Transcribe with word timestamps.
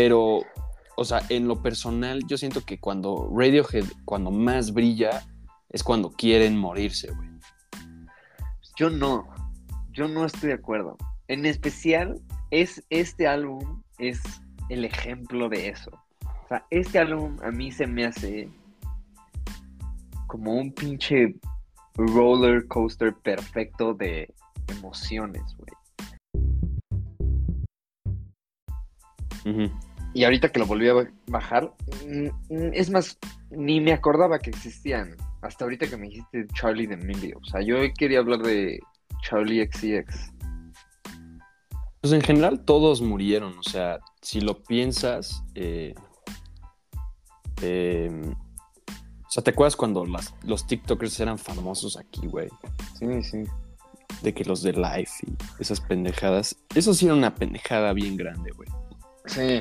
Pero, 0.00 0.44
o 0.96 1.04
sea, 1.04 1.22
en 1.28 1.48
lo 1.48 1.60
personal, 1.60 2.22
yo 2.28 2.38
siento 2.38 2.64
que 2.64 2.78
cuando 2.78 3.28
Radiohead, 3.34 3.84
cuando 4.04 4.30
más 4.30 4.72
brilla, 4.72 5.26
es 5.70 5.82
cuando 5.82 6.12
quieren 6.12 6.56
morirse, 6.56 7.10
güey. 7.10 7.28
Yo 8.76 8.90
no, 8.90 9.26
yo 9.90 10.06
no 10.06 10.24
estoy 10.24 10.50
de 10.50 10.54
acuerdo. 10.54 10.96
En 11.26 11.44
especial, 11.46 12.20
es 12.52 12.80
este 12.90 13.26
álbum 13.26 13.82
es 13.98 14.22
el 14.68 14.84
ejemplo 14.84 15.48
de 15.48 15.70
eso. 15.70 15.90
O 16.20 16.48
sea, 16.48 16.64
este 16.70 17.00
álbum 17.00 17.36
a 17.42 17.50
mí 17.50 17.72
se 17.72 17.88
me 17.88 18.04
hace 18.04 18.48
como 20.28 20.52
un 20.52 20.70
pinche 20.70 21.34
roller 21.96 22.68
coaster 22.68 23.12
perfecto 23.14 23.94
de 23.94 24.32
emociones, 24.68 25.42
güey. 25.56 25.72
Ujú. 29.44 29.87
Y 30.14 30.24
ahorita 30.24 30.50
que 30.50 30.58
lo 30.58 30.66
volví 30.66 30.88
a 30.88 30.94
bajar, 31.26 31.72
mm, 32.06 32.26
mm, 32.54 32.70
es 32.72 32.90
más, 32.90 33.18
ni 33.50 33.80
me 33.80 33.92
acordaba 33.92 34.38
que 34.38 34.50
existían. 34.50 35.16
Hasta 35.42 35.64
ahorita 35.64 35.86
que 35.88 35.96
me 35.96 36.08
dijiste 36.08 36.46
Charlie 36.54 36.86
de 36.86 36.94
Emilio. 36.94 37.38
O 37.40 37.44
sea, 37.44 37.60
yo 37.60 37.76
quería 37.96 38.18
hablar 38.18 38.40
de 38.40 38.80
Charlie 39.22 39.60
XCX. 39.70 40.32
Pues 42.00 42.12
en 42.12 42.20
general 42.22 42.64
todos 42.64 43.02
murieron, 43.02 43.56
o 43.58 43.62
sea, 43.62 43.98
si 44.22 44.40
lo 44.40 44.62
piensas, 44.62 45.42
eh, 45.54 45.94
eh, 47.62 48.10
o 49.26 49.30
sea, 49.30 49.42
¿te 49.42 49.50
acuerdas 49.50 49.76
cuando 49.76 50.06
las- 50.06 50.34
los 50.42 50.66
TikTokers 50.66 51.20
eran 51.20 51.38
famosos 51.38 51.96
aquí, 51.98 52.26
güey? 52.26 52.48
Sí, 52.98 53.22
sí. 53.22 53.42
De 54.22 54.32
que 54.32 54.44
los 54.44 54.62
de 54.62 54.72
Life 54.72 55.12
y 55.26 55.36
esas 55.62 55.80
pendejadas. 55.80 56.56
Eso 56.74 56.94
sí 56.94 57.06
era 57.06 57.14
una 57.14 57.34
pendejada 57.34 57.92
bien 57.92 58.16
grande, 58.16 58.50
güey. 58.52 58.68
Sí. 59.26 59.60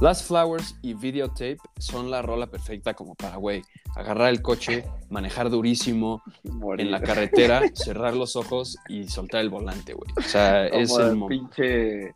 Last 0.00 0.26
Flowers 0.26 0.76
y 0.82 0.94
Videotape 0.94 1.58
son 1.78 2.10
la 2.10 2.20
rola 2.20 2.48
perfecta 2.48 2.94
como 2.94 3.14
para, 3.14 3.36
güey, 3.36 3.62
agarrar 3.94 4.30
el 4.30 4.42
coche, 4.42 4.84
manejar 5.08 5.50
durísimo 5.50 6.22
en 6.42 6.90
la 6.90 7.00
carretera, 7.00 7.62
cerrar 7.74 8.14
los 8.14 8.34
ojos 8.36 8.76
y 8.88 9.06
soltar 9.08 9.40
el 9.40 9.50
volante, 9.50 9.94
güey. 9.94 10.10
O 10.16 10.22
sea, 10.22 10.68
Como 10.68 10.82
es 10.82 10.96
el 10.98 11.08
el 11.10 11.26
pinche. 11.26 12.14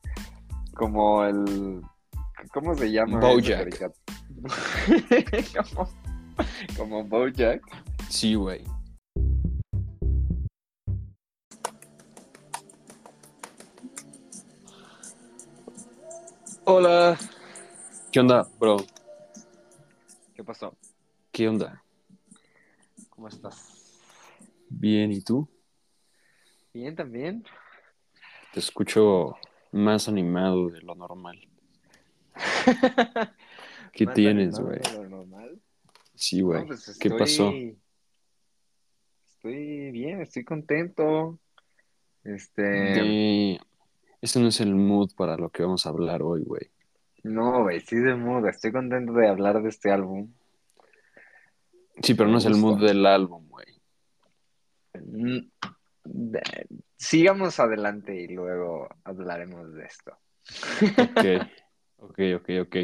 Como 0.75 1.25
el. 1.25 1.81
¿Cómo 2.53 2.75
se 2.75 2.91
llama? 2.91 3.21
Bojack. 3.21 3.93
como, 5.57 5.89
como 6.77 7.05
Bojack. 7.05 7.63
Sí, 8.09 8.35
güey. 8.35 8.65
Hola. 16.65 17.17
¿Qué 18.19 18.23
onda, 18.23 18.49
bro? 18.59 18.79
¿Qué 20.35 20.43
pasó? 20.43 20.77
¿Qué 21.31 21.47
onda? 21.47 21.85
¿Cómo 23.11 23.29
estás? 23.29 24.01
Bien, 24.69 25.13
¿y 25.13 25.21
tú? 25.21 25.49
Bien, 26.75 26.97
también. 26.97 27.45
Te 28.53 28.59
escucho 28.59 29.37
más 29.71 30.09
animado 30.09 30.69
de 30.69 30.81
lo 30.83 30.97
normal. 30.97 31.39
¿Qué 33.93 34.07
Más 34.07 34.15
tienes, 34.17 34.59
güey? 34.59 34.81
Sí, 36.17 36.41
güey. 36.41 36.63
No, 36.63 36.67
pues 36.67 36.99
¿Qué 36.99 37.11
pasó? 37.11 37.53
Estoy 39.31 39.93
bien, 39.93 40.23
estoy 40.23 40.43
contento. 40.43 41.39
Este. 42.25 42.63
De... 42.63 43.61
Ese 44.21 44.41
no 44.41 44.49
es 44.49 44.61
el 44.61 44.75
mood 44.75 45.13
para 45.15 45.37
lo 45.37 45.51
que 45.51 45.63
vamos 45.63 45.87
a 45.87 45.91
hablar 45.91 46.25
hoy, 46.25 46.43
güey. 46.43 46.73
No, 47.25 47.63
güey, 47.65 47.81
sí 47.81 47.97
de 47.97 48.15
mood. 48.15 48.47
Estoy 48.47 48.73
contento 48.73 49.13
de 49.13 49.29
hablar 49.29 49.63
de 49.63 49.69
este 49.69 49.91
álbum. 49.91 50.33
Sí, 52.03 52.15
pero 52.15 52.29
no 52.29 52.39
es 52.39 52.45
el 52.45 52.57
mood 52.57 52.81
del 52.81 53.05
álbum, 53.07 53.49
güey. 53.49 53.67
Mm, 54.95 55.41
Sigamos 56.97 57.61
adelante 57.61 58.15
y 58.15 58.29
luego 58.29 58.89
hablaremos 59.05 59.73
de 59.75 59.85
esto. 59.85 60.19
Ok, 60.99 61.25
ok, 61.99 62.19
ok, 62.37 62.51
ok. 62.63 62.77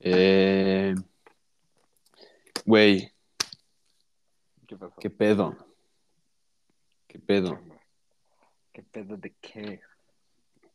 Eh... 0.00 0.94
Güey, 2.64 3.12
¿Qué 4.66 4.76
pasó? 4.76 4.94
¿qué 5.00 5.10
pedo? 5.10 5.56
¿Qué 7.06 7.18
pedo? 7.18 7.58
¿Qué 8.72 8.82
pedo 8.82 9.16
de 9.16 9.34
qué? 9.40 9.80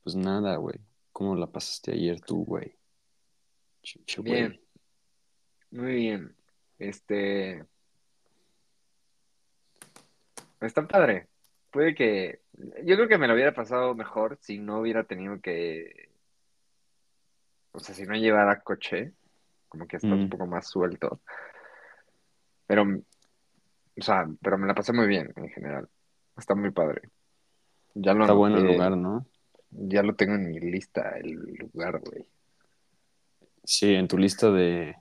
Pues 0.03 0.15
nada, 0.15 0.55
güey. 0.55 0.79
¿Cómo 1.13 1.35
la 1.35 1.47
pasaste 1.47 1.91
ayer 1.91 2.19
tú, 2.21 2.43
güey? 2.43 2.75
Chiche, 3.83 4.21
güey. 4.21 4.33
Bien. 4.33 4.61
Muy 5.71 5.93
bien. 5.95 6.35
Este. 6.79 7.63
Está 10.59 10.87
padre. 10.87 11.27
Puede 11.71 11.93
que. 11.93 12.41
Yo 12.83 12.95
creo 12.95 13.07
que 13.07 13.17
me 13.17 13.27
lo 13.27 13.33
hubiera 13.35 13.53
pasado 13.53 13.93
mejor 13.95 14.37
si 14.41 14.57
no 14.57 14.79
hubiera 14.79 15.03
tenido 15.03 15.39
que. 15.39 16.09
O 17.71 17.79
sea, 17.79 17.93
si 17.95 18.03
no 18.03 18.15
llevara 18.15 18.61
coche. 18.61 19.13
Como 19.69 19.87
que 19.87 19.97
estás 19.97 20.11
Mm. 20.11 20.23
un 20.23 20.29
poco 20.29 20.47
más 20.47 20.67
suelto. 20.67 21.21
Pero. 22.67 22.83
O 22.83 24.01
sea, 24.01 24.27
pero 24.41 24.57
me 24.57 24.65
la 24.67 24.73
pasé 24.73 24.93
muy 24.93 25.07
bien 25.07 25.31
en 25.35 25.49
general. 25.49 25.87
Está 26.35 26.55
muy 26.55 26.71
padre. 26.71 27.09
Ya 27.93 28.13
lo 28.13 28.21
Está 28.21 28.33
bueno 28.33 28.57
el 28.57 28.65
lugar, 28.65 28.97
¿no? 28.97 29.27
Ya 29.75 30.03
lo 30.03 30.15
tengo 30.15 30.35
en 30.35 30.49
mi 30.49 30.59
lista, 30.59 31.17
el 31.17 31.31
lugar, 31.55 31.99
güey. 31.99 32.25
Sí, 33.63 33.93
en 33.95 34.07
tu 34.07 34.17
lista 34.17 34.51
de, 34.51 34.95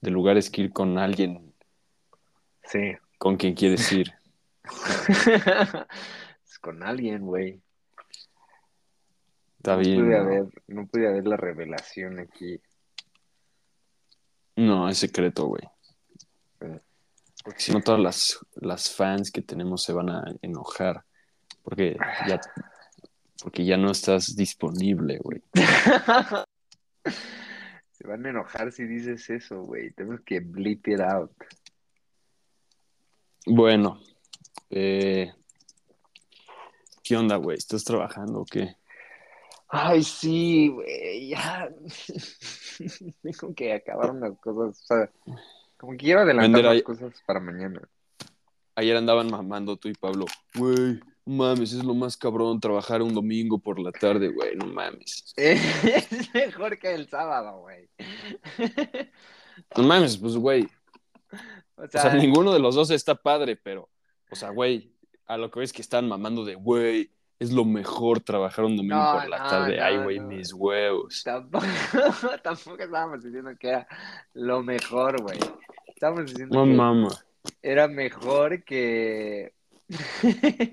de 0.00 0.10
lugares 0.10 0.50
que 0.50 0.62
ir 0.62 0.72
con 0.72 0.98
alguien 0.98 1.52
Sí. 2.64 2.92
con 3.18 3.36
quien 3.36 3.54
quieres 3.54 3.90
ir. 3.92 4.12
Es 6.46 6.58
con 6.58 6.82
alguien, 6.82 7.22
güey. 7.22 7.60
Está 9.58 9.72
no 9.76 9.78
bien. 9.80 10.04
Pude 10.04 10.10
¿no? 10.16 10.20
haber, 10.22 10.44
no 10.68 10.86
pude 10.86 11.08
haber 11.08 11.26
la 11.26 11.36
revelación 11.36 12.18
aquí. 12.20 12.60
No, 14.56 14.88
es 14.88 14.98
secreto, 14.98 15.46
güey. 15.46 15.62
Eh, 16.60 16.80
Porque 17.42 17.60
si 17.60 17.72
no, 17.72 17.80
todas 17.80 18.00
las, 18.00 18.38
las 18.54 18.90
fans 18.94 19.30
que 19.30 19.42
tenemos 19.42 19.82
se 19.82 19.92
van 19.92 20.10
a 20.10 20.24
enojar. 20.42 21.04
Porque 21.62 21.96
ya, 22.28 22.40
porque 23.44 23.62
ya 23.62 23.76
no 23.76 23.90
estás 23.90 24.34
disponible, 24.34 25.18
güey. 25.18 25.42
Se 27.92 28.06
van 28.06 28.24
a 28.24 28.30
enojar 28.30 28.72
si 28.72 28.84
dices 28.84 29.28
eso, 29.28 29.60
güey. 29.64 29.90
Tenemos 29.90 30.22
que 30.22 30.40
bleep 30.40 30.88
it 30.88 31.00
out. 31.00 31.30
Bueno, 33.44 34.00
eh, 34.70 35.30
¿qué 37.02 37.18
onda, 37.18 37.36
güey? 37.36 37.58
¿Estás 37.58 37.84
trabajando 37.84 38.40
o 38.40 38.46
qué? 38.46 38.76
Ay, 39.68 40.02
sí, 40.02 40.68
güey, 40.68 41.28
ya. 41.28 41.68
Tengo 43.22 43.54
que 43.54 43.74
acabar 43.74 44.12
unas 44.12 44.38
cosas. 44.38 44.80
O 44.80 44.86
sea, 44.86 45.10
como 45.76 45.92
que 45.92 45.98
quiero 45.98 46.20
adelantar 46.20 46.64
las 46.64 46.82
cosas 46.82 47.12
para 47.26 47.40
mañana. 47.40 47.86
Ayer 48.74 48.96
andaban 48.96 49.30
mamando 49.30 49.76
tú 49.76 49.88
y 49.90 49.94
Pablo. 49.94 50.24
Güey, 50.54 50.98
mames, 51.26 51.72
es 51.72 51.84
lo 51.84 51.94
más 51.94 52.16
cabrón 52.16 52.60
trabajar 52.60 53.02
un 53.02 53.14
domingo 53.14 53.58
por 53.58 53.78
la 53.78 53.92
tarde, 53.92 54.28
güey, 54.28 54.56
no 54.56 54.66
mames. 54.66 55.32
Es 55.36 56.34
mejor 56.34 56.78
que 56.78 56.94
el 56.94 57.08
sábado, 57.08 57.60
güey. 57.60 57.88
No 59.76 59.84
mames, 59.84 60.16
pues, 60.16 60.36
güey. 60.36 60.68
O 61.76 61.82
O 61.82 61.88
sea, 61.88 62.14
ninguno 62.14 62.52
de 62.52 62.58
los 62.60 62.74
dos 62.74 62.90
está 62.90 63.14
padre, 63.14 63.56
pero, 63.56 63.88
o 64.30 64.36
sea, 64.36 64.50
güey, 64.50 64.92
a 65.26 65.36
lo 65.36 65.50
que 65.50 65.60
ves 65.60 65.72
que 65.72 65.82
están 65.82 66.08
mamando 66.08 66.44
de, 66.44 66.54
güey, 66.54 67.10
es 67.38 67.52
lo 67.52 67.64
mejor 67.64 68.20
trabajar 68.20 68.64
un 68.64 68.76
domingo 68.76 68.96
No, 68.96 69.20
por 69.20 69.28
la 69.28 69.38
no, 69.38 69.50
tarde. 69.50 69.76
no, 69.76 69.84
Ay, 69.84 69.96
güey, 69.98 70.20
mis 70.20 70.52
huevos. 70.52 71.22
Tampoco, 71.24 71.64
tampoco 72.42 72.82
estábamos 72.82 73.22
diciendo 73.24 73.50
que 73.58 73.68
era 73.68 73.88
lo 74.34 74.62
mejor, 74.62 75.20
güey. 75.22 75.38
Estábamos 75.86 76.26
diciendo 76.26 76.64
que 76.64 77.14
era 77.62 77.88
mejor 77.88 78.62
que 78.64 79.52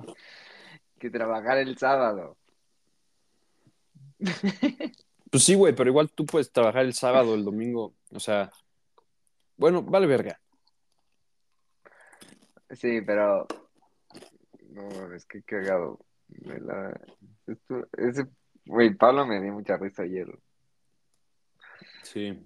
que 1.01 1.09
trabajar 1.09 1.57
el 1.57 1.75
sábado. 1.77 2.37
Pues 5.31 5.43
sí, 5.43 5.55
güey, 5.55 5.73
pero 5.75 5.89
igual 5.89 6.11
tú 6.11 6.25
puedes 6.25 6.51
trabajar 6.51 6.85
el 6.85 6.93
sábado, 6.93 7.33
el 7.33 7.43
domingo, 7.43 7.95
o 8.11 8.19
sea, 8.19 8.51
bueno, 9.57 9.81
vale 9.81 10.05
verga. 10.05 10.39
Sí, 12.69 13.01
pero 13.01 13.47
no, 14.69 15.13
es 15.13 15.25
que 15.25 15.41
cagado. 15.41 15.99
Me 16.29 16.59
la... 16.59 16.97
esto- 17.47 17.87
ese, 17.97 18.27
güey, 18.65 18.93
Pablo 18.93 19.25
me 19.25 19.41
dio 19.41 19.51
mucha 19.53 19.75
risa 19.77 20.03
ayer. 20.03 20.27
Sí. 22.03 22.39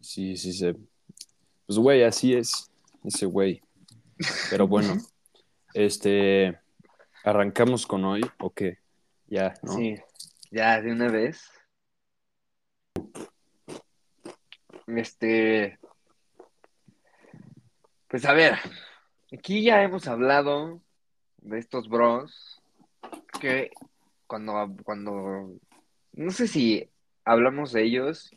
Sí, 0.00 0.36
sí, 0.36 0.52
sí. 0.52 0.72
Pues, 1.66 1.78
güey, 1.78 2.02
así 2.04 2.34
es 2.34 2.70
ese 3.04 3.26
güey. 3.26 3.60
Pero 4.50 4.66
bueno, 4.66 4.94
este, 5.74 6.58
¿arrancamos 7.24 7.86
con 7.86 8.04
hoy 8.04 8.22
o 8.38 8.50
qué? 8.52 8.78
Ya, 9.26 9.54
¿no? 9.62 9.72
Sí, 9.72 9.96
ya 10.50 10.80
de 10.80 10.92
una 10.92 11.08
vez. 11.08 11.50
Este. 14.86 15.78
Pues 18.08 18.24
a 18.24 18.32
ver, 18.32 18.58
aquí 19.32 19.62
ya 19.62 19.82
hemos 19.82 20.08
hablado 20.08 20.80
de 21.38 21.58
estos 21.58 21.88
bros 21.88 22.60
que 23.40 23.70
cuando, 24.26 24.76
cuando, 24.84 25.54
no 26.12 26.30
sé 26.30 26.48
si 26.48 26.90
hablamos 27.24 27.72
de 27.72 27.84
ellos 27.84 28.30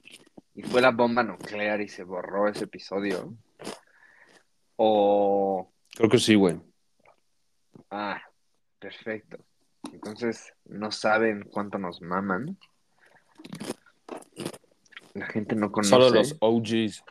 y 0.56 0.62
fue 0.64 0.82
la 0.82 0.92
bomba 0.92 1.24
nuclear 1.24 1.82
y 1.82 1.88
se 1.88 2.04
borró 2.04 2.48
ese 2.48 2.66
episodio, 2.66 3.36
o, 4.76 5.72
Creo 5.96 6.10
que 6.10 6.18
sí, 6.18 6.36
güey. 6.36 6.60
ah, 7.92 8.22
perfecto. 8.84 9.38
Entonces, 9.94 10.54
no 10.66 10.92
saben 10.92 11.44
cuánto 11.44 11.78
nos 11.78 12.02
maman. 12.02 12.58
La 15.14 15.26
gente 15.28 15.56
no 15.56 15.72
conoce. 15.72 15.90
Solo 15.90 16.10
los 16.10 16.36
OGs. 16.40 17.04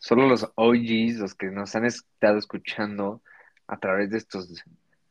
Solo 0.00 0.26
los 0.26 0.50
OGs, 0.56 1.18
los 1.18 1.34
que 1.34 1.46
nos 1.46 1.74
han 1.76 1.84
estado 1.84 2.38
escuchando 2.38 3.22
a 3.68 3.78
través 3.78 4.10
de 4.10 4.18
estos 4.18 4.62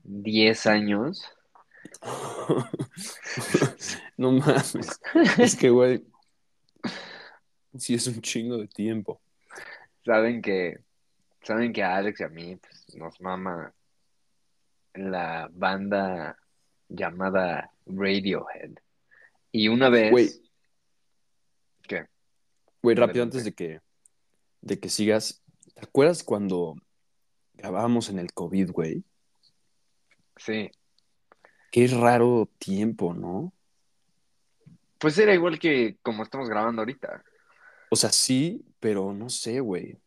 10 0.04 0.68
años. 0.68 1.24
no 4.18 4.34
mames. 4.34 5.00
Es 5.38 5.56
que, 5.56 5.70
güey. 5.70 6.06
Sí, 7.78 7.94
es 7.94 8.08
un 8.08 8.22
chingo 8.22 8.58
de 8.58 8.68
tiempo. 8.68 9.22
Saben 10.04 10.42
que, 10.42 10.80
saben 11.44 11.72
que 11.72 11.84
a 11.84 11.96
Alex 11.96 12.20
y 12.20 12.24
a 12.24 12.30
mí 12.30 12.58
pues, 12.58 12.96
nos 12.96 13.22
mama 13.22 13.74
la 14.94 15.50
banda 15.52 16.38
llamada 16.88 17.72
Radiohead. 17.86 18.72
Y 19.52 19.68
una 19.68 19.90
vez. 19.90 20.12
Güey. 20.12 20.30
¿Qué? 21.88 22.06
Güey, 22.82 22.96
rápido, 22.96 23.24
antes 23.24 23.44
de 23.44 23.54
que, 23.54 23.82
de 24.62 24.80
que 24.80 24.90
sigas. 24.90 25.44
¿Te 25.74 25.82
acuerdas 25.82 26.24
cuando 26.24 26.76
grabábamos 27.54 28.10
en 28.10 28.20
el 28.20 28.34
COVID, 28.34 28.72
güey? 28.72 29.04
Sí. 30.38 30.72
Qué 31.72 31.88
raro 31.88 32.50
tiempo, 32.58 33.14
¿no? 33.14 33.54
Pues 34.98 35.18
era 35.18 35.34
igual 35.34 35.60
que 35.60 35.98
como 36.02 36.24
estamos 36.24 36.50
grabando 36.50 36.82
ahorita. 36.82 37.24
O 37.90 37.96
sea, 37.96 38.12
sí, 38.12 38.66
pero 38.80 39.14
no 39.14 39.30
sé, 39.30 39.60
güey. 39.60 39.98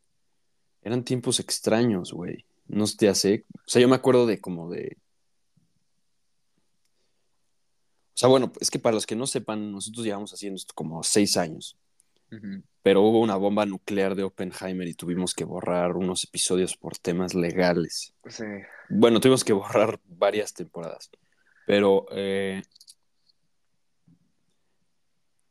Eran 0.82 1.05
tiempos 1.05 1.40
extraños, 1.40 2.12
güey. 2.12 2.44
No 2.66 2.84
te 2.86 3.08
hace. 3.08 3.44
O 3.54 3.68
sea, 3.68 3.82
yo 3.82 3.88
me 3.88 3.96
acuerdo 3.96 4.26
de 4.26 4.40
como 4.40 4.70
de. 4.70 4.96
O 8.14 8.16
sea, 8.22 8.28
bueno, 8.28 8.52
es 8.60 8.70
que 8.70 8.78
para 8.78 8.94
los 8.94 9.06
que 9.06 9.16
no 9.16 9.26
sepan, 9.26 9.72
nosotros 9.72 10.04
llevamos 10.04 10.32
haciendo 10.32 10.56
esto 10.56 10.74
como 10.74 11.02
seis 11.02 11.36
años. 11.36 11.78
Pero 12.82 13.02
hubo 13.02 13.20
una 13.20 13.36
bomba 13.36 13.66
nuclear 13.66 14.14
de 14.14 14.22
Oppenheimer 14.22 14.88
y 14.88 14.94
tuvimos 14.94 15.34
que 15.34 15.44
borrar 15.44 15.96
unos 15.96 16.24
episodios 16.24 16.76
por 16.78 16.96
temas 16.96 17.34
legales. 17.34 18.14
Sí. 18.26 18.44
Bueno, 18.88 19.20
tuvimos 19.20 19.44
que 19.44 19.52
borrar 19.52 20.00
varias 20.06 20.54
temporadas. 20.54 21.10
Pero, 21.66 22.06
eh, 22.10 22.62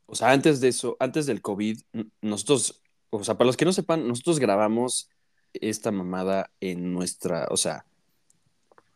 o 0.08 0.16
sea, 0.16 0.32
antes 0.32 0.60
de 0.60 0.70
eso, 0.70 0.98
antes 1.00 1.28
del 1.28 1.42
COVID, 1.42 1.82
nosotros, 2.22 2.82
o 3.12 3.24
sea, 3.24 3.38
para 3.38 3.46
los 3.46 3.58
que 3.58 3.66
no 3.66 3.74
sepan, 3.74 4.08
nosotros 4.08 4.40
grabamos 4.40 5.08
esta 5.54 5.92
mamada 5.92 6.50
en 6.60 6.94
nuestra, 6.94 7.48
o 7.50 7.58
sea, 7.58 7.86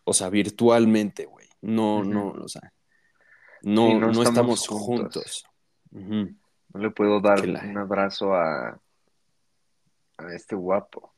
o 0.04 0.14
sea, 0.14 0.30
virtualmente, 0.30 1.26
güey. 1.26 1.48
No, 1.62 2.04
no, 2.04 2.30
o 2.30 2.48
sea, 2.48 2.74
no, 3.64 3.88
Sí, 3.88 3.94
no, 3.96 4.00
no 4.12 4.24
estamos, 4.24 4.62
estamos 4.62 4.68
juntos. 4.68 5.46
No 5.92 6.80
le 6.80 6.92
puedo 6.92 7.20
dar 7.22 7.48
la- 7.48 7.64
un 7.64 7.78
abrazo 7.78 8.34
a, 8.36 8.80
a 10.18 10.34
este 10.36 10.56
guapo. 10.56 11.14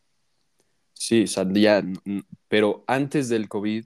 Sí, 0.93 1.23
o 1.23 1.27
sea, 1.27 1.45
ya, 1.51 1.83
pero 2.47 2.83
antes 2.87 3.29
del 3.29 3.47
COVID 3.49 3.85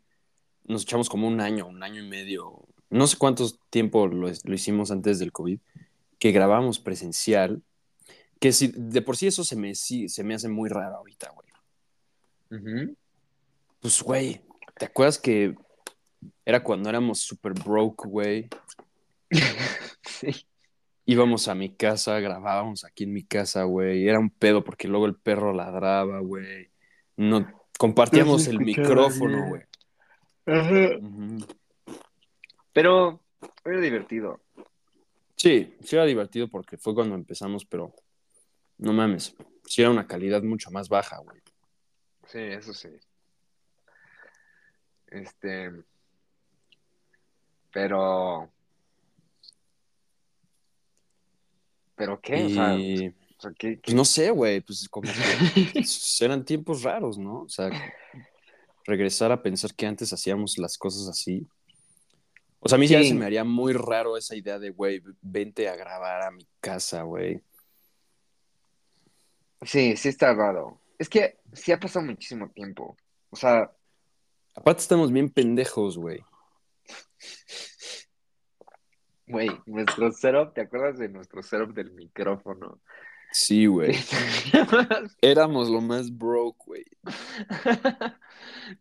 nos 0.65 0.83
echamos 0.83 1.09
como 1.09 1.27
un 1.27 1.41
año, 1.41 1.67
un 1.67 1.83
año 1.83 2.01
y 2.01 2.07
medio, 2.07 2.67
no 2.89 3.07
sé 3.07 3.17
cuánto 3.17 3.45
tiempo 3.69 4.07
lo, 4.07 4.27
lo 4.43 4.53
hicimos 4.53 4.91
antes 4.91 5.19
del 5.19 5.31
COVID, 5.31 5.59
que 6.19 6.31
grabamos 6.31 6.79
presencial, 6.79 7.63
que 8.41 8.51
si, 8.51 8.73
de 8.75 9.03
por 9.03 9.15
sí 9.15 9.27
eso 9.27 9.43
se 9.43 9.55
me, 9.55 9.75
sí, 9.75 10.09
se 10.09 10.23
me 10.23 10.33
hace 10.33 10.49
muy 10.49 10.67
raro 10.67 10.95
ahorita, 10.97 11.31
güey. 11.31 12.95
Pues, 13.79 14.01
güey, 14.01 14.41
¿te 14.79 14.85
acuerdas 14.85 15.19
que 15.19 15.55
era 16.43 16.63
cuando 16.63 16.89
éramos 16.89 17.19
super 17.19 17.53
broke, 17.53 18.07
güey? 18.09 18.49
Sí. 20.03 20.45
Íbamos 21.05 21.47
a 21.47 21.55
mi 21.55 21.69
casa, 21.75 22.19
grabábamos 22.19 22.83
aquí 22.83 23.03
en 23.03 23.13
mi 23.13 23.23
casa, 23.23 23.63
güey. 23.63 24.07
Era 24.07 24.19
un 24.19 24.31
pedo 24.31 24.63
porque 24.63 24.87
luego 24.87 25.05
el 25.05 25.15
perro 25.15 25.53
ladraba, 25.53 26.19
güey. 26.19 26.69
No, 27.17 27.47
compartíamos 27.77 28.47
el 28.47 28.59
micrófono, 28.59 29.47
güey. 29.49 29.61
Ajá. 30.47 30.97
Pero 32.73 33.21
era 33.63 33.79
divertido. 33.79 34.41
Sí, 35.35 35.75
sí 35.83 35.95
era 35.95 36.05
divertido 36.05 36.47
porque 36.47 36.77
fue 36.77 36.95
cuando 36.95 37.15
empezamos, 37.15 37.65
pero 37.65 37.93
no 38.81 38.91
mames, 38.93 39.35
sí 39.65 39.81
era 39.81 39.89
una 39.91 40.05
calidad 40.07 40.43
mucho 40.43 40.69
más 40.71 40.89
baja, 40.89 41.17
güey. 41.19 41.39
Sí, 42.27 42.39
eso 42.39 42.73
sí. 42.73 42.89
Este. 45.07 45.71
Pero. 47.71 48.49
¿Pero 51.95 52.19
qué? 52.21 52.45
O 52.45 52.49
sea, 52.49 52.75
Y 52.75 53.07
o 53.09 53.41
sea, 53.41 53.51
¿qué, 53.57 53.79
pues 53.83 53.95
no 53.95 54.05
sé, 54.05 54.29
güey, 54.31 54.61
pues 54.61 54.87
como 54.89 55.09
que 55.11 55.11
eran 56.21 56.45
tiempos 56.45 56.83
raros, 56.83 57.17
¿no? 57.17 57.41
O 57.43 57.49
sea, 57.49 57.69
regresar 58.85 59.31
a 59.31 59.41
pensar 59.41 59.73
que 59.75 59.85
antes 59.87 60.11
hacíamos 60.13 60.57
las 60.57 60.77
cosas 60.77 61.07
así. 61.07 61.47
O 62.59 62.69
sea, 62.69 62.75
a 62.75 62.79
mí 62.79 62.87
ya 62.87 63.01
Sí. 63.01 63.09
se 63.09 63.13
me 63.15 63.25
haría 63.25 63.43
muy 63.43 63.73
raro 63.73 64.17
esa 64.17 64.35
idea 64.35 64.59
de, 64.59 64.69
güey, 64.69 65.01
vente 65.21 65.67
a 65.67 65.75
grabar 65.75 66.21
a 66.23 66.31
mi 66.31 66.45
casa, 66.59 67.01
güey. 67.03 67.41
Sí, 69.63 69.95
sí 69.97 70.09
está 70.09 70.33
raro. 70.33 70.79
Es 70.97 71.09
que 71.09 71.37
sí 71.53 71.71
ha 71.71 71.79
pasado 71.79 72.05
muchísimo 72.05 72.49
tiempo. 72.49 72.97
O 73.29 73.35
sea, 73.35 73.71
Aparte 74.55 74.81
estamos 74.81 75.11
bien 75.11 75.29
pendejos, 75.29 75.97
güey. 75.97 76.23
güey, 79.27 79.49
nuestro 79.65 80.11
setup, 80.11 80.53
¿te 80.53 80.61
acuerdas 80.61 80.97
de 80.99 81.07
nuestro 81.09 81.41
setup 81.41 81.73
del 81.73 81.91
micrófono? 81.91 82.81
Sí, 83.31 83.65
güey. 83.65 83.95
Éramos 85.21 85.69
lo 85.69 85.79
más 85.79 86.15
broke, 86.17 86.57
güey. 86.65 86.85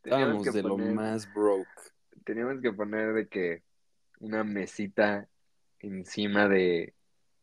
Que 0.02 0.10
de 0.50 0.62
lo 0.62 0.76
poner- 0.76 0.92
más 0.94 1.32
broke. 1.32 1.68
teníamos 2.24 2.60
que 2.60 2.72
poner 2.72 3.12
de 3.12 3.28
que 3.28 3.62
una 4.18 4.42
mesita 4.42 5.28
encima 5.78 6.48
de, 6.48 6.94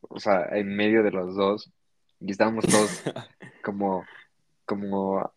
o 0.02 0.20
sea, 0.20 0.48
en 0.52 0.76
medio 0.76 1.02
de 1.02 1.12
los 1.12 1.34
dos, 1.36 1.72
y 2.20 2.32
estábamos 2.32 2.66
todos 2.66 3.04
como, 3.64 4.06
como 4.66 5.32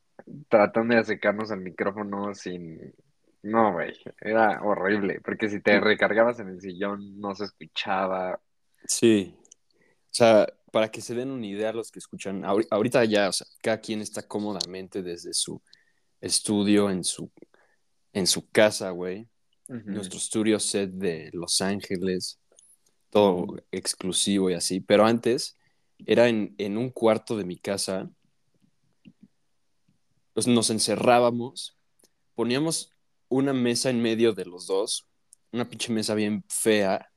tratando 0.48 0.94
de 0.94 1.00
acercarnos 1.00 1.50
al 1.50 1.60
micrófono 1.60 2.34
sin, 2.34 2.94
no, 3.42 3.72
güey, 3.72 3.94
era 4.20 4.62
horrible, 4.62 5.20
porque 5.24 5.48
si 5.48 5.60
te 5.60 5.80
recargabas 5.80 6.40
en 6.40 6.48
el 6.48 6.60
sillón 6.60 7.20
no 7.20 7.34
se 7.34 7.44
escuchaba, 7.44 8.40
Sí. 8.86 9.34
O 9.36 10.12
sea, 10.12 10.46
para 10.72 10.90
que 10.90 11.00
se 11.00 11.14
den 11.14 11.30
una 11.30 11.46
idea 11.46 11.72
los 11.72 11.90
que 11.92 11.98
escuchan, 12.00 12.42
ahori- 12.42 12.66
ahorita 12.70 13.04
ya, 13.04 13.28
o 13.28 13.32
sea, 13.32 13.46
cada 13.62 13.80
quien 13.80 14.00
está 14.00 14.26
cómodamente 14.26 15.02
desde 15.02 15.32
su 15.34 15.62
estudio 16.20 16.90
en 16.90 17.04
su, 17.04 17.30
en 18.12 18.26
su 18.26 18.50
casa, 18.50 18.90
güey. 18.90 19.28
Nuestro 19.68 20.18
estudio 20.18 20.58
set 20.58 20.90
de 20.90 21.30
Los 21.32 21.60
Ángeles, 21.60 22.40
todo 23.10 23.56
exclusivo 23.70 24.50
y 24.50 24.54
así. 24.54 24.80
Pero 24.80 25.04
antes 25.06 25.56
era 26.06 26.28
en, 26.28 26.54
en 26.58 26.76
un 26.76 26.90
cuarto 26.90 27.36
de 27.36 27.44
mi 27.44 27.56
casa. 27.56 28.10
Pues 30.32 30.46
nos 30.46 30.70
encerrábamos, 30.70 31.76
poníamos 32.34 32.92
una 33.28 33.52
mesa 33.52 33.90
en 33.90 34.00
medio 34.00 34.32
de 34.32 34.44
los 34.44 34.66
dos, 34.66 35.08
una 35.52 35.68
pinche 35.68 35.92
mesa 35.92 36.14
bien 36.14 36.44
fea, 36.48 37.10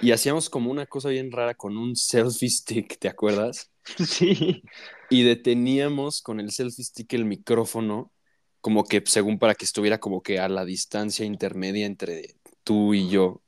y 0.00 0.12
hacíamos 0.12 0.50
como 0.50 0.70
una 0.70 0.86
cosa 0.86 1.08
bien 1.08 1.32
rara 1.32 1.54
con 1.54 1.76
un 1.76 1.96
selfie 1.96 2.50
stick, 2.50 2.98
¿te 2.98 3.08
acuerdas? 3.08 3.70
Sí. 4.04 4.64
Y 5.10 5.22
deteníamos 5.22 6.20
con 6.20 6.40
el 6.40 6.50
selfie 6.50 6.84
stick 6.84 7.12
el 7.12 7.24
micrófono, 7.24 8.12
como 8.60 8.82
que 8.82 9.00
según 9.06 9.38
para 9.38 9.54
que 9.54 9.64
estuviera 9.64 9.98
como 9.98 10.22
que 10.22 10.40
a 10.40 10.48
la 10.48 10.64
distancia 10.64 11.24
intermedia 11.24 11.86
entre 11.86 12.34
tú 12.64 12.94
y 12.94 13.08
yo. 13.08 13.42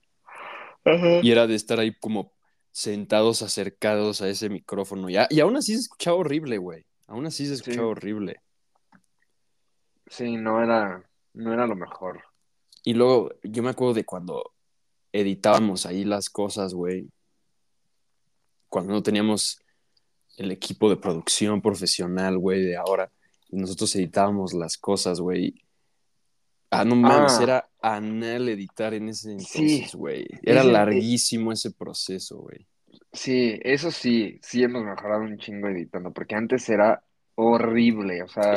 Ajá. 0.85 1.19
Y 1.25 1.33
era 1.33 1.49
de 1.49 1.57
estar 1.57 1.81
ahí 1.81 1.93
como 1.99 2.33
sentados 2.79 3.43
acercados 3.43 4.23
a 4.23 4.29
ese 4.29 4.49
micrófono. 4.49 5.11
Y, 5.11 5.17
a- 5.17 5.27
y 5.31 5.41
aún 5.41 5.57
así 5.57 5.75
se 5.75 5.81
escuchaba 5.81 6.19
horrible, 6.19 6.59
güey. 6.59 6.87
Aún 7.09 7.27
así 7.27 7.45
se 7.45 7.55
escuchaba 7.55 7.87
Sí. 7.89 7.91
horrible. 7.91 8.41
Sí, 10.07 10.37
no 10.37 10.63
era, 10.63 11.03
no 11.35 11.53
era 11.53 11.67
lo 11.67 11.75
mejor. 11.75 12.23
Y 12.85 12.95
luego 12.95 13.31
yo 13.43 13.65
me 13.65 13.71
acuerdo 13.71 13.95
de 13.95 14.05
cuando 14.05 14.53
editábamos 15.13 15.87
ahí 15.87 16.05
las 16.05 16.31
cosas, 16.31 16.73
güey. 16.73 17.11
Cuando 18.69 18.93
no 18.93 19.03
teníamos 19.03 19.61
el 20.37 20.53
equipo 20.53 20.89
de 20.89 20.97
producción 20.99 21.61
profesional, 21.61 22.39
güey, 22.39 22.63
de 22.63 22.77
ahora. 22.77 23.11
Y 23.49 23.57
nosotros 23.57 23.93
editábamos 23.97 24.53
las 24.55 24.77
cosas, 24.79 25.19
güey. 25.21 25.65
Ah, 26.71 26.85
no 26.85 26.95
mames, 26.97 27.39
Ah. 27.39 27.43
era 27.43 27.69
anal 27.81 28.49
editar 28.49 28.93
en 28.95 29.09
ese 29.09 29.33
entonces, 29.33 29.95
güey. 29.95 30.27
Era 30.43 30.61
Ese- 30.61 30.71
larguísimo 30.73 31.53
ese 31.53 31.71
proceso, 31.71 32.39
güey. 32.39 32.67
Sí, 33.13 33.59
eso 33.63 33.91
sí, 33.91 34.39
sí 34.43 34.63
hemos 34.63 34.85
mejorado 34.85 35.23
un 35.23 35.39
chingo 35.39 35.69
editando, 35.69 36.13
porque 36.13 36.35
antes 36.35 36.69
era 36.69 37.03
horrible, 37.37 38.23
o 38.23 38.29
sea, 38.29 38.53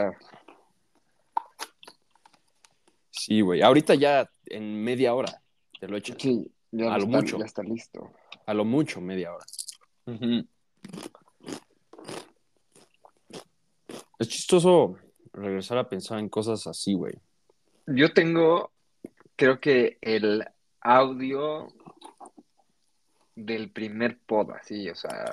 Sí, 3.11 3.41
güey. 3.41 3.61
Ahorita 3.61 3.93
ya 3.95 4.27
en 4.47 4.83
media 4.83 5.13
hora 5.13 5.41
te 5.79 5.87
lo 5.87 5.95
echas. 5.97 6.17
sí, 6.19 6.51
ya 6.71 6.93
A 6.93 6.97
lo 6.97 7.05
está, 7.05 7.17
mucho. 7.17 7.37
ya 7.37 7.45
está 7.45 7.61
listo. 7.63 8.11
A 8.47 8.53
lo 8.53 8.65
mucho, 8.65 8.99
media 8.99 9.31
hora. 9.33 9.45
Es 14.19 14.27
chistoso 14.27 14.97
regresar 15.33 15.77
a 15.77 15.87
pensar 15.87 16.19
en 16.19 16.29
cosas 16.29 16.65
así, 16.67 16.93
güey. 16.93 17.13
Yo 17.95 18.13
tengo, 18.13 18.71
creo 19.35 19.59
que 19.59 19.97
el 20.01 20.45
audio 20.81 21.67
del 23.35 23.71
primer 23.71 24.19
pod, 24.19 24.51
así, 24.51 24.89
o 24.89 24.95
sea, 24.95 25.31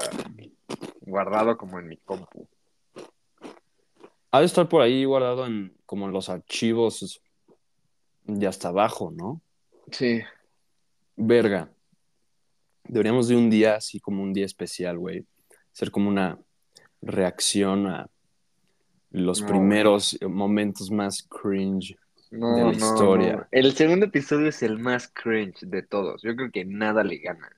guardado 1.01 1.57
como 1.57 1.79
en 1.79 1.89
mi 1.89 1.97
compu. 1.99 2.47
Ha 4.31 4.41
de 4.41 4.47
estar 4.47 4.69
por 4.69 4.83
ahí 4.83 5.05
guardado 5.05 5.47
en 5.47 5.75
como 5.87 6.07
en 6.07 6.13
los 6.13 6.29
archivos 6.29 7.21
de 8.25 8.47
hasta 8.47 8.69
abajo, 8.69 9.11
¿no? 9.11 9.41
Sí, 9.91 10.21
Verga. 11.17 11.71
Deberíamos 12.85 13.29
de 13.29 13.37
un 13.37 13.51
día, 13.51 13.75
así 13.77 13.99
como 14.01 14.23
un 14.23 14.33
día 14.33 14.47
especial, 14.47 14.99
güey. 14.99 15.27
Hacer 15.73 15.91
como 15.91 16.09
una 16.09 16.39
reacción 17.03 17.87
a 17.87 18.09
los 19.11 19.41
No. 19.43 19.49
primeros 19.49 20.19
momentos 20.23 20.91
más 20.91 21.23
cringe. 21.23 21.97
No, 22.31 22.55
De 22.57 22.61
la 22.63 22.67
no, 22.67 22.73
historia. 22.73 23.37
no. 23.37 23.47
El 23.51 23.73
segundo 23.75 24.07
episodio 24.07 24.49
es 24.49 24.63
el 24.63 24.79
más 24.79 25.09
cringe 25.09 25.61
de 25.63 25.83
todos. 25.83 26.23
Yo 26.23 26.35
creo 26.37 26.51
que 26.51 26.65
nada 26.65 27.03
le 27.05 27.19
gana. 27.19 27.51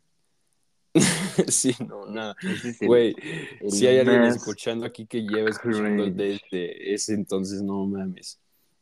sí, 1.48 1.74
no, 1.86 2.06
nada. 2.06 2.34
Ese 2.42 2.70
es 2.70 2.82
el- 2.82 2.88
Güey, 2.88 3.14
el 3.60 3.70
si 3.70 3.86
hay 3.86 3.98
alguien 4.00 4.22
escuchando 4.24 4.86
aquí 4.86 5.06
que 5.06 5.22
lleva 5.22 5.48
escuchando 5.50 6.02
cringe. 6.04 6.16
desde 6.16 6.94
ese 6.94 7.14
entonces, 7.14 7.62
no 7.62 7.86
mames. 7.86 8.40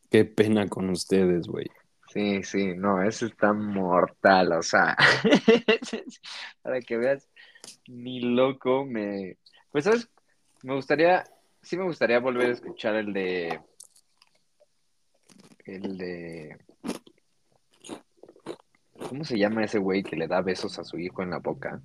Qué 0.09 0.25
pena 0.25 0.67
con 0.67 0.89
ustedes, 0.89 1.47
güey. 1.47 1.67
Sí, 2.11 2.41
sí, 2.41 2.73
no, 2.75 3.03
ese 3.03 3.27
está 3.27 3.53
mortal, 3.53 4.53
o 4.53 4.63
sea, 4.63 4.97
para 6.63 6.81
que 6.81 6.97
veas, 6.97 7.29
ni 7.87 8.19
loco 8.21 8.83
me... 8.85 9.37
Pues, 9.71 9.83
¿sabes? 9.83 10.09
Me 10.63 10.73
gustaría, 10.73 11.23
sí 11.61 11.77
me 11.77 11.83
gustaría 11.83 12.19
volver 12.19 12.47
a 12.49 12.53
escuchar 12.53 12.95
el 12.95 13.13
de... 13.13 13.59
El 15.75 15.97
de... 15.97 16.57
¿Cómo 19.07 19.23
se 19.23 19.37
llama 19.37 19.63
ese 19.63 19.77
güey 19.77 20.01
que 20.03 20.15
le 20.15 20.27
da 20.27 20.41
besos 20.41 20.79
a 20.79 20.83
su 20.83 20.97
hijo 20.97 21.21
en 21.21 21.29
la 21.29 21.37
boca? 21.37 21.81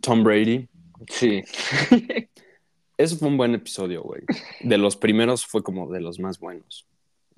Tom 0.00 0.24
Brady. 0.24 0.68
Sí. 1.08 1.42
Ese 2.96 3.16
fue 3.16 3.28
un 3.28 3.36
buen 3.36 3.54
episodio, 3.54 4.02
güey. 4.02 4.22
De 4.60 4.78
los 4.78 4.96
primeros 4.96 5.44
fue 5.44 5.62
como 5.62 5.90
de 5.90 6.00
los 6.00 6.18
más 6.18 6.38
buenos. 6.38 6.86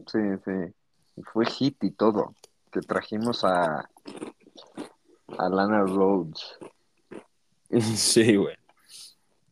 Sí, 0.06 0.20
sí. 0.44 1.22
Fue 1.32 1.46
hit 1.46 1.82
y 1.82 1.90
todo. 1.90 2.34
Que 2.70 2.80
trajimos 2.80 3.44
a... 3.44 3.88
A 5.38 5.48
Lana 5.48 5.80
Rhodes. 5.82 6.56
Sí, 7.96 8.36
güey. 8.36 8.56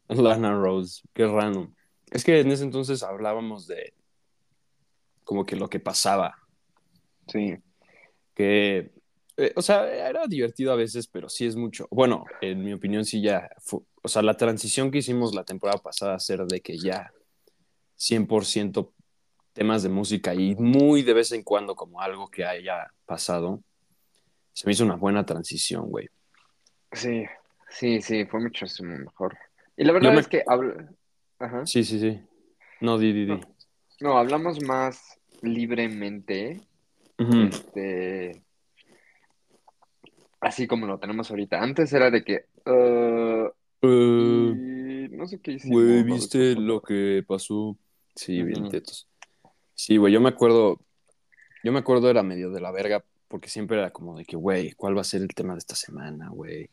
Lana 0.08 0.54
Rose, 0.54 1.02
qué 1.12 1.26
random. 1.26 1.74
Es 2.10 2.22
que 2.22 2.38
en 2.38 2.52
ese 2.52 2.62
entonces 2.62 3.02
hablábamos 3.02 3.66
de 3.66 3.94
como 5.32 5.46
que 5.46 5.56
lo 5.56 5.68
que 5.70 5.80
pasaba, 5.80 6.36
Sí. 7.26 7.56
que, 8.34 8.92
eh, 9.38 9.52
o 9.56 9.62
sea, 9.62 9.90
era 9.90 10.26
divertido 10.26 10.72
a 10.72 10.76
veces, 10.76 11.06
pero 11.06 11.30
sí 11.30 11.46
es 11.46 11.56
mucho. 11.56 11.88
Bueno, 11.90 12.24
en 12.42 12.62
mi 12.62 12.74
opinión 12.74 13.06
sí 13.06 13.22
ya, 13.22 13.48
fue- 13.60 13.80
o 14.02 14.08
sea, 14.08 14.20
la 14.20 14.36
transición 14.36 14.90
que 14.90 14.98
hicimos 14.98 15.34
la 15.34 15.44
temporada 15.44 15.78
pasada 15.78 16.16
a 16.16 16.20
ser 16.20 16.40
de 16.44 16.60
que 16.60 16.76
ya 16.76 17.10
100% 17.96 18.92
temas 19.54 19.82
de 19.82 19.88
música 19.88 20.34
y 20.34 20.54
muy 20.56 21.00
de 21.02 21.14
vez 21.14 21.32
en 21.32 21.42
cuando 21.42 21.74
como 21.74 22.00
algo 22.02 22.28
que 22.30 22.44
haya 22.44 22.92
pasado, 23.06 23.62
se 24.52 24.66
me 24.66 24.72
hizo 24.72 24.84
una 24.84 24.96
buena 24.96 25.24
transición, 25.24 25.88
güey. 25.88 26.08
Sí, 26.92 27.24
sí, 27.70 28.02
sí, 28.02 28.26
fue 28.26 28.40
muchísimo 28.40 28.94
mejor. 28.98 29.38
Y 29.78 29.84
la 29.84 29.92
verdad 29.94 30.12
me- 30.12 30.20
es 30.20 30.28
que 30.28 30.42
habla... 30.46 30.92
Ajá. 31.38 31.64
Sí, 31.64 31.84
sí, 31.84 31.98
sí. 31.98 32.20
No, 32.82 32.98
di, 32.98 33.12
di, 33.14 33.24
di. 33.24 33.40
No, 34.00 34.18
hablamos 34.18 34.60
más 34.62 35.18
libremente, 35.42 36.60
este, 37.18 38.42
así 40.40 40.66
como 40.66 40.86
lo 40.86 40.98
tenemos 40.98 41.30
ahorita. 41.30 41.60
Antes 41.60 41.92
era 41.92 42.10
de 42.10 42.24
que, 42.24 42.46
uh, 42.66 43.50
Eh, 43.84 45.08
y 45.10 45.16
no 45.16 45.26
sé 45.26 45.40
qué 45.40 45.52
hicimos. 45.52 45.82
Güey. 45.82 46.02
¿viste 46.04 46.54
lo 46.54 46.80
que 46.80 47.24
pasó? 47.26 47.76
Sí, 48.14 48.42
bien 48.42 48.68
tetos. 48.68 49.08
Sí, 49.74 49.96
güey, 49.96 50.12
yo 50.12 50.20
me 50.20 50.28
acuerdo, 50.28 50.80
yo 51.64 51.72
me 51.72 51.80
acuerdo 51.80 52.08
era 52.08 52.22
medio 52.22 52.50
de 52.50 52.60
la 52.60 52.70
verga, 52.70 53.04
porque 53.26 53.48
siempre 53.48 53.78
era 53.78 53.90
como 53.90 54.16
de 54.16 54.24
que, 54.24 54.36
güey, 54.36 54.72
¿cuál 54.72 54.96
va 54.96 55.00
a 55.00 55.04
ser 55.04 55.22
el 55.22 55.34
tema 55.34 55.54
de 55.54 55.58
esta 55.58 55.74
semana, 55.74 56.28
güey? 56.28 56.70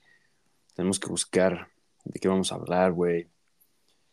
Tenemos 0.76 1.00
que 1.00 1.08
buscar 1.10 1.70
de 2.06 2.20
qué 2.20 2.28
vamos 2.28 2.52
a 2.52 2.56
hablar, 2.56 2.92
güey. 2.92 3.28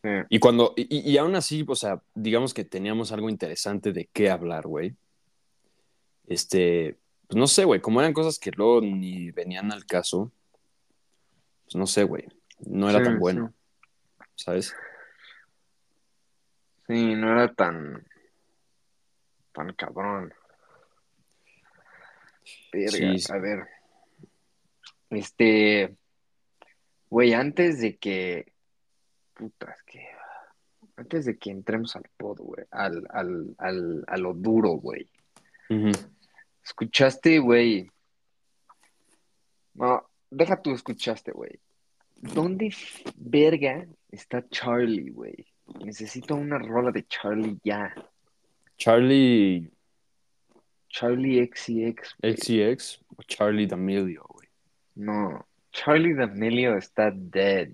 Sí, 0.02 0.08
Y 0.28 0.38
cuando, 0.38 0.72
y, 0.76 1.10
y- 1.12 1.18
aún 1.18 1.34
así, 1.34 1.64
o 1.66 1.74
sea, 1.74 2.00
digamos 2.14 2.54
que 2.54 2.64
teníamos 2.64 3.12
algo 3.12 3.28
interesante 3.30 3.92
de 3.92 4.08
qué 4.12 4.30
hablar, 4.30 4.66
güey. 4.66 4.94
Este, 6.28 6.96
pues 7.28 7.38
no 7.38 7.46
sé, 7.46 7.64
güey, 7.64 7.80
como 7.80 8.00
eran 8.00 8.12
cosas 8.12 8.38
que 8.38 8.50
luego 8.52 8.80
ni 8.80 9.30
venían 9.32 9.72
al 9.72 9.84
caso, 9.86 10.30
pues 11.64 11.74
no 11.76 11.86
sé, 11.86 12.04
güey, 12.04 12.24
no 12.66 12.88
era 12.88 12.98
Sí, 12.98 13.04
tan 13.04 13.18
bueno, 13.18 13.52
¿sabes? 14.36 14.74
sí, 16.86 17.14
no 17.16 17.32
era 17.32 17.52
tan, 17.52 18.06
tan 19.52 19.72
cabrón. 19.74 20.32
Verga, 22.72 23.18
Sí. 23.18 23.32
a 23.32 23.38
ver. 23.38 23.66
Este, 25.10 25.96
güey, 27.10 27.32
antes 27.34 27.80
de 27.80 27.96
que, 27.96 28.52
puta, 29.36 29.70
es 29.70 29.82
que, 29.82 30.06
antes 30.96 31.26
de 31.26 31.38
que 31.38 31.50
entremos 31.50 31.94
al 31.96 32.04
pod, 32.16 32.38
güey, 32.40 32.64
al, 32.70 33.06
al, 33.10 33.54
al, 33.58 34.04
a 34.06 34.16
lo 34.16 34.34
duro, 34.34 34.70
güey. 34.70 35.08
¿Escuchaste, 36.64 37.38
güey? 37.38 37.90
No, 39.74 40.08
deja 40.30 40.60
tú, 40.62 40.72
escuchaste, 40.72 41.32
güey. 41.32 41.60
¿Dónde 42.16 42.74
verga 43.16 43.86
está 44.10 44.48
Charlie, 44.48 45.10
güey? 45.10 45.46
Necesito 45.84 46.34
una 46.34 46.58
rola 46.58 46.90
de 46.90 47.06
Charlie 47.06 47.58
ya. 47.62 47.94
Charlie 48.78 49.70
Charlie 50.88 51.46
XCX. 51.46 52.16
XCX 52.22 53.04
o 53.16 53.22
Charlie 53.24 53.66
D'Amelio, 53.66 54.24
güey. 54.28 54.48
No, 54.94 55.46
Charlie 55.70 56.14
D'Amelio 56.14 56.78
está 56.78 57.10
dead. 57.10 57.72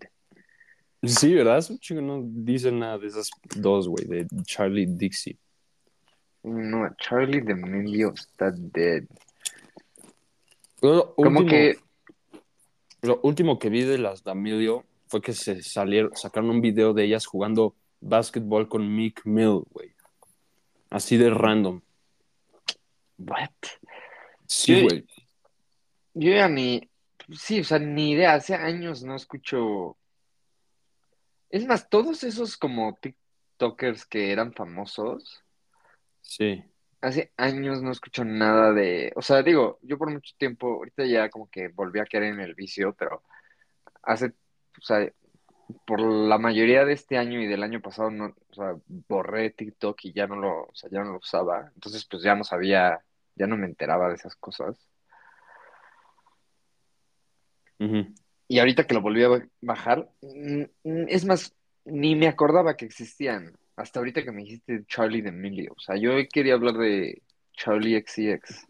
Sí, 1.03 1.35
¿verdad? 1.35 1.59
Es 1.59 1.69
un 1.71 1.79
chingo, 1.79 2.01
no 2.01 2.23
dicen 2.25 2.79
nada 2.79 2.99
de 2.99 3.09
esas 3.09 3.31
dos, 3.57 3.89
güey, 3.89 4.05
de 4.07 4.27
Charlie 4.45 4.87
Dixie. 4.87 5.37
No, 6.45 6.89
Charlie 6.97 7.41
D'Amelio 7.41 8.13
está 8.15 8.51
dead. 8.53 9.05
Lo 10.81 11.15
Como 11.15 11.41
último, 11.41 11.47
que, 11.49 11.79
lo 13.03 13.21
último 13.23 13.59
que 13.59 13.69
vi 13.69 13.83
de 13.83 13.99
las 13.99 14.23
D'Amelio 14.23 14.85
fue 15.09 15.21
que 15.21 15.33
se 15.33 15.63
salieron, 15.63 16.15
sacaron 16.17 16.51
un 16.51 16.61
video 16.61 16.93
de 16.95 17.05
ellas 17.05 17.27
jugando 17.27 17.75
básquetbol 18.01 18.69
con 18.69 18.93
Mick 18.95 19.25
Mill, 19.25 19.63
güey. 19.71 19.93
Así 20.91 21.17
de 21.17 21.31
random. 21.31 21.81
what? 23.19 23.51
Sí, 24.47 24.81
Yo- 24.81 24.83
güey. 24.89 25.07
Yo 26.15 26.31
ya 26.33 26.49
ni, 26.49 26.87
sí, 27.33 27.61
o 27.61 27.65
sea, 27.65 27.79
ni 27.79 28.11
idea, 28.13 28.35
hace 28.35 28.55
años 28.55 29.03
no 29.03 29.17
escucho. 29.17 29.97
Es 31.53 31.67
más, 31.67 31.91
todos 31.91 32.25
esos 32.25 32.57
como 32.57 32.99
TikTokers 33.01 34.07
que 34.07 34.33
eran 34.33 34.55
famosos, 34.55 35.45
Sí. 36.23 36.65
hace 37.03 37.31
años 37.37 37.83
no 37.83 37.91
escucho 37.91 38.25
nada 38.25 38.73
de, 38.73 39.13
o 39.17 39.23
sea, 39.23 39.43
digo, 39.43 39.79
yo 39.83 39.99
por 39.99 40.11
mucho 40.11 40.35
tiempo, 40.39 40.69
ahorita 40.69 41.05
ya 41.05 41.29
como 41.29 41.51
que 41.51 41.69
volví 41.69 42.01
a 42.01 42.07
caer 42.07 42.25
en 42.25 42.41
el 42.41 42.55
vicio, 42.55 42.95
pero 42.95 43.23
hace, 44.03 44.29
o 44.79 44.83
sea, 44.83 45.13
por 45.87 46.01
la 46.01 46.39
mayoría 46.39 46.87
de 46.87 46.95
este 46.95 47.19
año 47.19 47.39
y 47.39 47.47
del 47.47 47.63
año 47.63 47.83
pasado, 47.83 48.11
no, 48.11 48.35
o 48.51 48.55
sea, 48.55 48.75
borré 48.87 49.51
TikTok 49.51 49.99
y 50.05 50.13
ya 50.15 50.27
no 50.27 50.37
lo, 50.37 50.63
o 50.65 50.75
sea, 50.75 50.89
ya 50.91 51.05
no 51.05 51.13
lo 51.13 51.19
usaba, 51.19 51.71
entonces 51.75 52.07
pues 52.07 52.23
ya 52.23 52.35
no 52.35 52.45
sabía, 52.45 53.05
ya 53.35 53.47
no 53.47 53.59
me 53.59 53.67
enteraba 53.67 54.09
de 54.09 54.15
esas 54.15 54.37
cosas. 54.37 54.89
Y 58.53 58.59
ahorita 58.59 58.87
que 58.87 58.93
lo 58.93 59.01
volví 59.01 59.25
a 59.25 59.31
bajar, 59.63 60.13
mm, 60.21 60.61
mm, 60.85 61.07
es 61.09 61.25
más, 61.25 61.55
ni 61.87 62.15
me 62.15 62.29
acordaba 62.29 62.77
que 62.77 62.85
existían. 62.85 63.57
Hasta 63.77 63.99
ahorita 63.99 64.23
que 64.23 64.31
me 64.31 64.43
dijiste 64.43 64.85
Charlie 64.89 65.23
de 65.23 65.31
Emilio. 65.31 65.73
O 65.75 65.81
sea, 65.81 65.97
yo 65.97 66.11
quería 66.31 66.53
hablar 66.53 66.75
de 66.75 67.23
Charlie 67.55 67.97
XCX. 67.97 68.67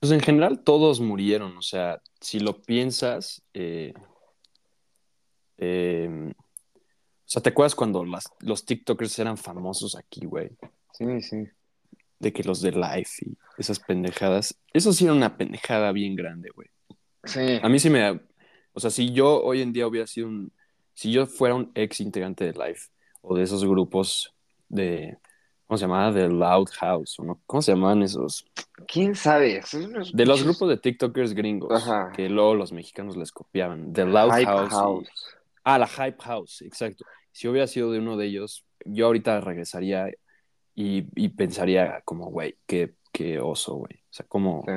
Pues 0.00 0.12
en 0.12 0.20
general 0.20 0.64
todos 0.64 0.98
murieron, 0.98 1.58
o 1.58 1.60
sea, 1.60 2.00
si 2.18 2.40
lo 2.40 2.62
piensas, 2.62 3.42
eh, 3.52 3.92
eh, 5.58 6.32
o 6.32 7.28
sea, 7.28 7.42
¿te 7.42 7.50
acuerdas 7.50 7.74
cuando 7.74 8.02
las- 8.02 8.32
los 8.40 8.64
TikTokers 8.64 9.18
eran 9.18 9.36
famosos 9.36 9.94
aquí, 9.94 10.24
güey? 10.24 10.56
Sí, 10.94 11.20
sí. 11.20 11.44
De 12.18 12.32
que 12.32 12.44
los 12.44 12.62
de 12.62 12.72
Life 12.72 13.26
y 13.26 13.36
esas 13.58 13.78
pendejadas. 13.78 14.58
Eso 14.72 14.94
sí 14.94 15.04
era 15.04 15.12
una 15.12 15.36
pendejada 15.36 15.92
bien 15.92 16.16
grande, 16.16 16.48
güey. 16.54 16.70
Sí. 17.26 17.60
A 17.62 17.68
mí 17.68 17.78
sí 17.78 17.90
me... 17.90 18.20
O 18.72 18.80
sea, 18.80 18.90
si 18.90 19.12
yo 19.12 19.42
hoy 19.42 19.62
en 19.62 19.72
día 19.72 19.86
hubiera 19.86 20.06
sido 20.06 20.28
un... 20.28 20.52
Si 20.94 21.12
yo 21.12 21.26
fuera 21.26 21.54
un 21.54 21.70
ex 21.74 22.00
integrante 22.00 22.44
de 22.44 22.52
Life 22.52 22.88
o 23.20 23.36
de 23.36 23.42
esos 23.42 23.64
grupos 23.64 24.34
de... 24.68 25.18
¿Cómo 25.66 25.78
se 25.78 25.84
llamaba? 25.84 26.12
De 26.12 26.28
Loud 26.28 26.68
House, 26.78 27.18
¿o 27.18 27.24
no? 27.24 27.40
¿Cómo 27.44 27.60
se 27.60 27.72
llamaban 27.72 28.02
esos? 28.02 28.46
¿Quién 28.86 29.16
sabe? 29.16 29.60
Unos 29.74 30.12
De 30.12 30.24
los 30.24 30.44
grupos 30.44 30.68
de 30.68 30.76
TikTokers 30.76 31.34
gringos, 31.34 31.72
Ajá. 31.72 32.12
que 32.14 32.28
luego 32.28 32.54
los 32.54 32.72
mexicanos 32.72 33.16
les 33.16 33.32
copiaban. 33.32 33.92
The 33.92 34.04
Loud 34.04 34.32
Hype 34.32 34.46
House. 34.46 35.04
y-. 35.04 35.08
Ah, 35.64 35.78
la 35.78 35.88
Hype 35.88 36.22
House, 36.22 36.62
exacto. 36.62 37.04
Si 37.32 37.48
hubiera 37.48 37.66
sido 37.66 37.90
de 37.90 37.98
uno 37.98 38.16
de 38.16 38.26
ellos, 38.26 38.64
yo 38.84 39.06
ahorita 39.06 39.40
regresaría 39.40 40.08
y, 40.76 41.06
y 41.16 41.28
pensaría 41.30 42.00
como, 42.04 42.30
güey, 42.30 42.56
qué, 42.66 42.94
qué 43.12 43.40
oso, 43.40 43.74
güey. 43.74 43.94
O 43.94 44.12
sea, 44.12 44.26
como... 44.26 44.64
Sí. 44.66 44.72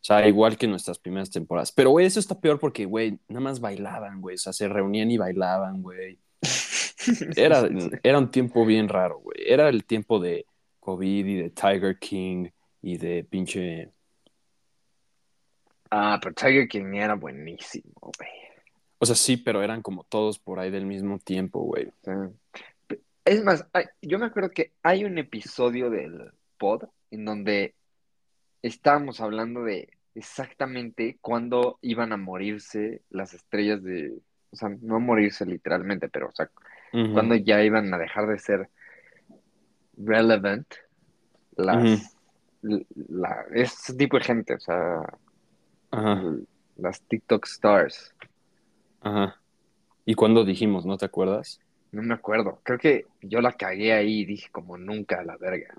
O 0.00 0.04
sea, 0.08 0.26
igual 0.28 0.56
que 0.56 0.66
nuestras 0.66 0.98
primeras 0.98 1.30
temporadas. 1.30 1.72
Pero, 1.72 1.90
güey, 1.90 2.06
eso 2.06 2.20
está 2.20 2.40
peor 2.40 2.58
porque, 2.58 2.84
güey, 2.84 3.18
nada 3.28 3.40
más 3.40 3.60
bailaban, 3.60 4.20
güey. 4.20 4.36
O 4.36 4.38
sea, 4.38 4.52
se 4.52 4.68
reunían 4.68 5.10
y 5.10 5.18
bailaban, 5.18 5.82
güey. 5.82 6.18
Era, 7.36 7.68
era 8.02 8.18
un 8.18 8.30
tiempo 8.30 8.66
bien 8.66 8.88
raro, 8.88 9.18
güey. 9.20 9.38
Era 9.46 9.68
el 9.68 9.84
tiempo 9.84 10.20
de 10.20 10.46
COVID 10.80 11.26
y 11.26 11.34
de 11.36 11.50
Tiger 11.50 11.98
King 11.98 12.48
y 12.82 12.98
de 12.98 13.24
pinche... 13.24 13.90
Ah, 15.90 16.18
pero 16.22 16.34
Tiger 16.34 16.68
King 16.68 16.92
era 16.94 17.14
buenísimo, 17.14 17.92
güey. 18.00 18.30
O 18.98 19.06
sea, 19.06 19.14
sí, 19.14 19.36
pero 19.38 19.62
eran 19.62 19.80
como 19.80 20.04
todos 20.04 20.38
por 20.38 20.58
ahí 20.58 20.70
del 20.70 20.84
mismo 20.84 21.18
tiempo, 21.18 21.60
güey. 21.60 21.88
Sí. 22.02 22.96
Es 23.24 23.42
más, 23.42 23.66
hay- 23.72 23.86
yo 24.02 24.18
me 24.18 24.26
acuerdo 24.26 24.50
que 24.50 24.72
hay 24.82 25.04
un 25.04 25.16
episodio 25.18 25.88
del 25.88 26.32
pod 26.58 26.84
en 27.10 27.24
donde 27.24 27.74
estábamos 28.62 29.20
hablando 29.20 29.64
de 29.64 29.90
exactamente 30.14 31.18
cuándo 31.20 31.78
iban 31.82 32.12
a 32.12 32.16
morirse 32.16 33.02
las 33.10 33.34
estrellas 33.34 33.82
de, 33.82 34.18
o 34.50 34.56
sea, 34.56 34.70
no 34.82 35.00
morirse 35.00 35.46
literalmente, 35.46 36.08
pero, 36.08 36.28
o 36.28 36.32
sea, 36.32 36.50
Ujú. 36.92 37.08
cuándo 37.10 37.36
ya 37.36 37.62
iban 37.64 37.92
a 37.94 37.98
dejar 37.98 38.26
de 38.28 38.38
ser 38.38 38.70
relevant 39.96 40.66
las, 41.56 42.16
la, 42.62 43.46
ese 43.54 43.94
tipo 43.94 44.18
de 44.18 44.24
gente, 44.24 44.54
o 44.54 44.60
sea, 44.60 45.02
las 46.76 47.02
TikTok 47.02 47.44
stars. 47.46 48.14
ajá. 49.00 49.42
¿Y 50.06 50.14
cuándo 50.14 50.44
dijimos, 50.44 50.86
no 50.86 50.98
te 50.98 51.06
acuerdas? 51.06 51.60
No 51.92 52.02
me 52.02 52.14
acuerdo. 52.14 52.60
Creo 52.64 52.78
que 52.78 53.06
yo 53.22 53.40
la 53.40 53.52
cagué 53.52 53.92
ahí 53.92 54.20
y 54.20 54.24
dije 54.24 54.48
como 54.50 54.76
nunca 54.78 55.20
a 55.20 55.24
la 55.24 55.36
verga. 55.36 55.76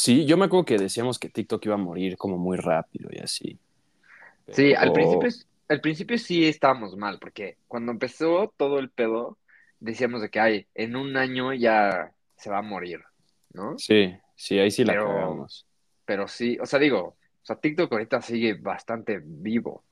Sí, 0.00 0.26
yo 0.26 0.36
me 0.36 0.44
acuerdo 0.44 0.64
que 0.64 0.78
decíamos 0.78 1.18
que 1.18 1.28
TikTok 1.28 1.66
iba 1.66 1.74
a 1.74 1.78
morir 1.78 2.16
como 2.16 2.38
muy 2.38 2.56
rápido 2.56 3.08
y 3.12 3.18
así. 3.18 3.58
Sí, 4.52 4.72
al 4.72 4.92
principio, 4.92 5.28
al 5.68 5.80
principio 5.80 6.16
sí 6.18 6.46
estábamos 6.46 6.96
mal, 6.96 7.18
porque 7.18 7.56
cuando 7.66 7.90
empezó 7.90 8.54
todo 8.56 8.78
el 8.78 8.90
pedo, 8.90 9.38
decíamos 9.80 10.22
de 10.22 10.30
que 10.30 10.38
ay, 10.38 10.66
en 10.76 10.94
un 10.94 11.16
año 11.16 11.52
ya 11.52 12.12
se 12.36 12.48
va 12.48 12.58
a 12.58 12.62
morir, 12.62 13.00
¿no? 13.52 13.76
Sí, 13.76 14.14
sí, 14.36 14.60
ahí 14.60 14.70
sí 14.70 14.84
la 14.84 14.92
Pero- 14.92 15.08
cagamos. 15.08 15.66
Pero 16.04 16.28
sí, 16.28 16.56
o 16.60 16.66
sea, 16.66 16.78
digo, 16.78 17.00
o 17.00 17.16
sea, 17.42 17.56
TikTok 17.56 17.90
ahorita 17.90 18.22
sigue 18.22 18.54
bastante 18.54 19.20
vivo, 19.20 19.82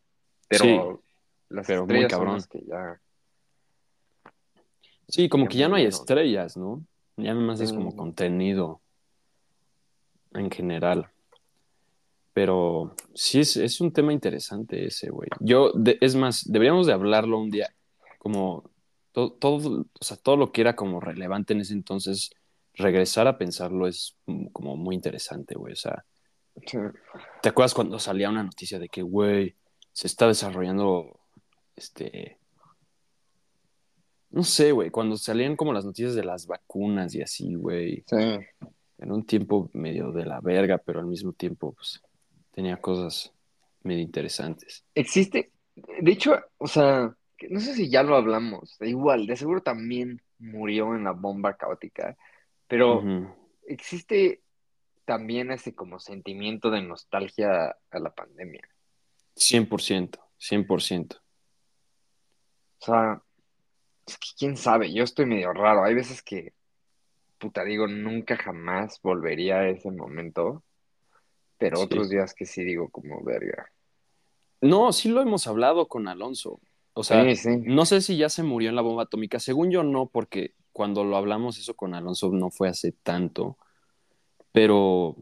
pero 0.46 1.02
las 1.48 1.66
pero 1.66 1.84
muy 1.84 1.96
estrellas 1.96 2.12
son 2.12 2.20
cabrón. 2.26 2.44
que 2.48 2.62
ya... 2.64 3.00
Sí, 5.08 5.28
como 5.28 5.48
que 5.48 5.58
ya 5.58 5.68
no 5.68 5.74
hay 5.74 5.86
estrellas, 5.86 6.56
¿no? 6.56 6.80
Ya 7.16 7.34
nomás 7.34 7.60
es 7.60 7.72
como 7.72 7.90
Mm. 7.90 7.96
contenido 7.96 8.80
en 10.38 10.50
general. 10.50 11.08
Pero 12.32 12.94
sí, 13.14 13.40
es, 13.40 13.56
es 13.56 13.80
un 13.80 13.92
tema 13.92 14.12
interesante 14.12 14.86
ese, 14.86 15.10
güey. 15.10 15.28
Yo, 15.40 15.72
de- 15.72 15.98
es 16.00 16.14
más, 16.16 16.44
deberíamos 16.50 16.86
de 16.86 16.92
hablarlo 16.92 17.38
un 17.38 17.50
día, 17.50 17.74
como 18.18 18.70
to- 19.12 19.32
todo, 19.32 19.86
o 19.98 20.04
sea, 20.04 20.16
todo 20.18 20.36
lo 20.36 20.52
que 20.52 20.60
era 20.60 20.76
como 20.76 21.00
relevante 21.00 21.54
en 21.54 21.60
ese 21.62 21.72
entonces, 21.72 22.30
regresar 22.74 23.26
a 23.26 23.38
pensarlo 23.38 23.86
es 23.88 24.16
como 24.52 24.76
muy 24.76 24.94
interesante, 24.94 25.54
güey. 25.54 25.72
O 25.72 25.76
sea, 25.76 26.04
Sí. 26.66 26.78
¿te 27.42 27.48
acuerdas 27.50 27.72
cuando 27.74 27.98
salía 27.98 28.28
una 28.30 28.42
noticia 28.42 28.78
de 28.78 28.88
que, 28.90 29.00
güey, 29.02 29.54
se 29.92 30.06
está 30.06 30.26
desarrollando, 30.26 31.18
este, 31.74 32.38
no 34.30 34.42
sé, 34.42 34.72
güey, 34.72 34.90
cuando 34.90 35.16
salían 35.16 35.56
como 35.56 35.72
las 35.72 35.84
noticias 35.86 36.14
de 36.14 36.24
las 36.24 36.46
vacunas 36.46 37.14
y 37.14 37.22
así, 37.22 37.54
güey, 37.54 38.04
Sí. 38.06 38.38
En 38.98 39.12
un 39.12 39.24
tiempo 39.24 39.70
medio 39.72 40.12
de 40.12 40.24
la 40.24 40.40
verga, 40.40 40.78
pero 40.78 41.00
al 41.00 41.06
mismo 41.06 41.32
tiempo, 41.32 41.72
pues, 41.72 42.00
tenía 42.50 42.80
cosas 42.80 43.32
medio 43.82 44.02
interesantes. 44.02 44.84
Existe, 44.94 45.52
de 45.74 46.10
hecho, 46.10 46.34
o 46.58 46.66
sea, 46.66 47.14
no 47.50 47.60
sé 47.60 47.74
si 47.74 47.90
ya 47.90 48.02
lo 48.02 48.16
hablamos, 48.16 48.76
igual, 48.80 49.26
de 49.26 49.36
seguro 49.36 49.62
también 49.62 50.20
murió 50.38 50.94
en 50.94 51.04
la 51.04 51.12
bomba 51.12 51.56
caótica, 51.56 52.16
pero 52.66 53.02
existe 53.66 54.42
también 55.04 55.52
ese 55.52 55.74
como 55.74 56.00
sentimiento 56.00 56.70
de 56.70 56.82
nostalgia 56.82 57.76
a 57.90 57.98
la 57.98 58.10
pandemia. 58.10 58.68
100%, 59.36 60.18
100%. 60.38 61.16
O 62.78 62.84
sea, 62.84 63.22
es 64.06 64.18
que 64.18 64.28
quién 64.38 64.56
sabe, 64.56 64.92
yo 64.92 65.04
estoy 65.04 65.26
medio 65.26 65.52
raro. 65.52 65.84
Hay 65.84 65.94
veces 65.94 66.22
que, 66.22 66.54
puta, 67.38 67.64
digo, 67.64 67.86
nunca 67.86 68.36
jamás 68.36 69.00
volvería 69.02 69.56
a 69.60 69.68
ese 69.68 69.90
momento, 69.90 70.62
pero 71.58 71.76
Sí. 71.78 71.82
otros 71.84 72.08
días 72.10 72.34
que 72.34 72.46
sí 72.46 72.64
digo 72.64 72.88
como 72.90 73.22
verga. 73.22 73.70
No, 74.60 74.92
sí 74.92 75.08
lo 75.10 75.20
hemos 75.20 75.46
hablado 75.46 75.86
con 75.88 76.08
Alonso. 76.08 76.60
O 76.94 77.04
sea, 77.04 77.22
Sí, 77.24 77.36
sí. 77.36 77.56
no 77.66 77.84
sé 77.84 78.00
si 78.00 78.16
ya 78.16 78.28
se 78.30 78.42
murió 78.42 78.70
en 78.70 78.76
la 78.76 78.82
bomba 78.82 79.02
atómica. 79.04 79.38
Según 79.38 79.70
yo, 79.70 79.82
no, 79.82 80.06
porque 80.06 80.54
cuando 80.72 81.04
lo 81.04 81.16
hablamos 81.16 81.58
eso 81.58 81.74
con 81.74 81.94
Alonso 81.94 82.30
no 82.32 82.50
fue 82.50 82.68
hace 82.68 82.92
tanto. 82.92 83.56
Pero 84.52 85.14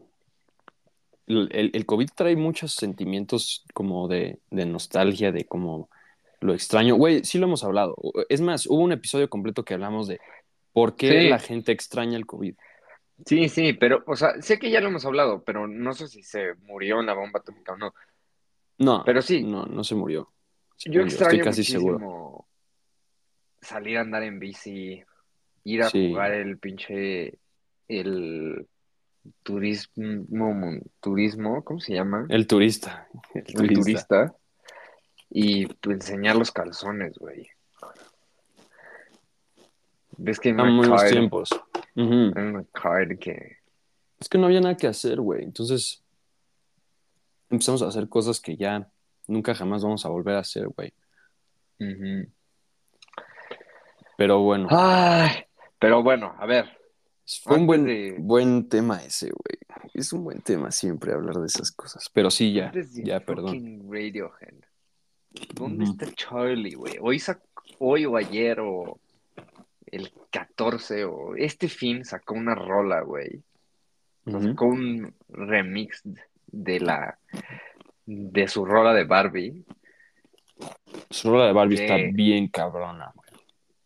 el, 1.27 1.49
el- 1.51 1.71
el 1.73 1.85
COVID 1.85 2.09
trae 2.15 2.35
muchos 2.35 2.73
sentimientos 2.75 3.65
como 3.73 4.07
de, 4.07 4.39
de 4.51 4.65
nostalgia, 4.65 5.31
de 5.31 5.45
como 5.45 5.89
lo 6.39 6.53
extraño. 6.53 6.95
Güey, 6.95 7.23
sí 7.25 7.37
lo 7.39 7.47
hemos 7.47 7.63
hablado. 7.63 7.95
Es 8.29 8.39
más, 8.41 8.67
hubo 8.67 8.81
un 8.81 8.91
episodio 8.91 9.29
completo 9.29 9.65
que 9.65 9.73
hablamos 9.73 10.07
de 10.07 10.19
por 10.75 10.95
qué 10.97 11.09
Sí. 11.21 11.29
la 11.29 11.39
gente 11.39 11.71
extraña 11.71 12.17
el 12.17 12.25
COVID. 12.25 12.53
Sí, 13.25 13.47
sí, 13.47 13.71
pero, 13.71 14.03
o 14.07 14.15
sea, 14.17 14.41
sé 14.41 14.59
que 14.59 14.69
ya 14.69 14.81
lo 14.81 14.89
hemos 14.89 15.05
hablado, 15.05 15.41
pero 15.45 15.67
no 15.67 15.93
sé 15.93 16.09
si 16.09 16.21
se 16.21 16.53
murió 16.63 16.99
en 16.99 17.05
la 17.05 17.13
bomba 17.13 17.39
atómica 17.39 17.71
o 17.71 17.77
no. 17.77 17.93
No, 18.77 19.03
Pero 19.05 19.21
sí. 19.21 19.41
No, 19.43 19.65
no 19.65 19.85
se 19.85 19.95
murió. 19.95 20.33
Yo 20.85 21.01
extraño 21.01 21.31
Estoy 21.31 21.39
casi 21.45 21.61
muchísimo 21.61 21.79
seguro. 21.81 22.45
salir 23.61 23.97
a 23.97 24.01
andar 24.01 24.23
en 24.23 24.37
bici, 24.37 25.01
ir 25.63 25.81
a 25.81 25.89
Sí. 25.89 26.09
jugar 26.09 26.33
el 26.33 26.57
pinche, 26.59 27.39
el 27.87 28.67
turismo, 29.43 30.25
turismo, 30.99 31.63
¿cómo 31.63 31.79
se 31.79 31.93
llama? 31.93 32.25
El 32.29 32.47
turista. 32.47 33.07
El 33.33 33.43
El 33.47 33.53
turista. 33.53 33.81
turista. 33.81 34.35
Y 35.29 35.67
enseñar 35.89 36.35
los 36.35 36.51
calzones, 36.51 37.17
güey. 37.17 37.47
¿Ves 40.17 40.39
que 40.39 40.49
Eran 40.49 40.77
buenos 40.77 41.05
tiempos. 41.05 41.49
Que... 43.19 43.57
Es 44.19 44.29
que 44.29 44.37
no 44.37 44.45
había 44.47 44.61
nada 44.61 44.75
que 44.77 44.87
hacer, 44.87 45.19
güey. 45.19 45.43
Entonces 45.43 46.03
empezamos 47.49 47.81
a 47.81 47.87
hacer 47.87 48.07
cosas 48.09 48.39
que 48.39 48.55
ya 48.57 48.89
nunca 49.27 49.53
jamás 49.55 49.83
vamos 49.83 50.05
a 50.05 50.09
volver 50.09 50.35
a 50.35 50.39
hacer, 50.39 50.67
güey. 50.69 50.93
Pero 54.17 54.39
bueno, 54.39 54.67
Ay, 54.71 55.43
pero 55.77 56.01
bueno, 56.01 56.33
a 56.39 56.45
ver, 56.45 56.69
fue 57.43 57.57
un 57.57 57.67
buen, 57.67 57.85
de- 57.85 58.15
buen 58.17 58.69
tema 58.69 59.03
ese, 59.03 59.25
güey. 59.25 59.89
Es 59.93 60.13
un 60.13 60.23
buen 60.23 60.41
tema 60.41 60.71
siempre 60.71 61.13
hablar 61.13 61.35
de 61.37 61.47
esas 61.47 61.71
cosas. 61.71 62.09
Pero 62.13 62.31
sí, 62.31 62.53
ya, 62.53 62.71
ya, 62.93 63.19
perdón. 63.19 63.89
Radiohead. 63.89 64.55
¿Dónde 65.53 65.83
está 65.85 66.09
Charlie, 66.13 66.75
güey? 66.75 66.97
Hoy, 67.01 67.21
hoy 67.79 68.05
o 68.05 68.15
ayer 68.15 68.59
o 68.61 68.99
el 69.95 70.11
14 70.31 71.05
o 71.05 71.35
este 71.35 71.69
fin 71.69 72.03
sacó 72.05 72.33
una 72.35 72.55
rola, 72.55 73.01
güey. 73.01 73.41
Ujú. 74.25 74.41
Sacó 74.41 74.65
un 74.65 75.13
remix 75.29 76.01
de 76.47 76.79
la 76.79 77.17
de 78.05 78.47
su 78.47 78.65
rola 78.65 78.93
de 78.93 79.03
Barbie. 79.03 79.65
Su 81.09 81.29
rola 81.31 81.47
de 81.47 81.53
Barbie 81.53 81.77
Que- 81.77 81.83
está 81.85 81.97
bien 82.13 82.47
cabrona, 82.47 83.11
güey. 83.15 83.25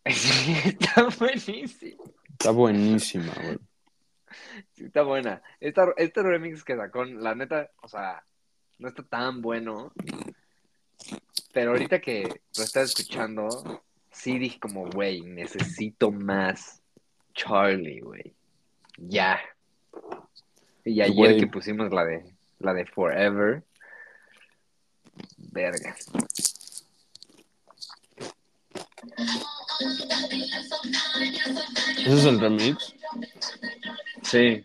Está 0.64 1.08
buenísimo. 1.18 2.04
Está 2.30 2.50
buenísima, 2.52 3.32
güey. 3.42 3.58
Sí, 4.72 4.84
está 4.84 5.02
buena. 5.02 5.42
Esta, 5.60 5.92
este 5.96 6.22
remix 6.22 6.64
que 6.64 6.76
sacó, 6.76 7.04
la 7.04 7.34
neta, 7.34 7.70
o 7.82 7.88
sea, 7.88 8.24
no 8.78 8.88
está 8.88 9.02
tan 9.02 9.42
bueno. 9.42 9.92
Pero 11.52 11.72
ahorita 11.72 12.00
que 12.00 12.22
lo 12.56 12.64
estaba 12.64 12.84
escuchando, 12.84 13.48
sí 14.20 14.38
dije 14.38 14.60
como, 14.60 14.88
güey, 14.90 15.22
necesito 15.22 16.10
más 16.10 16.82
Charlie, 17.34 18.00
güey. 18.00 18.34
Ya. 18.98 19.40
Y 20.84 21.00
ayer 21.00 21.14
Güey. 21.14 21.40
que 21.40 21.46
pusimos 21.46 21.90
la 21.90 22.04
de 22.04 22.34
la 22.58 22.74
de 22.74 22.84
Forever. 22.84 23.62
Verga. 25.38 25.96
¿Ese 31.98 32.14
es 32.14 32.24
el 32.24 32.40
remix? 32.40 32.94
Sí. 34.22 34.64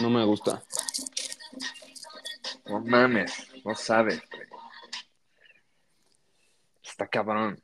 No 0.00 0.10
me 0.10 0.24
gusta. 0.24 0.62
No 2.66 2.80
mames, 2.80 3.48
no 3.64 3.74
sabes, 3.74 4.22
güey. 4.30 4.48
Está 6.82 7.06
cabrón. 7.06 7.63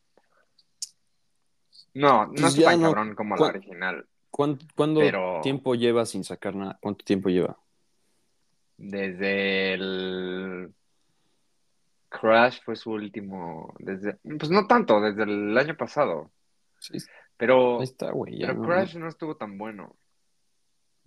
No, 1.94 2.26
no 2.26 2.32
Pues 2.32 2.44
está 2.44 2.60
ya 2.60 2.70
tan 2.70 2.80
no- 2.80 2.86
cabrón 2.88 3.14
como 3.14 3.34
la 3.34 3.38
¿cuán- 3.38 3.50
original. 3.56 4.06
¿Cuánto, 4.30 4.64
cuánto 4.76 5.00
Pero- 5.00 5.40
tiempo 5.42 5.74
lleva 5.74 6.06
sin 6.06 6.22
sacar 6.24 6.54
nada? 6.54 6.78
¿Cuánto 6.80 7.04
tiempo 7.04 7.28
lleva? 7.30 7.58
Desde 8.76 9.74
el 9.74 10.72
Crash 12.08 12.60
fue 12.64 12.76
su 12.76 12.92
último. 12.92 13.74
Desde, 13.78 14.14
pues 14.38 14.50
no 14.50 14.66
tanto, 14.66 15.00
desde 15.00 15.24
el 15.24 15.56
año 15.56 15.76
pasado. 15.76 16.30
Sí, 16.78 16.98
Pero, 17.36 17.78
ahí 17.78 17.84
está, 17.84 18.10
güey. 18.10 18.38
ya 18.38 18.48
pero 18.48 18.60
no- 18.60 18.66
Crash 18.68 18.96
no 18.96 19.08
estuvo 19.08 19.36
tan 19.36 19.58
bueno. 19.58 19.96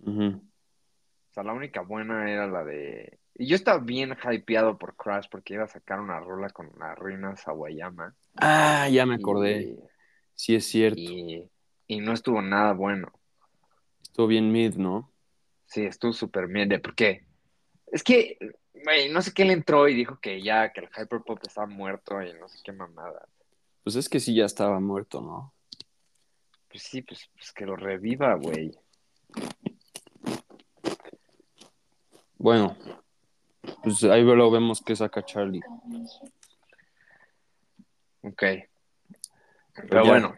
Ujú. 0.00 0.26
O 0.36 1.32
sea, 1.34 1.42
la 1.42 1.52
única 1.52 1.80
buena 1.80 2.30
era 2.30 2.46
la 2.46 2.62
de. 2.62 3.18
Y 3.34 3.46
yo 3.46 3.56
estaba 3.56 3.78
bien 3.78 4.16
hypeado 4.30 4.78
por 4.78 4.94
Crash 4.96 5.26
porque 5.30 5.54
iba 5.54 5.64
a 5.64 5.68
sacar 5.68 5.98
una 6.00 6.20
rola 6.20 6.50
con 6.50 6.70
la 6.78 6.94
reina 6.94 7.34
Sawayama. 7.36 8.14
Ah, 8.36 8.88
ya 8.88 9.04
me 9.06 9.16
acordé. 9.16 9.76
Sí, 10.34 10.54
es 10.54 10.66
cierto. 10.66 11.00
Y, 11.00 12.00
no 12.00 12.12
estuvo 12.12 12.42
nada 12.42 12.72
bueno. 12.72 13.12
Estuvo 14.02 14.26
bien 14.26 14.50
mid, 14.50 14.74
¿no? 14.74 15.10
Sí, 15.66 15.84
estuvo 15.84 16.12
súper. 16.12 16.48
¿De 16.48 16.78
por 16.78 16.94
qué? 16.94 17.24
Es 17.86 18.02
que, 18.02 18.38
güey, 18.72 19.10
no 19.10 19.22
sé 19.22 19.32
qué 19.32 19.44
le 19.44 19.52
entró 19.52 19.88
y 19.88 19.94
dijo 19.94 20.18
que 20.20 20.42
ya, 20.42 20.72
que 20.72 20.80
el 20.80 20.88
Hyperpop 20.88 21.38
estaba 21.42 21.66
muerto 21.66 22.20
y 22.22 22.32
no 22.34 22.48
sé 22.48 22.58
qué 22.64 22.72
mamada. 22.72 23.28
Pues 23.82 23.96
es 23.96 24.08
que 24.08 24.20
sí 24.20 24.34
ya 24.34 24.46
estaba 24.46 24.80
muerto, 24.80 25.20
¿no? 25.20 25.54
Pues 26.68 26.82
sí, 26.82 27.02
pues, 27.02 27.30
pues 27.34 27.52
que 27.52 27.66
lo 27.66 27.76
reviva, 27.76 28.34
güey. 28.34 28.72
Bueno, 32.36 32.76
pues 33.82 34.02
ahí 34.04 34.22
lo 34.22 34.50
vemos 34.50 34.82
que 34.82 34.96
saca 34.96 35.24
Charlie. 35.24 35.62
Ok. 38.22 38.42
Pero 39.74 40.04
ya. 40.04 40.10
bueno, 40.10 40.36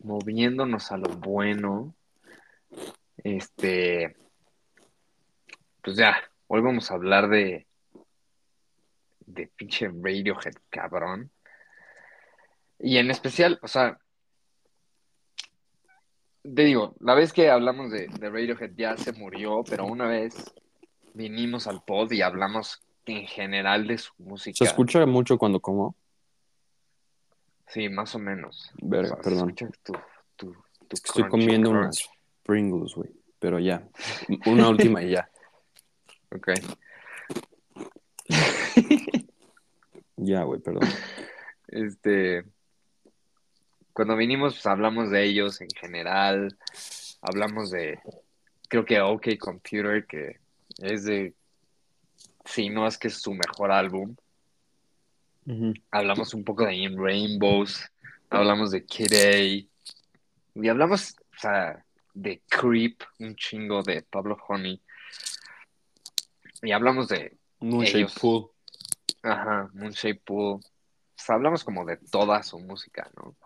moviéndonos 0.00 0.90
a 0.90 0.96
lo 0.96 1.08
bueno, 1.16 1.94
este, 3.18 4.16
pues 5.82 5.96
ya, 5.96 6.16
hoy 6.46 6.60
vamos 6.60 6.90
a 6.90 6.94
hablar 6.94 7.28
de, 7.28 7.66
de 9.26 9.46
pinche 9.48 9.88
Radiohead, 9.88 10.54
cabrón. 10.70 11.30
Y 12.78 12.98
en 12.98 13.10
especial, 13.10 13.58
o 13.62 13.68
sea, 13.68 13.98
te 16.42 16.62
digo, 16.64 16.94
la 17.00 17.14
vez 17.14 17.32
que 17.32 17.50
hablamos 17.50 17.90
de, 17.90 18.06
de 18.06 18.30
Radiohead 18.30 18.72
ya 18.76 18.96
se 18.96 19.12
murió, 19.12 19.62
pero 19.68 19.84
una 19.84 20.06
vez 20.06 20.52
vinimos 21.14 21.66
al 21.66 21.82
pod 21.82 22.12
y 22.12 22.22
hablamos 22.22 22.80
en 23.06 23.26
general 23.26 23.86
de 23.86 23.98
su 23.98 24.12
música. 24.18 24.56
¿Se 24.56 24.64
escucha 24.64 25.04
mucho 25.06 25.36
cuando 25.36 25.60
como? 25.60 25.96
Sí, 27.68 27.88
más 27.88 28.14
o 28.14 28.18
menos. 28.18 28.70
Verga, 28.80 29.14
O 29.14 29.22
sea, 29.22 29.22
se 29.22 29.30
perdón. 29.30 29.54
tu, 29.54 29.92
tu, 30.36 30.56
Estoy 30.90 31.28
comiendo 31.28 31.70
crunch. 31.70 31.84
unas 31.84 32.10
Pringles, 32.42 32.94
güey. 32.94 33.10
Pero 33.38 33.58
ya. 33.58 33.86
Una 34.46 34.68
última 34.70 35.02
y 35.02 35.10
ya. 35.10 35.30
Ok. 36.34 36.48
Ya, 40.16 40.42
güey, 40.42 40.60
perdón. 40.60 40.88
Este, 41.68 42.44
cuando 43.92 44.16
vinimos, 44.16 44.54
pues 44.54 44.66
hablamos 44.66 45.10
de 45.10 45.24
ellos 45.24 45.60
en 45.60 45.68
general. 45.70 46.56
Hablamos 47.20 47.70
de, 47.70 48.00
creo 48.68 48.84
que 48.84 49.00
OK 49.00 49.26
Computer, 49.38 50.06
que 50.06 50.38
es 50.78 51.04
de, 51.04 51.34
si 52.44 52.68
no 52.68 52.86
es 52.86 52.98
que 52.98 53.08
es 53.08 53.20
su 53.20 53.32
mejor 53.34 53.70
álbum. 53.70 54.16
Hablamos 55.90 56.34
un 56.34 56.44
poco 56.44 56.64
de 56.64 56.74
In 56.74 57.02
Rainbows. 57.02 57.90
Hablamos 58.30 58.70
de 58.70 58.84
Kid 58.84 59.12
A. 59.14 59.38
Y 60.54 60.68
hablamos, 60.68 61.16
o 61.36 61.38
sea, 61.38 61.84
de 62.14 62.42
Creep, 62.48 63.02
un 63.18 63.36
chingo 63.36 63.82
de 63.82 64.02
Pablo 64.02 64.36
Honey. 64.48 64.82
Y 66.62 66.72
hablamos 66.72 67.08
de 67.08 67.36
Moonshade. 67.60 68.08
Pool. 68.20 68.50
Ajá, 69.22 69.70
Moonshape 69.74 70.20
Pool. 70.24 70.56
O 70.56 70.62
sea, 71.14 71.36
hablamos 71.36 71.64
como 71.64 71.84
de 71.84 71.96
toda 71.96 72.42
su 72.42 72.58
música, 72.58 73.10
¿no? 73.16 73.36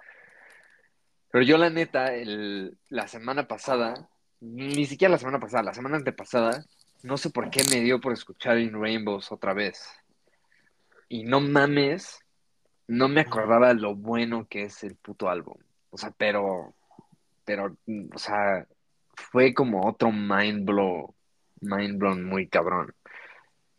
Pero 1.31 1.45
yo, 1.45 1.57
la 1.57 1.71
neta, 1.71 2.15
el, 2.15 2.77
la 2.89 3.09
semana 3.09 3.49
pasada, 3.49 4.09
ni 4.41 4.85
siquiera 4.85 5.13
la 5.13 5.19
semana 5.19 5.41
pasada, 5.41 5.63
la 5.63 5.75
semana 5.75 5.97
antepasada, 5.97 6.65
no 7.03 7.17
sé 7.17 7.31
por 7.31 7.49
qué 7.51 7.63
me 7.71 7.81
dio 7.81 8.01
por 8.01 8.13
escuchar 8.13 8.59
In 8.59 8.79
Rainbows 8.81 9.33
otra 9.33 9.55
vez. 9.55 9.83
Y 11.13 11.25
no 11.25 11.43
mames, 11.43 12.25
no 12.89 13.07
me 13.07 13.21
acordaba 13.21 13.75
lo 13.75 13.95
bueno 13.95 14.47
que 14.49 14.63
es 14.63 14.83
el 14.83 14.97
puto 14.97 15.29
álbum. 15.29 15.59
O 15.91 15.99
sea, 15.99 16.11
pero, 16.17 16.73
pero, 17.45 17.77
o 18.15 18.19
sea, 18.19 18.67
fue 19.15 19.53
como 19.53 19.87
otro 19.87 20.11
mind 20.11 20.65
blow, 20.65 21.15
mind 21.61 21.99
blown 21.99 22.25
muy 22.25 22.49
cabrón. 22.49 22.95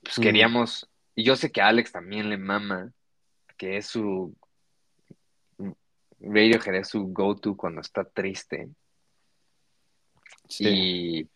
Pues 0.03 0.19
Mm. 0.19 0.21
queríamos, 0.21 0.87
y 1.15 1.23
yo 1.23 1.35
sé 1.35 1.51
que 1.51 1.59
a 1.59 1.69
Alex 1.69 1.91
también 1.91 2.29
le 2.29 2.37
mama, 2.37 2.91
que 3.57 3.77
es 3.77 3.87
su 3.87 4.35
Radiohead 6.19 6.75
es 6.75 6.89
su 6.89 7.07
go-to 7.07 7.57
cuando 7.57 7.81
está 7.81 8.03
triste. 8.03 8.69
Sí. 10.47 10.65
Y 10.67 11.29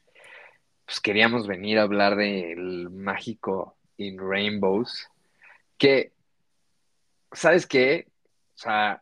pues 0.85 0.99
queríamos 0.99 1.47
venir 1.47 1.79
a 1.79 1.81
hablar 1.81 2.15
del 2.17 2.91
mágico 2.91 3.75
In 3.97 4.19
Rainbows. 4.19 5.09
Que, 5.77 6.13
¿sabes 7.31 7.67
qué? 7.67 8.07
O 8.55 8.57
sea, 8.57 9.01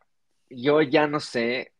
yo 0.50 0.82
ya 0.82 1.06
no 1.06 1.20
sé. 1.20 1.72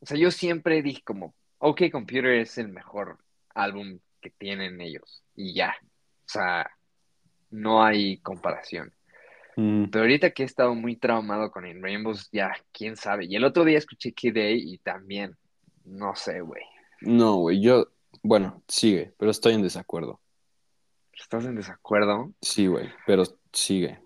O 0.00 0.06
sea, 0.06 0.18
yo 0.18 0.30
siempre 0.30 0.82
dije 0.82 1.02
como, 1.02 1.34
OK 1.58 1.82
Computer 1.90 2.32
es 2.32 2.58
el 2.58 2.68
mejor 2.68 3.18
álbum 3.54 3.98
que 4.20 4.30
tienen 4.30 4.80
ellos. 4.80 5.22
Y 5.34 5.54
ya. 5.54 5.74
O 5.80 6.28
sea, 6.28 6.70
no 7.50 7.82
hay 7.84 8.18
comparación. 8.18 8.92
Mm. 9.56 9.86
Pero 9.86 10.04
ahorita 10.04 10.30
que 10.30 10.42
he 10.42 10.46
estado 10.46 10.74
muy 10.74 10.96
traumado 10.96 11.50
con 11.50 11.66
In 11.66 11.82
Rainbows, 11.82 12.28
ya, 12.32 12.52
quién 12.72 12.96
sabe. 12.96 13.26
Y 13.26 13.36
el 13.36 13.44
otro 13.44 13.64
día 13.64 13.78
escuché 13.78 14.12
Kid 14.12 14.36
A 14.36 14.50
y 14.50 14.78
también, 14.78 15.36
no 15.84 16.14
sé, 16.14 16.40
güey. 16.40 16.62
No, 17.00 17.36
güey, 17.36 17.60
yo. 17.60 17.88
Bueno, 18.22 18.62
sigue, 18.68 19.12
pero 19.18 19.30
estoy 19.30 19.54
en 19.54 19.62
desacuerdo. 19.62 20.20
¿Estás 21.12 21.44
en 21.44 21.54
desacuerdo? 21.54 22.32
Sí, 22.40 22.66
güey, 22.66 22.90
pero 23.06 23.24
sigue. 23.54 24.00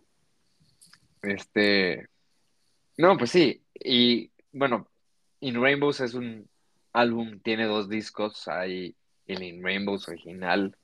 Este. 1.23 2.09
No, 2.97 3.17
pues 3.17 3.31
sí. 3.31 3.63
Y 3.75 4.31
bueno, 4.53 4.89
In 5.41 5.61
Rainbows 5.61 6.01
es 6.01 6.15
un 6.15 6.49
álbum, 6.93 7.41
tiene 7.41 7.67
dos 7.67 7.89
discos. 7.89 8.49
Hay 8.49 8.95
el 9.27 9.43
In 9.43 9.63
Rainbows 9.63 10.09
original 10.09 10.77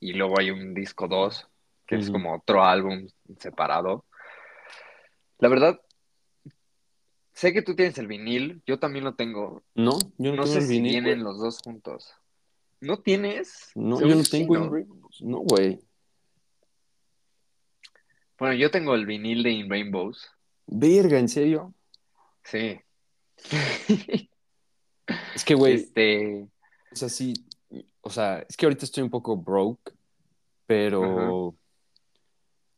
y 0.00 0.12
luego 0.12 0.38
hay 0.38 0.50
un 0.50 0.74
disco 0.74 1.08
2, 1.08 1.48
que 1.86 1.96
es 1.96 2.10
como 2.10 2.34
otro 2.34 2.62
álbum 2.64 3.08
separado. 3.38 4.04
La 5.38 5.48
verdad, 5.48 5.80
sé 7.32 7.52
que 7.52 7.62
tú 7.62 7.74
tienes 7.74 7.96
el 7.98 8.06
vinil, 8.06 8.62
yo 8.66 8.78
también 8.78 9.04
lo 9.04 9.14
tengo. 9.14 9.62
No, 9.74 9.98
yo 10.18 10.32
no, 10.32 10.36
No 10.36 10.42
tengo 10.42 10.46
sé 10.46 10.58
el 10.58 10.64
si 10.66 10.72
vinil, 10.74 10.90
vienen 10.92 11.20
güey. 11.20 11.24
los 11.24 11.38
dos 11.40 11.58
juntos. 11.62 12.14
¿No 12.80 12.98
tienes? 12.98 13.70
No, 13.74 14.00
yo 14.00 14.14
no 14.14 14.22
tengo. 14.22 14.56
In 14.56 14.70
Rainbows. 14.72 15.22
No, 15.22 15.38
güey. 15.38 15.78
Bueno, 18.38 18.54
yo 18.54 18.70
tengo 18.70 18.94
el 18.94 19.06
vinil 19.06 19.42
de 19.42 19.50
In 19.50 19.70
Rainbows. 19.70 20.28
Verga, 20.66 21.18
¿en 21.18 21.28
serio? 21.28 21.74
Sí. 22.42 22.80
Es 25.34 25.44
que, 25.44 25.54
güey, 25.54 25.74
Este. 25.74 26.46
o 26.92 26.96
sea, 26.96 27.08
sí. 27.08 27.34
O 28.00 28.10
sea, 28.10 28.44
es 28.48 28.56
que 28.56 28.66
ahorita 28.66 28.84
estoy 28.84 29.02
un 29.02 29.10
poco 29.10 29.36
broke, 29.36 29.92
pero 30.66 31.54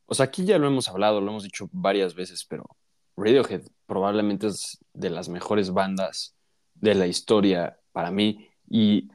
O 0.07 0.15
sea, 0.15 0.27
aquí 0.27 0.45
ya 0.45 0.59
lo 0.59 0.67
hemos 0.69 0.89
hablado, 0.89 1.21
lo 1.21 1.31
hemos 1.31 1.43
dicho 1.43 1.69
varias 1.73 2.15
veces, 2.15 2.45
pero 2.45 2.65
Radiohead 3.17 3.63
probablemente 3.87 4.49
es 4.49 4.79
de 4.93 5.11
las 5.11 5.29
mejores 5.29 5.73
bandas 5.73 6.35
de 6.75 6.95
la 6.95 7.07
historia 7.07 7.79
para 7.93 8.11
mí 8.11 8.49
y, 8.69 9.09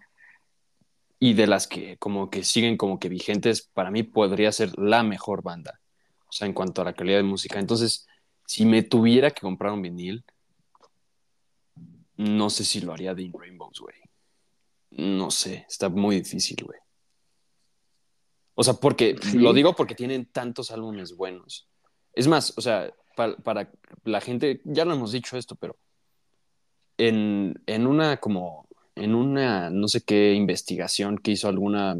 y 1.19 1.33
de 1.33 1.47
las 1.47 1.67
que 1.67 1.97
como 1.97 2.29
que 2.29 2.43
siguen 2.43 2.77
como 2.77 2.99
que 2.99 3.09
vigentes, 3.09 3.61
para 3.61 3.91
mí 3.91 4.03
podría 4.03 4.51
ser 4.51 4.77
la 4.77 5.03
mejor 5.03 5.43
banda, 5.43 5.79
o 6.31 6.33
sea, 6.33 6.47
en 6.47 6.53
cuanto 6.53 6.81
a 6.81 6.85
la 6.85 6.93
calidad 6.93 7.17
de 7.17 7.23
música. 7.23 7.59
Entonces, 7.59 8.07
si 8.45 8.65
me 8.65 8.83
tuviera 8.83 9.31
que 9.31 9.41
comprar 9.41 9.73
un 9.73 9.81
vinil, 9.81 10.23
no 12.15 12.49
sé 12.49 12.63
si 12.63 12.79
lo 12.79 12.93
haría 12.93 13.13
de 13.13 13.23
In 13.23 13.33
Rainbows, 13.37 13.81
güey. 13.81 13.97
No 14.91 15.29
sé, 15.29 15.65
está 15.67 15.89
muy 15.89 16.15
difícil, 16.15 16.63
güey. 16.63 16.79
O 18.55 18.63
sea, 18.63 18.75
porque 18.75 19.17
lo 19.33 19.51
digo 19.51 19.73
porque 19.73 19.93
tienen 19.93 20.25
tantos 20.25 20.71
álbumes 20.71 21.17
buenos. 21.17 21.67
Es 22.13 22.29
más, 22.29 22.57
o 22.57 22.61
sea, 22.61 22.93
para, 23.15 23.69
la 24.05 24.21
gente, 24.21 24.61
ya 24.63 24.85
lo 24.85 24.93
hemos 24.93 25.11
dicho 25.11 25.35
esto, 25.35 25.55
pero 25.55 25.77
en, 26.97 27.55
una 27.67 28.17
como, 28.17 28.69
en 28.95 29.15
una, 29.15 29.69
no 29.69 29.89
sé 29.89 30.01
qué 30.01 30.33
investigación 30.33 31.17
que 31.17 31.31
hizo 31.31 31.49
alguna, 31.49 31.97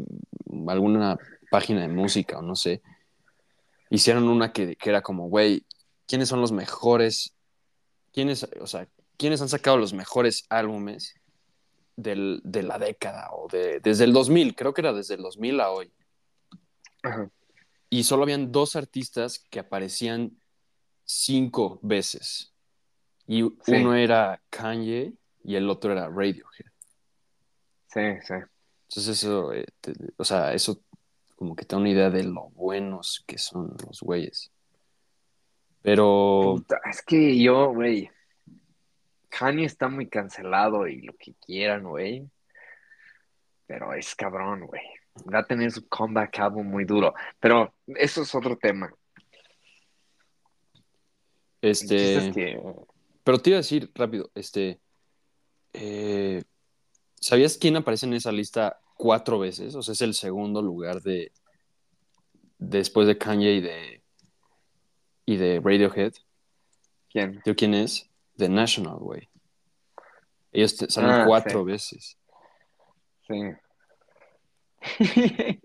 alguna 0.68 1.18
página 1.50 1.82
de 1.82 1.88
música 1.88 2.38
o 2.38 2.42
no 2.42 2.56
sé, 2.56 2.80
hicieron 3.92 4.28
una 4.28 4.52
que, 4.52 4.76
que 4.76 4.90
era 4.90 5.02
como, 5.02 5.28
güey, 5.28 5.66
¿quiénes 6.06 6.28
son 6.28 6.40
los 6.40 6.50
mejores? 6.50 7.36
¿Quiénes, 8.12 8.46
o 8.60 8.66
sea, 8.66 8.88
quiénes 9.18 9.42
han 9.42 9.50
sacado 9.50 9.76
los 9.76 9.92
mejores 9.92 10.46
álbumes 10.48 11.14
del, 11.96 12.40
de 12.42 12.62
la 12.62 12.78
década 12.78 13.28
o 13.32 13.48
de, 13.48 13.80
desde 13.80 14.04
el 14.04 14.12
2000? 14.14 14.54
Creo 14.54 14.72
que 14.72 14.80
era 14.80 14.94
desde 14.94 15.14
el 15.14 15.22
2000 15.22 15.60
a 15.60 15.70
hoy. 15.70 15.92
Y 17.90 18.04
solo 18.04 18.22
habían 18.22 18.50
dos 18.50 18.76
artistas 18.76 19.44
que 19.50 19.60
aparecían 19.60 20.38
cinco 21.04 21.78
veces. 21.82 22.54
Y 23.26 23.42
uno 23.42 23.94
era 23.94 24.42
Kanye 24.48 25.12
y 25.44 25.56
el 25.56 25.68
otro 25.68 25.92
era 25.92 26.08
Radiohead. 26.08 26.72
Sí, 27.88 28.00
sí. 28.26 28.34
Entonces 28.88 29.18
eso, 29.18 29.52
eh, 29.52 29.66
o 30.16 30.24
sea, 30.24 30.54
eso 30.54 30.82
como 31.42 31.56
que 31.56 31.64
te 31.64 31.74
da 31.74 31.80
una 31.80 31.90
idea 31.90 32.08
de 32.08 32.24
lo 32.24 32.50
buenos 32.50 33.24
que 33.26 33.36
son 33.36 33.74
los 33.84 34.00
güeyes. 34.00 34.52
Pero... 35.82 36.56
es 36.88 37.02
que 37.02 37.36
yo, 37.42 37.72
güey, 37.74 38.08
Kanye 39.28 39.64
está 39.64 39.88
muy 39.88 40.08
cancelado 40.08 40.86
y 40.86 41.02
lo 41.02 41.14
que 41.14 41.34
quieran, 41.34 41.82
güey. 41.82 42.30
Pero 43.66 43.92
es 43.92 44.14
cabrón, 44.14 44.66
güey 44.66 44.82
va 45.32 45.40
a 45.40 45.46
tener 45.46 45.70
su 45.70 45.86
comeback 45.88 46.38
album 46.38 46.66
muy 46.66 46.84
duro. 46.84 47.14
Pero 47.38 47.74
eso 47.86 48.22
es 48.22 48.34
otro 48.34 48.56
tema. 48.56 48.92
Este. 51.60 52.60
Pero 53.24 53.38
te 53.38 53.50
iba 53.50 53.56
a 53.56 53.60
decir 53.60 53.90
rápido, 53.94 54.30
este. 54.34 54.80
Eh, 55.72 56.42
¿Sabías 57.20 57.56
quién 57.56 57.76
aparece 57.76 58.06
en 58.06 58.14
esa 58.14 58.32
lista 58.32 58.80
cuatro 58.96 59.38
veces? 59.38 59.74
O 59.74 59.82
sea, 59.82 59.92
es 59.92 60.02
el 60.02 60.14
segundo 60.14 60.62
lugar 60.62 61.02
de. 61.02 61.32
Después 62.58 63.06
de 63.06 63.18
Kanye 63.18 63.52
y 63.54 63.60
de. 63.60 64.02
Y 65.26 65.36
de 65.36 65.60
Radiohead. 65.62 66.14
¿Quién? 67.10 67.40
¿Yo 67.44 67.54
quién 67.54 67.74
es? 67.74 68.10
The 68.36 68.48
National, 68.48 68.96
güey. 68.96 69.28
Ellos 70.52 70.76
salen 70.88 71.10
ah, 71.10 71.24
cuatro 71.26 71.64
veces. 71.64 72.18
Sí. 73.26 73.52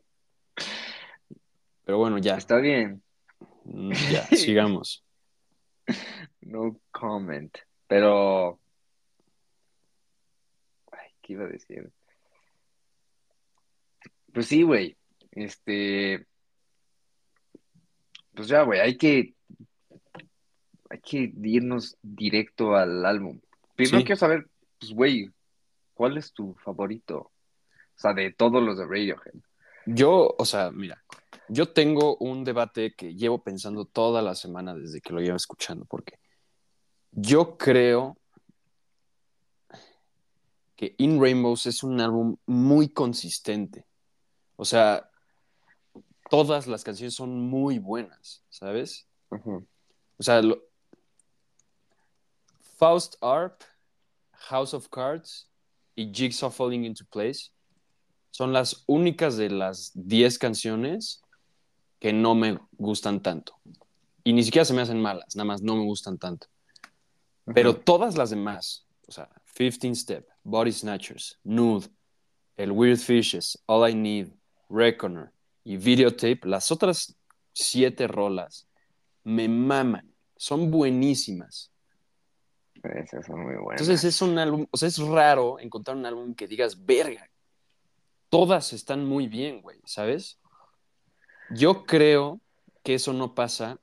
Pero 1.84 1.98
bueno, 1.98 2.18
ya. 2.18 2.36
Está 2.36 2.58
bien. 2.58 3.02
Mm, 3.64 3.92
ya, 4.12 4.24
sigamos. 4.36 5.04
No 6.42 6.80
comment. 6.92 7.58
Pero. 7.88 8.60
Ay, 10.92 11.12
¿qué 11.22 11.34
iba 11.34 11.46
a 11.46 11.48
decir? 11.48 11.92
Pues 14.34 14.48
sí, 14.48 14.64
güey. 14.64 14.98
Este. 15.32 16.26
Pues 18.34 18.48
ya, 18.48 18.64
güey, 18.64 18.80
hay 18.80 18.98
que. 18.98 19.34
Hay 20.90 21.00
que 21.00 21.32
irnos 21.44 21.98
directo 22.02 22.76
al 22.76 23.06
álbum. 23.06 23.40
Primero 23.76 24.06
quiero 24.06 24.16
saber, 24.16 24.48
pues, 24.80 24.94
güey, 24.94 25.30
¿cuál 25.94 26.18
es 26.18 26.32
tu 26.32 26.56
favorito? 26.56 27.18
O 27.18 28.00
sea, 28.00 28.14
de 28.14 28.32
todos 28.32 28.64
los 28.64 28.78
de 28.78 28.86
Radiohead. 28.86 29.34
Yo, 29.86 30.36
o 30.38 30.46
sea, 30.46 30.72
mira, 30.72 31.04
yo 31.50 31.72
tengo 31.74 32.18
un 32.18 32.44
debate 32.44 32.94
que 32.94 33.16
llevo 33.16 33.42
pensando 33.42 33.86
toda 33.86 34.22
la 34.22 34.36
semana 34.36 34.76
desde 34.76 35.02
que 35.02 35.14
lo 35.14 35.22
llevo 35.22 35.38
escuchando, 35.38 35.86
porque 35.86 36.20
yo 37.12 37.58
creo 37.58 38.18
que 40.76 40.94
In 41.00 41.20
Rainbows 41.20 41.66
es 41.66 41.84
un 41.84 42.00
álbum 42.00 42.38
muy 42.46 42.90
consistente. 42.90 43.87
O 44.58 44.66
sea, 44.66 45.10
todas 46.30 46.68
las 46.68 46.84
canciones 46.84 47.16
son 47.16 47.40
muy 47.40 47.80
buenas, 47.80 48.44
¿sabes? 48.50 49.08
O 49.30 50.24
sea, 50.24 50.42
Faust 52.78 53.16
Arp, 53.22 53.62
House 54.34 54.74
of 54.74 54.90
Cards 54.90 55.50
y 55.96 56.12
Jigsaw 56.14 56.52
Falling 56.52 56.86
into 56.86 57.06
Place 57.06 57.52
son 58.32 58.54
las 58.54 58.84
únicas 58.88 59.38
de 59.38 59.50
las 59.50 59.92
10 59.96 60.38
canciones 60.38 61.24
que 62.00 62.14
no 62.14 62.36
me 62.36 62.60
gustan 62.74 63.22
tanto. 63.22 63.60
Y 64.24 64.34
ni 64.34 64.44
siquiera 64.44 64.66
se 64.66 64.74
me 64.74 64.82
hacen 64.82 65.02
malas, 65.02 65.36
nada 65.36 65.46
más 65.46 65.62
no 65.62 65.76
me 65.76 65.84
gustan 65.84 66.18
tanto. 66.18 66.48
Pero 67.54 67.76
todas 67.76 68.18
las 68.18 68.30
demás, 68.30 68.86
o 69.08 69.12
sea, 69.12 69.30
15 69.56 69.96
Step, 69.96 70.28
Body 70.44 70.72
Snatchers, 70.72 71.40
Nude, 71.44 71.88
El 72.58 72.72
Weird 72.72 73.00
Fishes, 73.00 73.58
All 73.66 73.90
I 73.90 73.96
Need, 73.96 74.37
Reckoner 74.70 75.32
y 75.64 75.78
Videotape, 75.78 76.40
las 76.44 76.72
otras 76.72 77.16
siete 77.54 78.08
rolas 78.08 78.68
me 79.24 79.50
maman, 79.50 80.14
son 80.38 80.72
buenísimas. 80.72 81.72
Esas 82.84 83.26
son 83.26 83.42
muy 83.42 83.56
buenas. 83.56 83.82
Entonces 83.82 84.04
es 84.04 84.22
un 84.22 84.38
álbum, 84.38 84.66
o 84.72 84.78
sea, 84.78 84.88
es 84.88 84.98
raro 85.00 85.60
encontrar 85.60 85.98
un 85.98 86.06
álbum 86.06 86.34
que 86.34 86.48
digas, 86.48 86.86
verga, 86.86 87.30
todas 88.30 88.72
están 88.74 89.06
muy 89.06 89.28
bien, 89.28 89.62
güey, 89.62 89.80
¿sabes? 89.86 90.40
Yo 91.50 91.86
creo 91.86 92.40
que 92.84 92.94
eso 92.94 93.14
no 93.14 93.36
pasa 93.36 93.80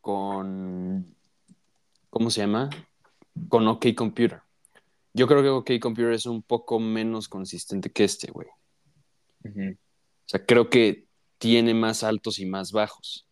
con, 0.00 1.14
¿cómo 2.10 2.30
se 2.30 2.40
llama? 2.40 2.70
Con 3.48 3.66
OK 3.68 3.86
Computer. 3.94 4.40
Yo 5.12 5.26
creo 5.26 5.42
que 5.42 5.48
OK 5.48 5.82
Computer 5.82 6.12
es 6.12 6.26
un 6.26 6.42
poco 6.42 6.78
menos 6.78 7.28
consistente 7.28 7.90
que 7.90 8.04
este, 8.04 8.30
güey. 8.30 8.48
O 10.26 10.28
sea, 10.28 10.44
creo 10.44 10.70
que 10.70 11.06
tiene 11.38 11.74
más 11.74 12.04
altos 12.04 12.38
y 12.38 12.46
más 12.46 12.72
bajos. 12.72 13.26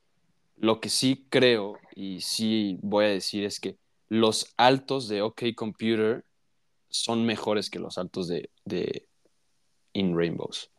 Lo 0.56 0.80
que 0.80 0.88
sí 0.88 1.26
creo 1.30 1.78
y 1.94 2.20
sí 2.20 2.78
voy 2.82 3.04
a 3.04 3.08
decir 3.08 3.44
es 3.44 3.60
que 3.60 3.78
los 4.08 4.52
altos 4.56 5.08
de 5.08 5.22
OK 5.22 5.42
Computer 5.54 6.24
son 6.88 7.24
mejores 7.24 7.70
que 7.70 7.78
los 7.78 7.96
altos 7.98 8.28
de, 8.28 8.50
in 9.92 10.16
Rainbows. 10.16 10.70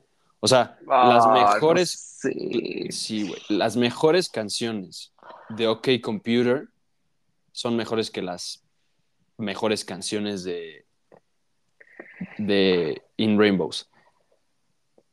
O 0.41 0.47
sea, 0.47 0.77
las 0.85 1.25
ah, 1.25 1.53
mejores. 1.53 2.19
Sí, 2.89 3.27
güey. 3.27 3.41
Las 3.47 3.77
mejores 3.77 4.27
canciones 4.27 5.13
de 5.49 5.67
OK 5.67 5.87
Computer 6.01 6.67
son 7.53 7.75
mejores 7.75 8.11
que 8.11 8.21
las 8.21 8.65
mejores 9.37 9.85
canciones 9.85 10.43
de. 10.43 10.85
de 12.37 13.01
In 13.17 13.39
Rainbows. 13.39 13.90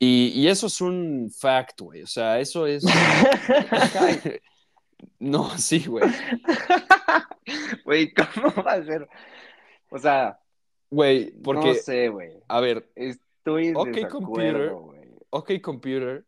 Y, 0.01 0.47
eso 0.47 0.67
es 0.67 0.79
un 0.79 1.29
fact, 1.29 1.81
güey. 1.81 2.03
O 2.03 2.07
sea, 2.07 2.39
eso 2.39 2.65
es. 2.65 2.85
no, 5.19 5.57
sí, 5.57 5.85
güey. 5.85 6.09
Güey, 7.83 8.13
¿cómo 8.13 8.53
va 8.63 8.73
a 8.73 8.83
ser? 8.83 9.09
O 9.89 9.97
sea. 9.97 10.39
Güey, 10.91 11.31
porque. 11.41 11.67
No 11.67 11.73
sé, 11.73 12.09
güey. 12.09 12.33
A 12.47 12.59
ver. 12.59 12.91
Estoy 12.95 13.73
OK 13.75 14.07
Computer. 14.07 14.71
OK 15.31 15.51
Computer. 15.61 16.25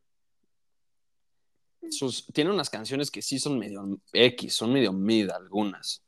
Sus, 1.91 2.25
tiene 2.33 2.49
unas 2.49 2.71
canciones 2.71 3.11
que 3.11 3.21
sí 3.21 3.37
son 3.37 3.59
medio 3.59 3.99
X, 4.13 4.53
son 4.55 4.73
medio 4.73 4.93
mid 4.93 5.29
algunas. 5.29 6.03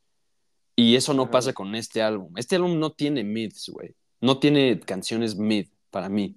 Y 0.74 0.96
eso 0.96 1.14
no 1.14 1.30
pasa 1.30 1.52
con 1.52 1.74
este 1.76 2.02
álbum. 2.02 2.36
Este 2.36 2.56
álbum 2.56 2.78
no 2.80 2.90
tiene 2.90 3.22
mids, 3.22 3.68
güey. 3.68 3.94
No 4.20 4.38
tiene 4.40 4.80
canciones 4.80 5.36
mid 5.36 5.68
para 5.90 6.08
mí. 6.08 6.36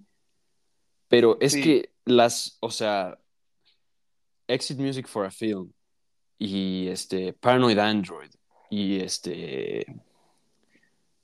Pero 1.07 1.37
es 1.39 1.55
que 1.55 1.91
las, 2.05 2.57
o 2.59 2.69
sea, 2.69 3.17
Exit 4.47 4.77
Music 4.77 5.07
for 5.07 5.25
a 5.25 5.31
Film 5.31 5.71
y 6.37 6.87
este 6.87 7.33
Paranoid 7.33 7.79
Android 7.79 8.29
y 8.69 8.99
este, 8.99 9.85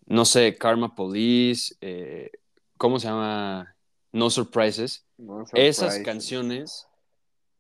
no 0.06 0.26
sé, 0.26 0.56
Karma 0.56 0.96
Police, 0.96 1.76
eh, 1.82 2.32
¿cómo 2.78 3.00
se 3.00 3.08
llama? 3.08 3.76
No 4.12 4.30
Surprises. 4.30 5.06
Esas 5.54 6.00
canciones 6.00 6.88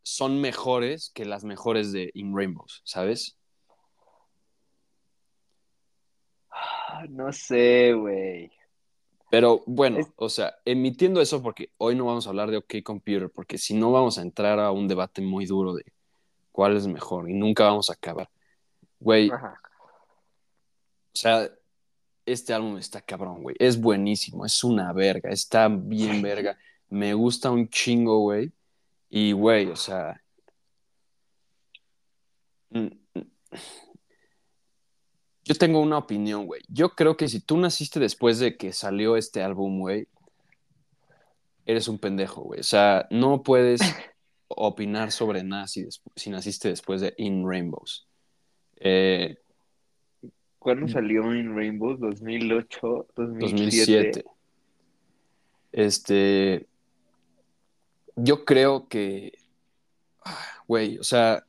son 0.04 0.40
mejores 0.40 1.12
que 1.14 1.26
las 1.26 1.44
mejores 1.44 1.92
de 1.92 2.12
In 2.14 2.36
Rainbows, 2.36 2.82
¿sabes? 2.86 3.38
Ah, 6.52 7.06
No 7.10 7.34
sé, 7.34 7.94
güey. 7.94 8.52
Pero 9.34 9.64
bueno, 9.66 9.98
Es- 9.98 10.12
o 10.18 10.30
sea, 10.30 10.54
emitiendo 10.64 11.20
eso 11.20 11.42
porque 11.42 11.72
hoy 11.80 11.96
no 11.96 12.06
vamos 12.06 12.28
a 12.28 12.30
hablar 12.30 12.52
de 12.52 12.58
OK 12.58 12.84
Computer, 12.84 13.32
porque 13.32 13.58
si 13.58 13.74
no 13.74 13.92
vamos 13.92 14.20
a 14.20 14.22
entrar 14.22 14.60
a 14.60 14.70
un 14.70 14.88
debate 14.88 15.24
muy 15.24 15.48
duro 15.48 15.74
de 15.74 15.84
cuál 16.52 16.78
es 16.78 16.86
mejor 16.86 17.28
y 17.28 17.34
nunca 17.34 17.64
vamos 17.64 17.90
a 17.90 17.94
acabar. 17.94 18.30
Güey, 19.00 19.32
o 19.32 19.40
sea, 21.14 21.50
este 22.28 22.54
álbum 22.54 22.78
está 22.78 23.02
cabrón, 23.02 23.42
güey. 23.42 23.56
Es 23.58 23.82
buenísimo, 23.82 24.46
es 24.46 24.64
una 24.64 24.94
verga, 24.94 25.32
está 25.32 25.68
bien 25.68 26.22
verga. 26.22 26.56
Me 26.90 27.16
gusta 27.16 27.50
un 27.50 27.68
chingo, 27.70 28.20
güey. 28.20 28.52
Y, 29.10 29.32
güey, 29.32 29.66
o 29.66 29.76
sea... 29.76 30.22
mm, 32.70 32.86
mm. 33.16 33.22
Yo 35.46 35.56
tengo 35.56 35.82
una 35.82 35.98
opinión, 35.98 36.46
güey. 36.46 36.62
Yo 36.70 36.90
creo 36.90 37.18
que 37.18 37.28
si 37.28 37.42
tú 37.42 37.58
naciste 37.58 38.00
después 38.00 38.40
de 38.40 38.56
que 38.56 38.72
salió 38.72 39.18
este 39.18 39.42
álbum, 39.42 39.80
güey, 39.80 40.08
eres 41.66 41.88
un 41.88 42.00
pendejo, 42.00 42.42
güey. 42.42 42.62
O 42.62 42.64
sea, 42.64 43.08
no 43.10 43.44
puedes 43.44 43.82
opinar 44.48 45.12
sobre 45.12 45.44
nada 45.44 45.68
si, 45.68 45.86
naciste 46.30 46.70
después 46.70 47.02
de 47.02 47.14
In 47.18 47.48
Rainbows. 47.48 48.08
Eh, 48.78 49.38
¿Cuándo 50.60 50.88
salió 50.88 51.36
In 51.36 51.56
Rainbow? 51.56 51.98
¿2008? 51.98 53.08
¿2007? 53.16 53.40
2007. 53.40 54.24
Este, 55.74 56.68
yo 58.16 58.46
creo 58.46 58.88
que, 58.88 59.34
ah, 60.24 60.40
güey, 60.68 61.00
o 61.00 61.04
sea, 61.04 61.46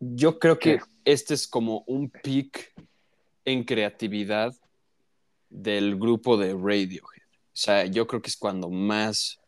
yo 0.00 0.38
creo 0.38 0.58
que 0.58 0.78
¿Qué? 0.78 0.84
este 1.04 1.34
es 1.34 1.46
como 1.46 1.84
un 1.86 2.10
peak 2.10 2.72
en 3.44 3.64
creatividad 3.64 4.54
del 5.48 5.96
grupo 5.96 6.36
de 6.36 6.54
Radiohead. 6.54 7.22
O 7.32 7.56
sea, 7.60 7.84
yo 7.84 8.06
creo 8.06 8.22
que 8.22 8.28
es 8.28 8.36
cuando 8.36 8.70
más 8.70 9.38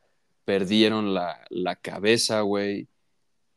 perdieron 0.45 1.15
la, 1.15 1.45
la 1.51 1.77
cabeza, 1.77 2.43
güey. 2.43 2.88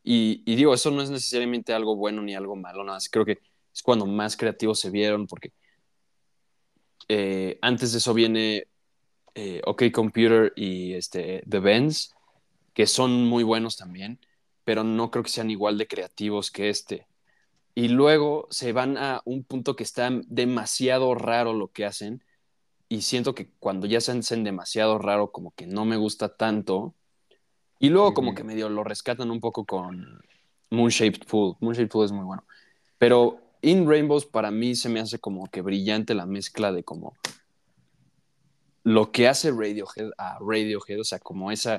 Y, 0.03 0.43
y 0.45 0.55
digo, 0.55 0.73
eso 0.73 0.91
no 0.91 1.01
es 1.01 1.09
necesariamente 1.09 1.73
algo 1.73 1.95
bueno 1.95 2.21
ni 2.21 2.35
algo 2.35 2.55
malo, 2.55 2.83
nada 2.83 2.97
más. 2.97 3.09
Creo 3.09 3.25
que 3.25 3.39
es 3.73 3.81
cuando 3.83 4.05
más 4.05 4.37
creativos 4.37 4.79
se 4.79 4.89
vieron, 4.89 5.27
porque 5.27 5.51
eh, 7.09 7.59
antes 7.61 7.91
de 7.91 7.97
eso 7.97 8.13
viene 8.13 8.67
eh, 9.33 9.61
OK 9.65 9.83
Computer 9.91 10.53
y 10.55 10.93
este, 10.93 11.43
The 11.49 11.59
Bends, 11.59 12.15
que 12.73 12.87
son 12.87 13.25
muy 13.25 13.43
buenos 13.43 13.75
también, 13.75 14.19
pero 14.65 14.83
no 14.83 15.11
creo 15.11 15.23
que 15.23 15.29
sean 15.29 15.49
igual 15.49 15.77
de 15.77 15.87
creativos 15.87 16.51
que 16.51 16.69
este. 16.69 17.07
Y 17.73 17.87
luego 17.89 18.47
se 18.49 18.73
van 18.73 18.97
a 18.97 19.21
un 19.25 19.43
punto 19.43 19.75
que 19.75 19.83
está 19.83 20.09
demasiado 20.27 21.15
raro 21.15 21.53
lo 21.53 21.69
que 21.69 21.85
hacen, 21.85 22.23
y 22.89 23.01
siento 23.01 23.33
que 23.33 23.49
cuando 23.59 23.87
ya 23.87 24.01
se 24.01 24.11
hacen 24.11 24.43
demasiado 24.43 24.97
raro, 24.97 25.31
como 25.31 25.51
que 25.51 25.65
no 25.67 25.85
me 25.85 25.97
gusta 25.97 26.35
tanto. 26.35 26.93
Y 27.79 27.89
luego 27.89 28.13
como 28.13 28.35
que 28.35 28.43
medio 28.43 28.69
lo 28.69 28.83
rescatan 28.83 29.31
un 29.31 29.39
poco 29.39 29.65
con 29.65 30.21
Moonshaped 30.69 31.25
Pool. 31.27 31.55
Moonshaped 31.59 31.89
Pool 31.89 32.05
es 32.05 32.11
muy 32.11 32.25
bueno. 32.25 32.45
Pero 32.97 33.39
In 33.61 33.89
Rainbows 33.89 34.27
para 34.27 34.51
mí 34.51 34.75
se 34.75 34.89
me 34.89 34.99
hace 34.99 35.17
como 35.17 35.47
que 35.47 35.61
brillante 35.61 36.13
la 36.13 36.27
mezcla 36.27 36.71
de 36.71 36.83
como 36.83 37.15
lo 38.83 39.11
que 39.11 39.27
hace 39.27 39.49
Radiohead 39.49 40.11
a 40.19 40.37
Radiohead, 40.39 40.99
o 40.99 41.03
sea, 41.03 41.17
como 41.17 41.51
esa 41.51 41.77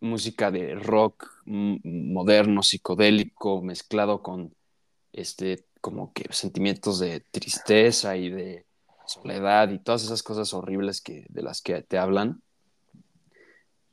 música 0.00 0.50
de 0.50 0.74
rock 0.74 1.31
moderno, 1.44 2.62
psicodélico, 2.62 3.62
mezclado 3.62 4.22
con 4.22 4.54
este 5.12 5.64
como 5.80 6.12
que 6.12 6.32
sentimientos 6.32 7.00
de 7.00 7.20
tristeza 7.20 8.16
y 8.16 8.30
de 8.30 8.64
soledad 9.06 9.70
y 9.70 9.78
todas 9.78 10.04
esas 10.04 10.22
cosas 10.22 10.54
horribles 10.54 11.00
que, 11.00 11.26
de 11.28 11.42
las 11.42 11.60
que 11.60 11.82
te 11.82 11.98
hablan. 11.98 12.40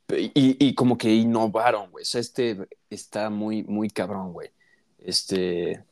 Y, 0.08 0.30
y 0.34 0.74
como 0.74 0.98
que 0.98 1.12
innovaron, 1.14 1.90
güey. 1.90 2.02
O 2.02 2.06
sea, 2.06 2.20
este 2.20 2.68
está 2.88 3.30
muy, 3.30 3.62
muy 3.64 3.90
cabrón, 3.90 4.32
güey. 4.32 4.50
Este. 4.98 5.84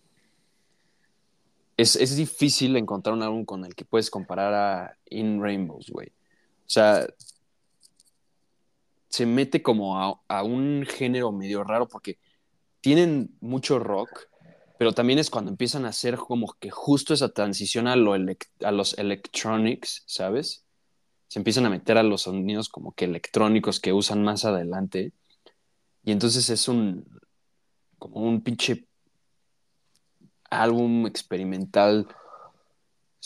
Es, 1.77 1.95
es 1.95 2.17
difícil 2.17 2.77
encontrar 2.77 3.15
un 3.15 3.23
álbum 3.23 3.45
con 3.45 3.65
el 3.65 3.77
que 3.77 3.85
puedes 3.85 4.11
comparar 4.11 4.55
a 4.55 4.99
In 5.11 5.41
Rainbows, 5.41 5.91
güey. 5.91 6.09
O 6.09 6.71
sea, 6.71 7.07
se 9.09 9.27
mete 9.27 9.63
como 9.63 9.99
a, 9.99 10.21
a 10.29 10.43
un 10.43 10.87
género 10.87 11.33
medio 11.33 11.65
raro 11.65 11.89
porque 11.89 12.19
tienen 12.81 13.37
mucho 13.41 13.79
rock, 13.79 14.29
pero 14.79 14.93
también 14.93 15.19
es 15.19 15.31
cuando 15.31 15.51
empiezan 15.51 15.85
a 15.85 15.89
hacer 15.89 16.17
como 16.17 16.55
que 16.61 16.71
justo 16.71 17.13
esa 17.13 17.31
transición 17.31 17.89
a, 17.89 17.97
lo 17.97 18.15
a 18.15 18.73
los 18.73 18.97
electronics, 18.99 20.05
¿sabes? 20.07 20.65
Se 21.27 21.39
empiezan 21.41 21.67
a 21.67 21.71
meter 21.71 21.99
a 21.99 22.03
los 22.03 22.23
sonidos 22.23 22.69
como 22.69 22.93
que 22.93 23.05
electrónicos 23.05 23.81
que 23.81 23.93
usan 23.93 24.23
más 24.23 24.45
adelante. 24.45 25.13
Y 26.05 26.13
entonces 26.13 26.49
es 26.49 26.69
un 26.69 27.07
como 27.99 28.21
un 28.21 28.43
pinche 28.43 28.87
álbum 30.51 31.07
experimental 31.07 32.07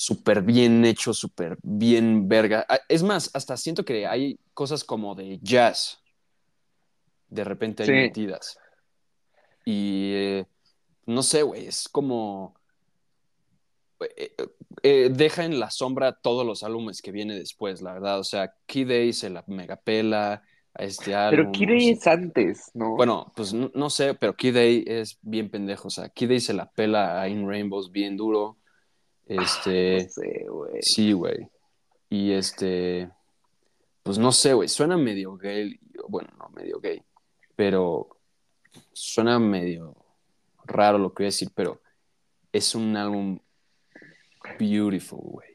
súper 0.03 0.43
bien 0.43 0.85
hecho, 0.85 1.15
súper 1.15 1.57
bien 1.63 2.27
verga. 2.29 2.67
Ah, 2.69 2.81
Es 2.89 3.05
más, 3.05 3.31
hasta 3.35 3.57
siento 3.57 3.85
que 3.85 4.05
hay 4.05 4.37
cosas 4.53 4.83
como 4.83 5.15
de 5.15 5.39
jazz 5.41 6.01
de 7.29 7.45
repente 7.45 7.85
Sí. 7.85 7.93
metidas. 7.93 8.59
Y 9.65 10.11
eh, 10.13 10.47
no 11.07 11.23
sé, 11.23 11.43
güey, 11.45 11.67
es 11.67 11.89
como... 11.89 12.55
eh, 14.17 14.35
eh, 14.83 15.09
deja 15.13 15.45
en 15.45 15.61
la 15.61 15.71
sombra 15.71 16.19
todos 16.21 16.45
los 16.45 16.65
álbumes 16.65 17.01
que 17.01 17.13
viene 17.13 17.39
después, 17.39 17.81
la 17.81 17.93
verdad. 17.93 18.19
O 18.19 18.25
sea, 18.25 18.53
Key 18.67 18.85
Day 18.85 19.13
se 19.13 19.31
la 19.31 19.45
megapela 19.47 20.43
a 20.75 20.83
este 20.83 21.15
álbum. 21.15 21.53
Pero 21.53 21.77
o 21.77 21.81
sea, 21.81 21.93
es 21.93 22.07
antes, 22.09 22.71
¿no? 22.75 22.97
bueno, 22.97 23.33
pues 23.37 23.55
no, 23.55 23.71
no 23.73 23.89
sé, 23.89 24.15
pero 24.15 24.35
Key 24.35 24.51
Day 24.51 24.85
es 24.85 25.17
bien 25.23 25.49
pendejo. 25.49 25.87
O 25.87 25.91
sea, 25.93 26.09
Key 26.09 26.27
Day 26.27 26.41
se 26.41 26.55
la 26.55 26.69
pela 26.73 27.23
a 27.23 27.29
In 27.29 27.47
Rainbows 27.47 27.93
bien 27.93 28.17
duro. 28.17 28.59
Este, 29.27 30.05
No 30.05 30.09
sé, 30.09 30.79
sí, 30.83 31.13
güey. 31.13 31.49
Y 32.11 32.33
este, 32.33 33.11
pues 34.03 34.19
no 34.19 34.33
sé, 34.33 34.53
güey, 34.53 34.69
suena 34.69 34.97
medio 34.97 35.37
gay. 35.37 35.79
Bueno, 36.09 36.31
no 36.39 36.49
medio 36.51 36.81
gay, 36.81 37.03
pero 37.57 38.19
suena 38.93 39.39
medio 39.39 39.97
raro 40.65 40.99
lo 40.99 41.13
que 41.13 41.23
voy 41.23 41.27
a 41.27 41.29
decir, 41.29 41.51
pero 41.55 41.81
es 42.53 42.75
un 42.75 42.97
álbum 42.97 43.39
beautiful, 44.59 45.21
güey. 45.23 45.49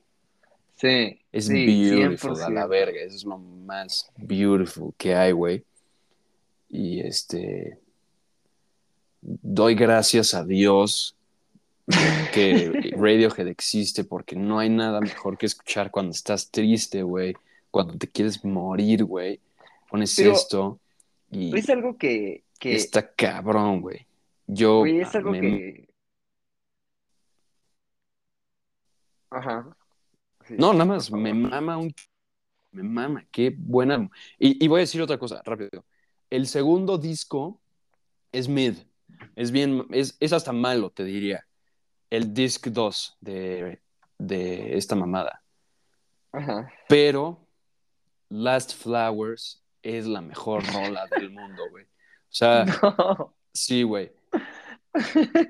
Sí, 0.75 1.19
Es 1.31 1.47
sí, 1.47 1.65
beautiful 1.65 2.39
a 2.41 2.49
la 2.49 2.65
100%. 2.65 2.69
verga. 2.69 2.99
Eso 3.01 3.15
es 3.15 3.25
lo 3.25 3.37
más 3.37 4.11
beautiful 4.15 4.93
que 4.97 5.15
hay, 5.15 5.31
güey. 5.31 5.63
Y 6.69 6.99
este. 7.01 7.79
Doy 9.21 9.73
gracias 9.75 10.33
a 10.33 10.45
Dios 10.45 11.16
que 12.33 12.91
Radiohead 12.97 13.47
existe 13.47 14.03
porque 14.03 14.35
no 14.35 14.59
hay 14.59 14.69
nada 14.69 14.99
mejor 15.01 15.37
que 15.37 15.45
escuchar 15.45 15.89
cuando 15.91 16.11
estás 16.11 16.51
triste, 16.51 17.01
güey. 17.03 17.33
Cuando 17.71 17.97
te 17.97 18.07
quieres 18.07 18.43
morir, 18.43 19.03
güey. 19.05 19.39
Pones 19.89 20.13
Pero- 20.15 20.33
esto 20.33 20.79
y 21.31 21.57
Es 21.57 21.69
algo 21.69 21.97
que, 21.97 22.43
que 22.59 22.75
está 22.75 23.09
cabrón, 23.13 23.81
güey. 23.81 24.05
Yo. 24.47 24.79
güey, 24.79 24.99
es 25.01 25.13
algo 25.15 25.31
me- 25.31 25.41
que... 25.41 25.87
Ajá. 29.29 29.75
Sí, 30.47 30.55
No, 30.57 30.71
nada 30.73 30.85
más, 30.85 31.11
me 31.11 31.33
mama 31.33 31.77
un. 31.77 31.93
Me 32.71 32.83
mama, 32.83 33.25
qué 33.31 33.53
buena. 33.57 33.95
álbum. 33.95 34.09
Y, 34.39 34.63
y 34.63 34.67
voy 34.67 34.79
a 34.79 34.81
decir 34.81 35.01
otra 35.01 35.17
cosa, 35.17 35.41
rápido. 35.43 35.85
El 36.29 36.47
segundo 36.47 36.97
disco 36.97 37.59
es 38.31 38.47
mid. 38.47 38.75
Es 39.35 39.51
bien, 39.51 39.85
es, 39.91 40.15
es 40.19 40.33
hasta 40.33 40.51
malo, 40.53 40.89
te 40.91 41.03
diría. 41.03 41.45
El 42.09 42.33
disc 42.33 42.67
2 42.67 43.17
de, 43.21 43.81
de 44.17 44.77
esta 44.77 44.95
mamada. 44.95 45.43
Ajá. 46.31 46.71
Pero 46.87 47.47
Last 48.29 48.73
Flowers 48.73 49.63
es 49.81 50.05
la 50.05 50.21
mejor 50.21 50.63
rola 50.73 51.05
del 51.07 51.31
mundo, 51.31 51.63
güey. 51.69 51.85
O 51.85 51.87
sea, 52.29 52.65
No. 52.65 53.35
sí, 53.53 53.83
güey. 53.83 54.11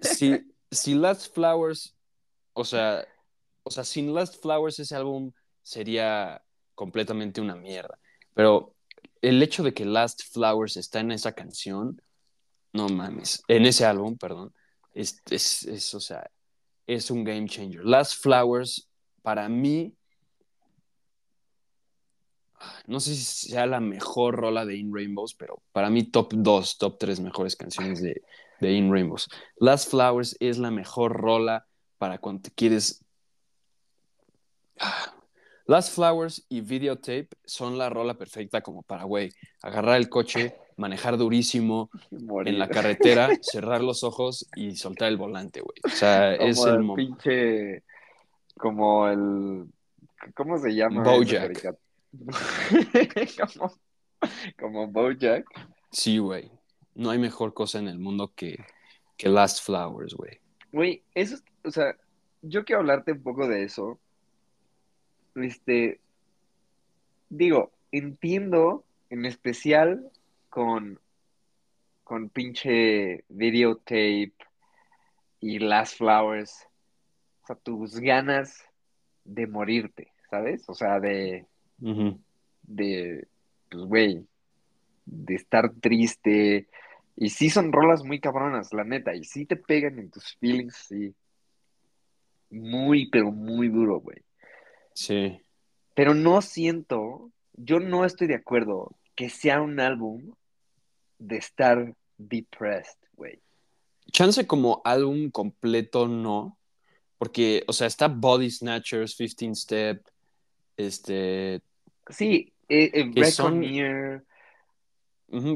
Si, 0.01 0.53
si 0.71 0.93
Last 0.93 1.33
Flowers, 1.33 1.95
o 2.53 2.65
sea, 2.65 3.07
o 3.63 3.71
sea, 3.71 3.83
sin 3.83 4.13
Last 4.13 4.41
Flowers 4.41 4.79
ese 4.79 4.95
álbum 4.95 5.31
sería 5.63 6.43
completamente 6.75 7.41
una 7.41 7.55
mierda. 7.55 7.97
Pero 8.33 8.75
el 9.21 9.41
hecho 9.41 9.63
de 9.63 9.73
que 9.73 9.85
Last 9.85 10.21
Flowers 10.31 10.77
está 10.77 10.99
en 10.99 11.11
esa 11.11 11.33
canción, 11.33 12.01
no 12.73 12.87
mames, 12.89 13.41
en 13.47 13.65
ese 13.65 13.85
álbum, 13.85 14.17
perdón, 14.17 14.53
es, 14.93 15.21
es, 15.29 15.63
es, 15.63 15.93
o 15.93 15.99
sea, 15.99 16.29
es 16.87 17.11
un 17.11 17.23
game 17.23 17.47
changer. 17.47 17.85
Last 17.85 18.21
Flowers, 18.21 18.89
para 19.21 19.47
mí, 19.49 19.93
no 22.87 22.99
sé 22.99 23.13
si 23.15 23.49
sea 23.49 23.65
la 23.65 23.79
mejor 23.79 24.35
rola 24.35 24.65
de 24.65 24.77
In 24.77 24.93
Rainbows, 24.93 25.35
pero 25.35 25.61
para 25.71 25.89
mí 25.89 26.03
top 26.03 26.33
2, 26.33 26.77
top 26.77 26.97
3 26.97 27.19
mejores 27.19 27.55
canciones 27.55 28.01
de, 28.01 28.21
In 28.59 28.91
Rainbows. 28.91 29.27
Last 29.57 29.91
Flowers 29.91 30.35
es 30.39 30.57
la 30.57 30.71
mejor 30.71 31.13
rola 31.13 31.67
para 31.97 32.17
cuando 32.17 32.49
quieres... 32.55 33.03
Ah, 34.79 35.13
Last 35.65 35.93
Flowers 35.93 36.45
y 36.47 36.61
Videotape 36.61 37.27
son 37.43 37.77
la 37.77 37.89
rola 37.89 38.17
perfecta 38.17 38.61
como 38.61 38.83
para, 38.83 39.03
güey, 39.03 39.33
agarrar 39.61 39.97
el 39.97 40.07
coche, 40.07 40.55
manejar 40.77 41.17
durísimo 41.17 41.89
Morir. 42.11 42.53
en 42.53 42.59
la 42.59 42.69
carretera, 42.69 43.29
cerrar 43.41 43.81
los 43.81 44.03
ojos 44.03 44.47
y 44.55 44.75
soltar 44.75 45.09
el 45.09 45.17
volante, 45.17 45.61
güey. 45.61 45.75
O 45.83 45.89
sea, 45.89 46.37
Como 46.37 46.49
es 46.49 46.59
el 46.65 46.75
el 46.75 46.83
momento. 46.83 46.95
pinche. 47.23 47.83
Como 48.57 49.07
el. 49.07 49.65
¿Cómo 50.35 50.57
se 50.57 50.73
llama? 50.73 51.03
Bojack. 51.03 51.75
como, 53.37 53.73
como 54.59 54.87
Bojack. 54.87 55.45
Sí, 55.91 56.17
güey. 56.17 56.51
No 56.95 57.11
hay 57.11 57.19
mejor 57.19 57.53
cosa 57.53 57.77
en 57.79 57.87
el 57.87 57.99
mundo 57.99 58.31
que, 58.35 58.57
que 59.17 59.29
Last 59.29 59.63
Flowers, 59.63 60.15
güey. 60.15 60.39
Güey, 60.71 61.03
eso 61.13 61.35
es. 61.35 61.43
O 61.63 61.69
sea, 61.71 61.95
yo 62.41 62.65
quiero 62.65 62.79
hablarte 62.81 63.11
un 63.11 63.21
poco 63.21 63.47
de 63.47 63.63
eso. 63.63 63.99
Este. 65.35 65.99
Digo, 67.29 67.71
entiendo 67.91 68.83
en 69.09 69.25
especial 69.25 70.09
con. 70.49 70.99
Con 72.03 72.29
pinche 72.29 73.25
videotape 73.27 74.33
y 75.41 75.59
Last 75.59 75.97
Flowers. 75.97 76.67
O 77.43 77.47
sea, 77.47 77.55
tus 77.57 77.99
ganas 77.99 78.63
de 79.25 79.45
morirte, 79.45 80.13
¿sabes? 80.29 80.67
O 80.69 80.73
sea, 80.73 80.99
de. 80.99 81.45
De, 82.63 83.27
pues, 83.69 83.83
güey, 83.83 84.27
de 85.05 85.35
estar 85.35 85.71
triste. 85.81 86.67
Y 87.15 87.29
sí 87.29 87.49
son 87.49 87.71
rolas 87.71 88.03
muy 88.03 88.19
cabronas, 88.19 88.73
la 88.73 88.83
neta, 88.83 89.15
y 89.15 89.23
sí 89.23 89.45
te 89.45 89.55
pegan 89.55 89.97
en 89.97 90.11
tus 90.11 90.35
feelings, 90.37 90.75
sí. 90.75 91.15
Muy, 92.51 93.09
pero 93.09 93.31
muy 93.31 93.69
duro, 93.69 93.99
güey. 93.99 94.21
Sí. 94.93 95.41
Pero 95.95 96.13
no 96.13 96.41
siento, 96.41 97.31
yo 97.53 97.79
no 97.79 98.05
estoy 98.05 98.27
de 98.27 98.35
acuerdo 98.35 98.95
que 99.17 99.29
sea 99.29 99.61
un 99.61 99.79
álbum 99.79 100.31
de 101.17 101.37
estar 101.37 101.93
depressed, 102.17 102.99
güey. 103.13 103.41
Chance 104.11 104.45
como 104.47 104.81
álbum 104.85 105.31
completo 105.31 106.07
no, 106.07 106.57
porque, 107.17 107.63
o 107.67 107.73
sea, 107.73 107.87
está 107.87 108.07
Body 108.07 108.49
Snatchers, 108.49 109.15
15 109.15 109.55
Step, 109.55 110.07
este, 110.77 111.61
Sí, 112.09 112.53
eh, 112.69 112.91
eh, 112.93 113.11
Que 113.13 113.25
son- 113.31 113.61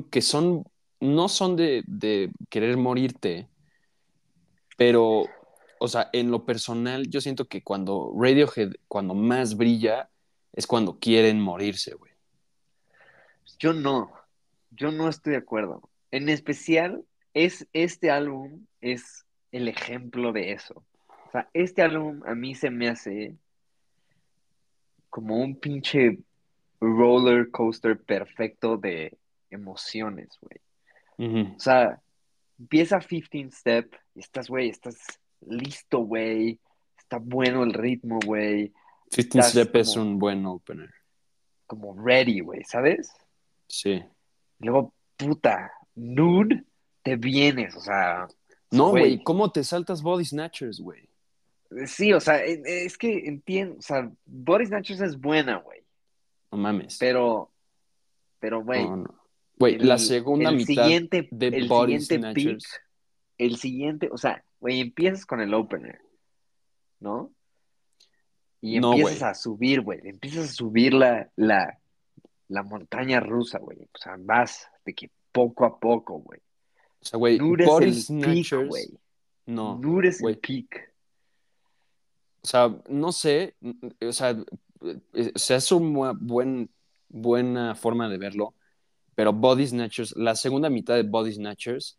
que 0.10 0.22
son, 0.22 0.66
no 1.00 1.30
son 1.30 1.56
de, 1.56 1.84
de 1.86 2.32
querer 2.50 2.76
morirte, 2.78 3.48
pero, 4.76 5.26
o 5.80 5.88
sea, 5.88 6.10
en 6.12 6.32
lo 6.32 6.46
personal, 6.46 7.08
yo 7.10 7.22
siento 7.22 7.46
que 7.48 7.62
cuando 7.64 8.12
Radiohead, 8.18 8.72
cuando 8.88 9.14
más 9.14 9.56
brilla, 9.56 10.10
es 10.52 10.66
cuando 10.68 11.00
quieren 11.00 11.40
morirse, 11.40 11.94
güey. 11.94 12.11
Yo 13.60 13.74
no, 13.74 14.12
yo 14.72 14.92
no 14.92 15.08
estoy 15.10 15.34
de 15.34 15.40
acuerdo. 15.40 15.90
En 16.12 16.30
especial, 16.30 17.04
es, 17.34 17.68
este 17.74 18.12
álbum 18.12 18.66
es 18.82 19.26
el 19.52 19.68
ejemplo 19.68 20.34
de 20.34 20.54
eso. 20.54 20.84
O 21.28 21.32
sea, 21.32 21.50
este 21.54 21.82
álbum 21.82 22.22
a 22.26 22.36
mí 22.36 22.56
se 22.56 22.70
me 22.70 22.90
hace 22.90 23.36
como 25.10 25.38
un 25.38 25.56
pinche 25.56 26.18
roller 26.80 27.52
coaster 27.52 27.98
perfecto 28.00 28.78
de 28.78 29.18
emociones, 29.50 30.30
güey. 30.42 30.60
O 31.56 31.60
sea, 31.60 32.02
empieza 32.58 33.00
15 33.00 33.52
Step 33.52 33.96
y 34.16 34.22
estás, 34.22 34.50
güey, 34.50 34.70
estás 34.70 34.98
listo, 35.42 36.00
güey. 36.00 36.60
Está 36.98 37.18
bueno 37.18 37.64
el 37.64 37.74
ritmo, 37.74 38.20
güey. 38.26 38.74
15 39.12 39.22
Estás 39.22 39.52
Step 39.52 39.76
es 39.76 39.96
un 39.96 40.18
buen 40.18 40.46
opener. 40.48 40.90
Como 41.68 41.94
ready, 41.94 42.40
güey, 42.40 42.64
¿sabes? 42.64 43.14
Sí. 43.72 44.04
Y 44.60 44.66
luego, 44.66 44.94
puta, 45.18 45.72
nude, 45.96 46.64
te 47.04 47.16
vienes, 47.16 47.76
o 47.76 47.80
sea. 47.80 48.28
No, 48.70 48.90
güey. 48.90 49.04
güey, 49.04 49.24
¿cómo 49.24 49.52
te 49.52 49.64
saltas 49.64 50.02
Body 50.02 50.26
Snatchers, 50.26 50.80
güey? 50.80 51.10
Sí, 51.86 52.12
o 52.14 52.20
sea, 52.20 52.38
es 52.44 52.98
que 52.98 53.28
entiendo, 53.28 53.78
o 53.80 53.82
sea, 53.82 54.12
Body 54.26 54.66
Snatchers 54.66 55.02
es 55.02 55.18
buena, 55.20 55.58
güey. 55.58 55.80
No 56.52 56.58
mames. 56.58 56.98
Pero, 57.00 57.50
pero, 58.40 58.62
güey. 58.64 58.84
No, 58.84 58.98
no. 58.98 59.16
Güey, 59.58 59.76
el- 59.76 59.88
la 59.88 59.98
segunda 59.98 60.50
el 60.50 60.58
mitad 60.58 60.84
siguiente, 60.84 61.28
de 61.32 61.48
el 61.48 61.68
Body 61.70 62.00
siguiente 62.00 62.34
peak, 62.34 62.44
Snatchers. 62.60 62.82
el 63.38 63.56
siguiente, 63.58 64.10
o 64.12 64.18
sea, 64.18 64.44
güey, 64.60 64.82
empiezas 64.82 65.26
con 65.26 65.40
el 65.40 65.54
opener, 65.54 66.02
¿no? 67.00 67.32
Y 68.60 68.80
No, 68.80 68.92
empiezas 68.92 69.20
güey. 69.20 69.32
a 69.32 69.34
subir, 69.36 69.82
güey, 69.82 70.00
empiezas 70.04 70.50
a 70.50 70.54
subir 70.54 70.94
la, 70.94 71.30
la, 71.36 71.80
la 72.52 72.64
montaña 72.64 73.20
rusa, 73.20 73.60
güey. 73.60 73.78
O 73.94 73.98
sea, 73.98 74.16
vas 74.20 74.68
de 74.86 74.94
que 74.94 75.10
poco 75.32 75.66
a 75.66 75.80
poco, 75.80 76.20
güey. 76.20 76.40
O 77.02 77.06
sea, 77.06 77.18
güey, 77.18 77.38
peak, 77.38 77.94
Snatchers. 77.94 78.68
güey. 78.68 78.86
no. 79.46 79.80
Es 80.04 80.18
el 80.18 80.22
güey. 80.22 80.36
peak. 80.36 80.94
O 82.44 82.48
sea, 82.48 82.76
no 82.90 83.12
sé. 83.12 83.56
O 84.08 84.12
sea, 84.12 84.32
eh, 85.14 85.32
o 85.36 85.40
sea, 85.40 85.58
es 85.58 85.72
una 85.72 86.14
buen, 86.20 86.70
buena 87.10 87.76
forma 87.76 88.08
de 88.10 88.18
verlo. 88.18 88.56
Pero 89.16 89.34
Body 89.34 89.68
Snatchers, 89.68 90.16
la 90.16 90.36
segunda 90.36 90.70
mitad 90.70 90.96
de 90.96 91.04
Body 91.04 91.34
Snatchers 91.34 91.98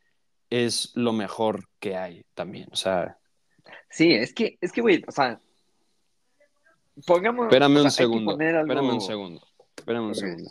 es 0.51 0.93
lo 0.95 1.13
mejor 1.13 1.69
que 1.79 1.97
hay 1.97 2.25
también. 2.35 2.69
O 2.73 2.77
sea, 2.77 3.19
Sí, 3.93 4.13
es 4.13 4.33
que, 4.33 4.59
es 4.61 4.73
que, 4.73 4.81
güey, 4.81 5.03
o 5.07 5.13
sea, 5.13 5.41
pongamos. 7.07 7.47
espérame 7.47 7.77
o 7.77 7.79
sea, 7.81 7.85
un 7.85 7.91
segundo. 7.91 8.33
Espérame 8.33 8.95
un 8.95 9.01
segundo. 9.01 9.47
Espérame 9.77 10.07
un 10.07 10.15
segundo. 10.15 10.51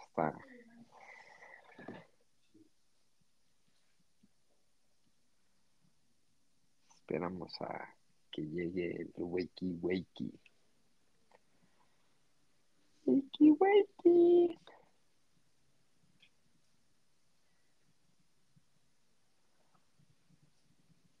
Está. 0.00 0.38
Esperamos 6.90 7.60
a 7.62 7.94
que 8.30 8.42
llegue 8.42 9.02
el 9.02 9.12
wakey 9.16 9.78
wakey. 9.80 10.32
Wakey 13.06 13.50
wakey. 13.58 14.58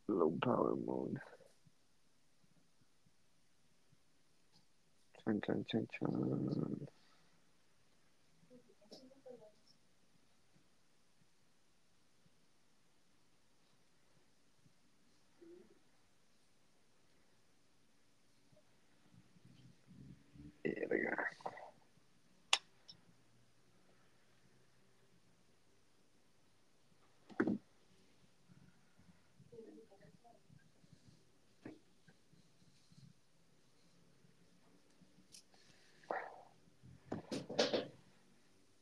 Low 0.08 0.32
power 0.42 0.74
mode. 0.86 1.18
Chun 5.24 5.40
chun 5.46 5.64
chun 5.70 5.86
chun. 5.98 6.86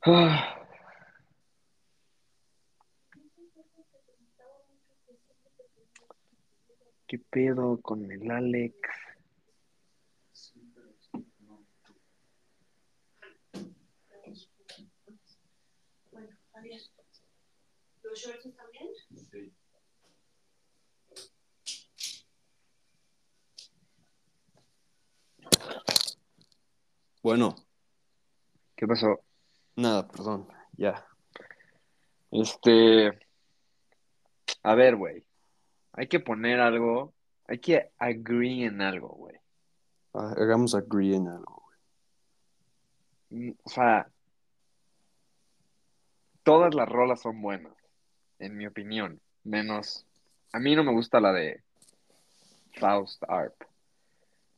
Ah. 0.09 0.55
¿Qué 7.09 7.19
pedo 7.19 7.81
con 7.83 8.09
el 8.13 8.31
Alex? 8.31 8.77
Bueno, 16.13 16.29
Javier. 16.53 16.81
¿Los 18.05 18.19
shorts 18.21 18.57
también? 18.57 18.89
Bueno, 27.23 27.57
¿Qué 28.77 28.87
pasó? 28.87 29.21
Nada, 29.77 30.09
perdón. 30.09 30.49
Ya. 30.77 31.07
Este. 32.31 33.19
A 34.63 34.75
ver, 34.75 34.97
güey. 34.97 35.25
Hay 35.93 36.09
que 36.09 36.21
poner 36.21 36.61
algo, 36.61 37.15
hay 37.47 37.59
que 37.59 37.91
agree 37.99 38.65
en 38.65 38.83
algo, 38.83 39.09
güey. 39.09 39.37
Ah, 40.15 40.35
Hagamos 40.37 40.75
agree 40.75 41.17
en 41.17 41.29
algo. 41.29 41.63
Mm, 43.31 43.51
O 43.63 43.69
sea, 43.69 44.09
todas 46.43 46.75
las 46.75 46.89
rolas 46.89 47.21
son 47.23 47.41
buenas, 47.41 47.73
en 48.39 48.57
mi 48.57 48.67
opinión. 48.67 49.21
Menos, 49.45 50.05
a 50.53 50.59
mí 50.59 50.75
no 50.77 50.85
me 50.85 50.93
gusta 50.93 51.21
la 51.21 51.33
de 51.33 51.63
Faust 52.75 53.23
Arp. 53.29 53.55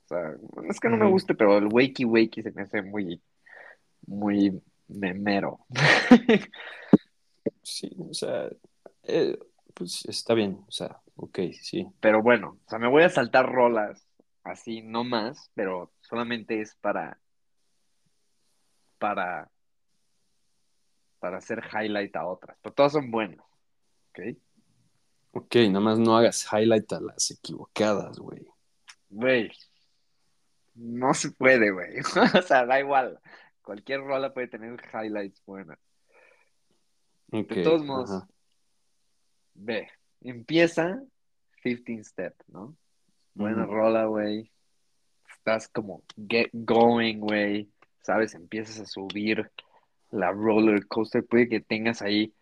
O 0.05 0.09
sea, 0.09 0.35
es 0.69 0.81
que 0.81 0.89
no 0.89 0.97
me 0.97 1.09
guste, 1.11 1.35
pero 1.35 1.59
el 1.59 1.69
Wakey 1.71 2.05
Wakey 2.07 2.43
se 2.43 2.51
me 2.53 2.63
hace 2.63 2.83
muy, 2.83 3.21
muy 4.07 4.61
memero. 4.89 5.67
Sí, 7.63 7.91
o 7.99 8.15
sea, 8.15 8.49
eh, 9.03 9.39
pues 9.75 10.05
está 10.07 10.35
bien, 10.35 10.65
o 10.67 10.71
sea, 10.71 11.01
ok, 11.17 11.39
sí. 11.61 11.87
Pero 12.01 12.23
bueno, 12.23 12.59
o 12.65 12.69
sea, 12.69 12.79
me 12.79 12.89
voy 12.89 13.03
a 13.03 13.11
saltar 13.11 13.51
rolas 13.51 14.07
así, 14.43 14.83
no 14.83 15.05
más, 15.05 15.51
pero 15.55 15.93
solamente 16.01 16.61
es 16.61 16.75
para, 16.77 17.19
para, 18.99 19.51
para 21.19 21.39
hacer 21.39 21.63
highlight 21.73 22.17
a 22.17 22.27
otras. 22.27 22.57
Pero 22.63 22.75
todas 22.75 22.93
son 22.93 23.11
buenas, 23.11 23.45
¿ok? 24.11 24.37
Ok, 25.33 25.57
nada 25.69 25.81
más 25.81 25.99
no 25.99 26.17
hagas 26.17 26.49
highlight 26.51 26.93
a 26.95 27.01
las 27.01 27.31
equivocadas, 27.31 28.19
güey. 28.19 28.47
Güey, 29.11 29.51
no 30.75 31.13
se 31.15 31.31
puede, 31.33 31.71
güey. 31.71 31.99
O 32.39 32.43
sea, 32.43 32.65
da 32.65 32.81
igual. 32.81 33.21
Cualquier 33.69 34.01
rola 34.01 34.33
puede 34.33 34.49
tener 34.49 34.81
highlights 34.95 35.45
buenas. 35.45 35.79
Ok, 37.31 37.49
De 37.49 37.63
todos 37.63 37.85
modos, 37.85 38.11
ajá. 38.11 38.27
ve, 39.53 39.89
empieza 40.23 40.99
15 41.63 42.03
Step, 42.03 42.35
¿no? 42.47 42.75
Buena 43.35 43.65
Ujú. 43.65 43.75
rola, 43.75 44.07
güey. 44.07 44.51
Estás 45.37 45.69
como 45.69 46.03
get 46.17 46.49
going, 46.55 47.19
güey. 47.19 47.69
¿Sabes? 48.03 48.35
Empiezas 48.35 48.81
a 48.81 48.87
subir 48.87 49.51
la 50.13 50.33
roller 50.33 50.87
coaster. 50.87 51.23
Puede 51.27 51.51
que 51.51 51.61
tengas 51.61 52.01
ahí 52.01 52.33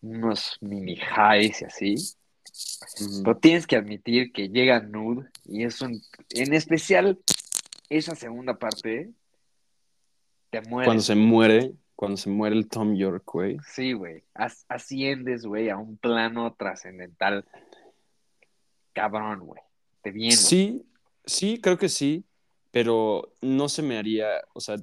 unos 0.00 0.58
mini 0.60 0.94
highs 0.94 1.62
y 1.62 1.64
así. 1.64 1.94
Pero 3.24 3.36
tienes 3.36 3.66
que 3.66 3.74
admitir 3.74 4.30
que 4.30 4.48
llega 4.48 4.78
Nude 4.78 5.28
y 5.44 5.64
es 5.64 5.80
un. 5.80 6.00
En 6.30 6.54
especial, 6.54 7.18
esa 7.88 8.14
segunda 8.14 8.60
parte 8.60 9.12
te. 10.60 10.84
Cuando 10.84 11.02
se 11.02 11.14
muere, 11.14 11.72
cuando 11.96 12.16
se 12.16 12.30
muere 12.30 12.56
el 12.56 12.68
Tom 12.68 12.94
York, 12.94 13.24
güey. 13.26 13.56
Sí, 13.66 13.92
güey. 13.92 14.22
As- 14.34 14.66
asciendes, 14.68 15.44
güey, 15.44 15.70
a 15.70 15.76
un 15.76 15.96
plano 15.96 16.54
trascendental. 16.54 17.44
Cabrón, 18.92 19.40
güey. 19.40 19.62
Te 20.02 20.10
viene. 20.10 20.36
Sí, 20.36 20.84
sí, 21.24 21.60
creo 21.60 21.78
que 21.78 21.88
sí, 21.88 22.24
pero 22.70 23.32
no 23.40 23.68
se 23.68 23.82
me 23.82 23.98
haría, 23.98 24.26
o 24.52 24.60
sea, 24.60 24.76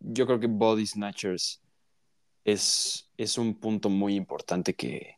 yo 0.00 0.26
creo 0.26 0.38
que 0.38 0.46
Body 0.46 0.86
Snatchers 0.86 1.62
es, 2.44 3.10
es 3.16 3.38
un 3.38 3.54
punto 3.58 3.88
muy 3.88 4.14
importante 4.14 4.74
que, 4.74 5.16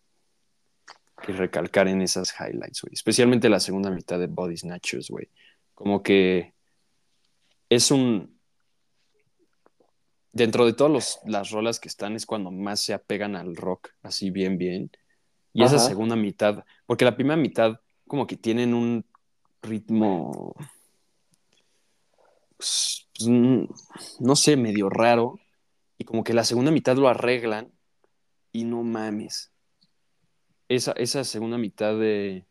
que 1.21 1.33
recalcar 1.33 1.89
en 1.89 2.01
esas 2.01 2.33
highlights, 2.39 2.83
güey. 2.83 2.95
Especialmente 2.95 3.49
la 3.49 3.61
segunda 3.61 3.91
mitad 3.91 4.19
de 4.19 4.29
Body 4.29 4.57
Snatchers, 4.57 5.11
güey. 5.11 5.29
Como 5.75 6.03
que 6.03 6.55
es 7.69 7.91
un... 7.91 8.38
Dentro 10.39 10.67
de 10.67 10.73
todas 10.73 11.19
las 11.27 11.51
rolas 11.51 11.81
que 11.81 11.89
están 11.89 12.15
es 12.15 12.25
cuando 12.25 12.53
más 12.53 12.79
se 12.79 12.95
apegan 12.95 13.35
al 13.35 13.57
rock, 13.57 13.89
así 14.03 14.31
bien, 14.31 14.57
bien. 14.57 14.89
Y 15.53 15.65
esa 15.65 15.77
Ajá. 15.77 15.87
segunda 15.87 16.15
mitad, 16.15 16.65
porque 16.87 17.05
la 17.05 17.17
primera 17.17 17.37
mitad 17.37 17.81
como 18.07 18.25
que 18.29 18.37
tienen 18.37 18.73
un 18.73 19.05
ritmo, 19.63 20.55
pues, 22.57 23.09
pues, 23.13 23.29
mm, 23.29 23.65
no 24.21 24.37
sé, 24.37 24.57
medio 24.57 24.89
raro. 24.89 25.41
Y 25.99 26.05
como 26.05 26.23
que 26.23 26.35
la 26.35 26.45
segunda 26.45 26.71
mitad 26.71 26.97
lo 26.97 27.09
arreglan 27.09 27.73
y 28.53 28.63
no 28.63 28.85
mames. 28.85 29.51
Esa, 30.69 30.93
esa 30.93 31.25
segunda 31.25 31.59
mitad 31.59 31.99
de... 31.99 32.47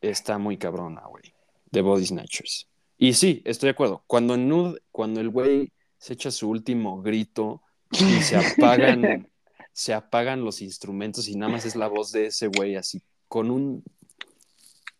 Está 0.00 0.38
muy 0.38 0.58
cabrona, 0.58 1.02
güey. 1.08 1.34
De 1.72 1.82
Body 1.82 2.06
Snatchers. 2.06 2.68
Y 2.96 3.14
sí, 3.14 3.42
estoy 3.44 3.66
de 3.66 3.72
acuerdo. 3.72 4.04
Cuando 4.06 4.36
Nude, 4.36 4.80
cuando 4.92 5.20
el 5.20 5.30
güey 5.30 5.72
se 6.00 6.14
echa 6.14 6.30
su 6.30 6.48
último 6.48 7.02
grito 7.02 7.62
y 7.92 8.22
se 8.22 8.36
apagan, 8.64 9.28
se 9.72 9.92
apagan 9.92 10.42
los 10.42 10.62
instrumentos 10.62 11.28
y 11.28 11.36
nada 11.36 11.52
más 11.52 11.66
es 11.66 11.76
la 11.76 11.88
voz 11.88 12.10
de 12.10 12.26
ese 12.26 12.48
güey 12.48 12.74
así, 12.74 13.02
con 13.28 13.50
un 13.50 13.84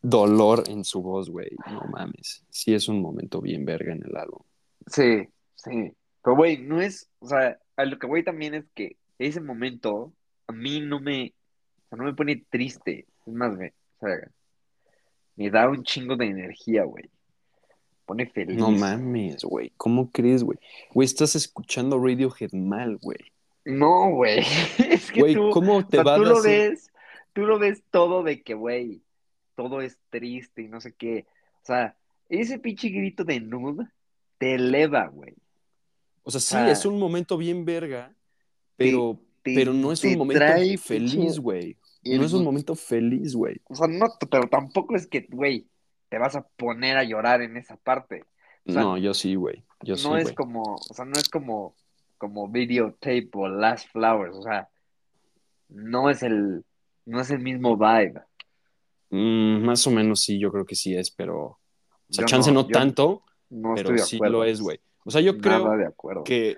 dolor 0.03 0.65
en 0.69 0.85
su 0.85 1.03
voz, 1.03 1.31
güey. 1.31 1.51
No 1.67 1.81
mames. 1.91 2.45
Sí 2.51 2.75
es 2.75 2.87
un 2.89 3.01
momento 3.01 3.41
bien 3.41 3.65
verga 3.65 3.93
en 3.93 4.05
el 4.05 4.15
álbum. 4.17 4.43
Sí, 4.87 5.27
sí. 5.55 5.93
Pero, 6.23 6.37
güey, 6.37 6.59
no 6.59 6.81
es. 6.81 7.09
O 7.19 7.29
sea, 7.29 7.59
a 7.77 7.85
lo 7.85 7.99
que 7.99 8.07
voy 8.07 8.23
también 8.23 8.55
es 8.55 8.65
que 8.75 8.97
ese 9.19 9.41
momento 9.41 10.13
a 10.47 10.53
mí 10.53 10.81
no 10.81 11.01
me. 11.01 11.35
O 11.87 11.89
sea, 11.89 11.99
no 11.99 12.05
me 12.05 12.15
pone 12.15 12.45
triste. 12.51 13.07
Es 13.27 13.33
más, 13.33 13.57
me, 13.57 13.73
o 14.01 14.07
sea, 14.07 14.31
me 15.37 15.51
da 15.51 15.69
un 15.69 15.83
chingo 15.83 16.17
de 16.17 16.27
energía, 16.27 16.85
güey. 16.85 17.11
Pone 18.11 18.27
feliz. 18.27 18.57
No 18.57 18.73
mames, 18.73 19.45
güey. 19.45 19.71
¿Cómo 19.77 20.11
crees, 20.11 20.43
güey? 20.43 20.59
Güey, 20.93 21.07
estás 21.07 21.37
escuchando 21.37 21.97
Radiohead 21.97 22.51
mal, 22.53 22.97
güey. 22.97 23.19
No, 23.65 24.11
güey. 24.11 24.41
Es 24.79 25.13
que 25.13 25.21
Güey, 25.21 25.35
tú. 25.35 25.51
¿cómo 25.51 25.77
O 25.77 25.87
te 25.87 25.99
sea, 25.99 26.03
va 26.03 26.17
tú 26.17 26.25
lo 26.25 26.39
hacer- 26.39 26.71
ves, 26.71 26.91
tú 27.33 27.43
lo 27.43 27.61
ves 27.61 27.85
todo 27.93 28.25
de 28.25 28.43
que, 28.43 28.55
güey, 28.55 29.01
todo 29.55 29.81
es 29.81 29.97
triste 30.09 30.63
y 30.63 30.67
no 30.69 30.81
sé 30.81 30.93
qué. 30.93 31.27
O 31.63 31.67
sea, 31.67 31.95
ese 32.29 32.59
pinche 32.59 32.89
grito 32.89 33.23
de 33.23 33.39
nude 33.39 33.87
te 34.39 34.57
eleva, 34.57 35.07
güey. 35.07 35.35
O 36.25 36.33
sea, 36.33 36.41
sí, 36.41 36.57
Ah. 36.59 36.69
es 36.73 36.85
un 36.85 36.99
momento 36.99 37.37
bien 37.39 37.65
verga, 37.65 38.13
pero, 38.77 39.21
te- 39.45 39.55
pero 39.55 39.73
no 39.73 39.93
es 39.93 40.03
un 40.03 40.19
momento 40.19 40.45
feliz, 40.83 41.39
güey. 41.39 41.77
No 42.03 42.25
es 42.25 42.33
un 42.33 42.43
momento 42.43 42.75
feliz, 42.75 43.37
güey. 43.37 43.61
O 43.69 43.77
sea, 43.77 43.87
no, 43.87 44.07
pero 44.29 44.49
tampoco 44.49 44.97
es 44.97 45.07
que, 45.07 45.29
güey, 45.31 45.69
te 46.11 46.19
vas 46.19 46.37
a 46.37 46.43
poner 46.43 46.99
a 46.99 47.05
llorar 47.05 47.41
en 47.41 47.57
esa 47.57 47.77
parte. 47.77 48.25
O 48.67 48.73
sea, 48.73 48.83
No, 48.83 48.99
yo 48.99 49.15
sí, 49.15 49.35
güey. 49.37 49.65
Yo 49.83 49.97
sí, 49.97 50.07
no 50.07 50.19
es 50.19 50.33
como, 50.33 50.75
o 50.75 50.95
sea, 50.95 51.07
no 51.07 51.15
es 51.19 51.29
como, 51.31 51.75
como 52.19 52.49
videotape 52.49 53.31
o 53.33 53.49
Last 53.49 53.89
Flowers, 53.91 54.37
o 54.37 54.43
sea, 54.43 54.69
no 55.69 56.11
es 56.11 56.23
el, 56.23 56.65
no 57.07 57.21
es 57.21 57.31
el 57.31 57.39
mismo 57.39 57.79
vibe. 57.79 58.21
Mm, 59.09 59.65
más 59.65 59.87
o 59.87 59.91
menos 59.91 60.21
sí, 60.21 60.39
yo 60.39 60.53
creo 60.53 60.67
que 60.67 60.75
sí 60.75 60.95
es, 60.95 61.11
pero... 61.11 61.39
O 61.47 62.13
sea, 62.13 62.25
Yo 62.25 62.27
chance 62.27 62.53
no, 62.53 62.63
yo 62.63 62.69
tanto, 62.69 63.23
no 63.49 63.75
pero 63.75 63.91
estoy 63.91 63.97
de 63.97 64.03
sí 64.03 64.17
acuerdo. 64.17 64.39
lo 64.39 64.45
es, 64.45 64.61
güey. 64.61 64.81
O 65.05 65.11
sea, 65.11 65.21
yo 65.21 65.33
Nada 65.33 65.95
creo 65.97 66.19
de 66.19 66.25
que 66.25 66.57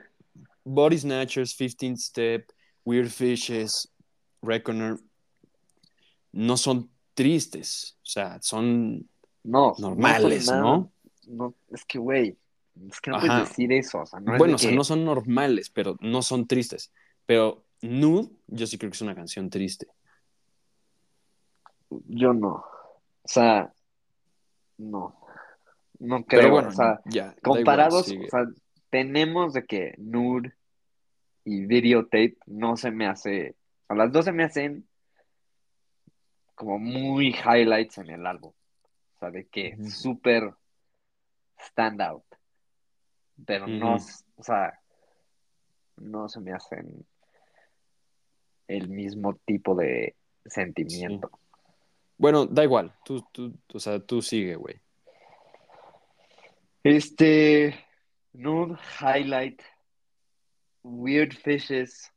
Body 0.64 0.98
Snatchers, 0.98 1.56
15th 1.56 1.96
Step, 1.98 2.50
Weird 2.84 3.10
Fishes, 3.10 3.92
Reckoner 4.40 4.98
no 6.32 6.56
son 6.56 6.90
tristes. 7.14 7.98
O 8.02 8.06
sea, 8.06 8.40
son 8.40 9.08
No, 9.44 9.74
normales, 9.78 10.50
¿no? 10.52 10.92
No, 11.26 11.54
es 11.70 11.84
que, 11.84 11.98
güey, 11.98 12.36
es 12.88 13.00
que 13.00 13.10
no 13.10 13.16
Ajá. 13.16 13.26
puedes 13.26 13.48
decir 13.50 13.72
eso, 13.72 14.00
o 14.00 14.06
sea, 14.06 14.20
no 14.20 14.36
bueno, 14.38 14.54
o 14.54 14.58
sea, 14.58 14.70
que- 14.70 14.76
no 14.76 14.84
son 14.84 15.04
normales, 15.04 15.70
pero 15.70 15.96
no 16.00 16.22
son 16.22 16.46
tristes. 16.46 16.92
Pero 17.26 17.64
Nude, 17.82 18.30
yo 18.46 18.66
sí 18.66 18.78
creo 18.78 18.90
que 18.90 18.96
es 18.96 19.02
una 19.02 19.14
canción 19.14 19.50
triste. 19.50 19.86
yo 22.06 22.32
no, 22.32 22.48
o 22.54 23.28
sea, 23.28 23.72
no, 24.78 25.16
no 25.98 26.24
Pero 26.24 26.42
creo, 26.42 26.50
bueno, 26.52 26.68
o 26.68 26.72
sea, 26.72 27.00
ya. 27.06 27.26
da 27.26 27.32
igual, 27.32 27.42
comparados, 27.42 28.08
o 28.10 28.28
sea, 28.30 28.46
tenemos 28.90 29.52
de 29.52 29.64
que 29.64 29.94
Nude 29.98 30.52
y 31.44 31.66
Videotape 31.66 32.36
no 32.46 32.76
se 32.76 32.90
me 32.90 33.06
hace, 33.06 33.56
a 33.88 33.94
las 33.94 34.12
dos 34.12 34.24
se 34.24 34.32
me 34.32 34.44
hacen 34.44 34.86
como 36.54 36.78
muy 36.78 37.34
highlights 37.44 37.98
en 37.98 38.10
el 38.10 38.26
álbum, 38.26 38.52
o 38.52 38.54
sea, 39.22 39.30
de 39.30 39.46
que 39.46 39.76
Ujú. 39.78 39.90
súper 39.90 40.54
stand 41.58 42.00
out, 42.02 42.24
pero 43.46 43.68
no, 43.68 43.94
o 43.94 44.42
sea, 44.42 44.78
no 45.96 46.28
se 46.28 46.40
me 46.40 46.52
hacen 46.52 47.06
el 48.68 48.88
mismo 48.88 49.34
tipo 49.44 49.74
de 49.74 50.16
sentimiento. 50.44 51.30
Bueno, 52.18 52.46
da 52.46 52.64
igual. 52.64 52.94
Tú, 53.04 53.24
tú, 53.32 53.52
o 53.72 53.78
sea, 53.78 54.00
tú 54.00 54.22
sigue, 54.22 54.56
güey. 54.56 54.80
Este, 56.84 57.74
Nude 58.32 58.78
Highlight, 59.00 59.62
Weird 60.82 61.34
Fishes, 61.34 62.12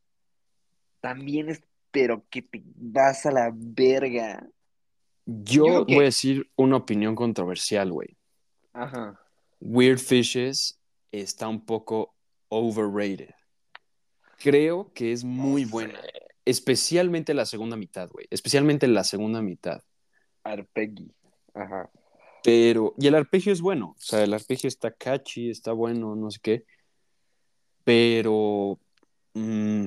también 1.00 1.50
es, 1.50 1.62
pero 1.90 2.24
que 2.30 2.42
te 2.42 2.62
vas 2.64 3.26
a 3.26 3.30
la 3.30 3.50
verga. 3.52 4.44
Yo 5.26 5.84
que- 5.86 5.94
voy 5.94 6.02
a 6.02 6.06
decir 6.06 6.50
una 6.56 6.76
opinión 6.76 7.14
controversial, 7.14 7.92
güey. 7.92 8.16
Ajá. 8.72 9.20
Weird 9.60 9.98
Fishes 9.98 10.80
está 11.12 11.48
un 11.48 11.64
poco 11.66 12.14
overrated. 12.48 13.34
Creo 14.38 14.92
que 14.92 15.12
es 15.12 15.24
muy 15.24 15.64
sé. 15.64 15.70
buena. 15.70 16.00
Especialmente 16.44 17.34
la 17.34 17.44
segunda 17.46 17.76
mitad, 17.76 18.08
güey. 18.10 18.26
Especialmente 18.30 18.86
la 18.86 19.02
segunda 19.02 19.42
mitad. 19.42 19.82
Arpeggi. 20.44 21.12
Ajá. 21.54 21.90
Pero, 22.44 22.94
y 22.98 23.08
el 23.08 23.16
arpegio 23.16 23.52
es 23.52 23.60
bueno, 23.60 23.96
o 23.98 24.00
sea, 24.00 24.22
el 24.22 24.32
arpegio 24.32 24.68
está 24.68 24.92
catchy, 24.92 25.50
está 25.50 25.72
bueno, 25.72 26.14
no 26.14 26.30
sé 26.30 26.38
qué. 26.40 26.64
Pero, 27.84 28.78
mm, 29.34 29.86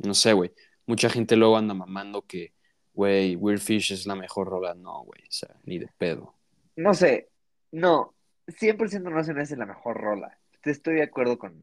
no 0.00 0.14
sé, 0.14 0.32
güey. 0.34 0.52
Mucha 0.86 1.08
gente 1.08 1.36
luego 1.36 1.56
anda 1.56 1.72
mamando 1.72 2.22
que, 2.22 2.52
güey, 2.94 3.36
Weird 3.36 3.60
Fish 3.60 3.92
es 3.92 4.06
la 4.06 4.14
mejor 4.14 4.48
rola. 4.48 4.74
No, 4.74 5.02
güey, 5.02 5.22
o 5.22 5.30
sea, 5.32 5.54
ni 5.64 5.78
de 5.78 5.88
pedo. 5.98 6.34
No 6.76 6.94
sé, 6.94 7.28
no, 7.72 8.14
100% 8.46 9.02
no 9.10 9.22
se 9.24 9.34
me 9.34 9.42
hace 9.42 9.56
la 9.56 9.66
mejor 9.66 9.96
rola. 9.96 10.38
Estoy 10.62 10.94
de 10.94 11.02
acuerdo 11.02 11.38
con, 11.38 11.62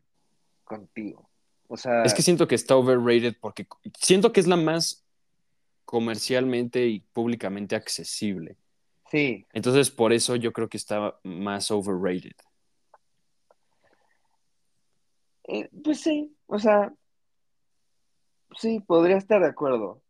contigo. 0.64 1.30
O 1.68 1.78
sea, 1.78 2.04
Es 2.04 2.14
que 2.14 2.22
siento 2.22 2.48
que 2.48 2.56
está 2.56 2.76
overrated 2.76 3.36
porque 3.40 3.66
siento 3.98 4.32
que 4.32 4.42
es 4.42 4.48
la 4.48 4.58
más 4.58 5.06
comercialmente 5.86 6.86
y 6.88 7.00
públicamente 7.00 7.76
accesible. 7.76 8.58
sí, 9.10 9.46
Entonces, 9.54 9.90
por 9.90 10.14
eso 10.14 10.36
yo 10.36 10.54
creo 10.54 10.70
que 10.70 10.78
está 10.78 11.18
más 11.24 11.72
overrated. 11.72 12.36
eh, 15.46 15.70
pues 15.84 16.02
sí, 16.02 16.36
o 16.48 16.60
sea, 16.60 16.94
sí, 18.58 18.80
podría 18.80 19.18
estar 19.18 19.42
de 19.42 19.48
acuerdo 19.48 20.02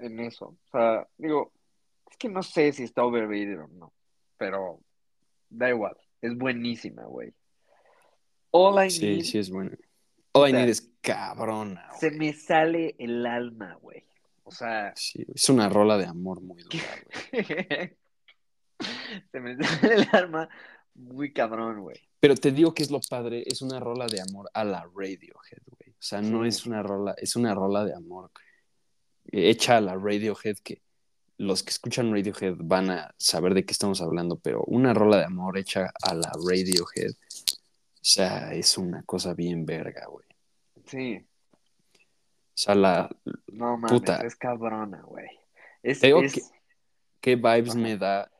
en 0.00 0.20
eso. 0.20 0.46
O 0.46 0.70
sea, 0.70 1.06
digo, 1.16 1.52
es 2.10 2.16
que 2.16 2.28
no 2.28 2.42
sé 2.42 2.72
si 2.72 2.82
está 2.84 3.04
overrated 3.04 3.60
o 3.60 3.68
no, 3.68 3.92
pero 4.36 4.80
da 5.48 5.68
igual, 5.70 5.96
es 6.20 6.36
buenísima, 6.36 7.04
güey. 7.04 7.32
All 8.52 8.84
I 8.86 8.90
Sí, 8.90 9.06
Need 9.06 9.24
sí 9.24 9.38
es 9.38 9.50
bueno. 9.50 9.76
All 10.32 10.48
I 10.48 10.52
sea, 10.52 10.60
Need 10.60 10.68
es 10.70 10.92
cabrona, 11.00 11.88
se 11.98 12.08
güey. 12.08 12.18
me 12.18 12.32
sale 12.32 12.94
el 12.98 13.24
alma, 13.26 13.74
güey. 13.80 14.04
O 14.44 14.50
sea, 14.50 14.92
Sí, 14.96 15.24
es 15.34 15.48
una 15.48 15.68
rola 15.68 15.96
de 15.96 16.06
amor 16.06 16.40
muy 16.40 16.62
dura, 16.62 16.84
güey. 17.32 17.44
se 19.32 19.40
me 19.40 19.56
sale 19.62 19.94
el 19.94 20.08
alma 20.12 20.48
muy 20.94 21.32
cabrón, 21.32 21.80
güey. 21.80 21.96
Pero 22.18 22.34
te 22.34 22.50
digo 22.50 22.74
que 22.74 22.82
es 22.82 22.90
lo 22.90 23.00
padre, 23.08 23.44
es 23.46 23.62
una 23.62 23.80
rola 23.80 24.06
de 24.06 24.20
amor 24.20 24.50
a 24.52 24.64
la 24.64 24.82
Radiohead, 24.82 25.62
güey. 25.66 25.90
O 25.92 26.02
sea, 26.02 26.20
no 26.20 26.42
Sí. 26.42 26.48
es 26.48 26.66
una 26.66 26.82
rola, 26.82 27.14
es 27.16 27.36
una 27.36 27.54
rola 27.54 27.84
de 27.84 27.94
amor 27.94 28.30
hecha 29.32 29.76
a 29.76 29.80
la 29.80 29.94
Radiohead 29.94 30.56
que 30.62 30.80
los 31.38 31.62
que 31.62 31.70
escuchan 31.70 32.12
Radiohead 32.12 32.56
van 32.58 32.90
a 32.90 33.14
saber 33.18 33.54
de 33.54 33.64
qué 33.64 33.72
estamos 33.72 34.00
hablando, 34.02 34.36
pero 34.38 34.62
una 34.66 34.92
rola 34.92 35.16
de 35.18 35.24
amor 35.24 35.56
hecha 35.58 35.90
a 36.02 36.14
la 36.14 36.30
Radiohead, 36.34 37.12
o 37.12 37.98
sea, 38.02 38.52
es 38.52 38.76
una 38.76 39.02
cosa 39.04 39.32
bien 39.34 39.64
verga, 39.64 40.06
güey. 40.06 40.26
Sí, 40.86 41.24
O 41.96 42.52
sea, 42.62 42.74
la, 42.74 43.08
no 43.52 43.76
mames, 43.78 43.90
Puta. 43.92 44.16
es 44.26 44.36
cabrona, 44.36 45.00
güey. 45.02 45.28
Es, 45.82 46.02
es- 46.02 46.34
que- 46.34 46.42
¿Qué 47.22 47.36
vibes 47.36 47.74
me 47.74 47.96
da 47.98 48.30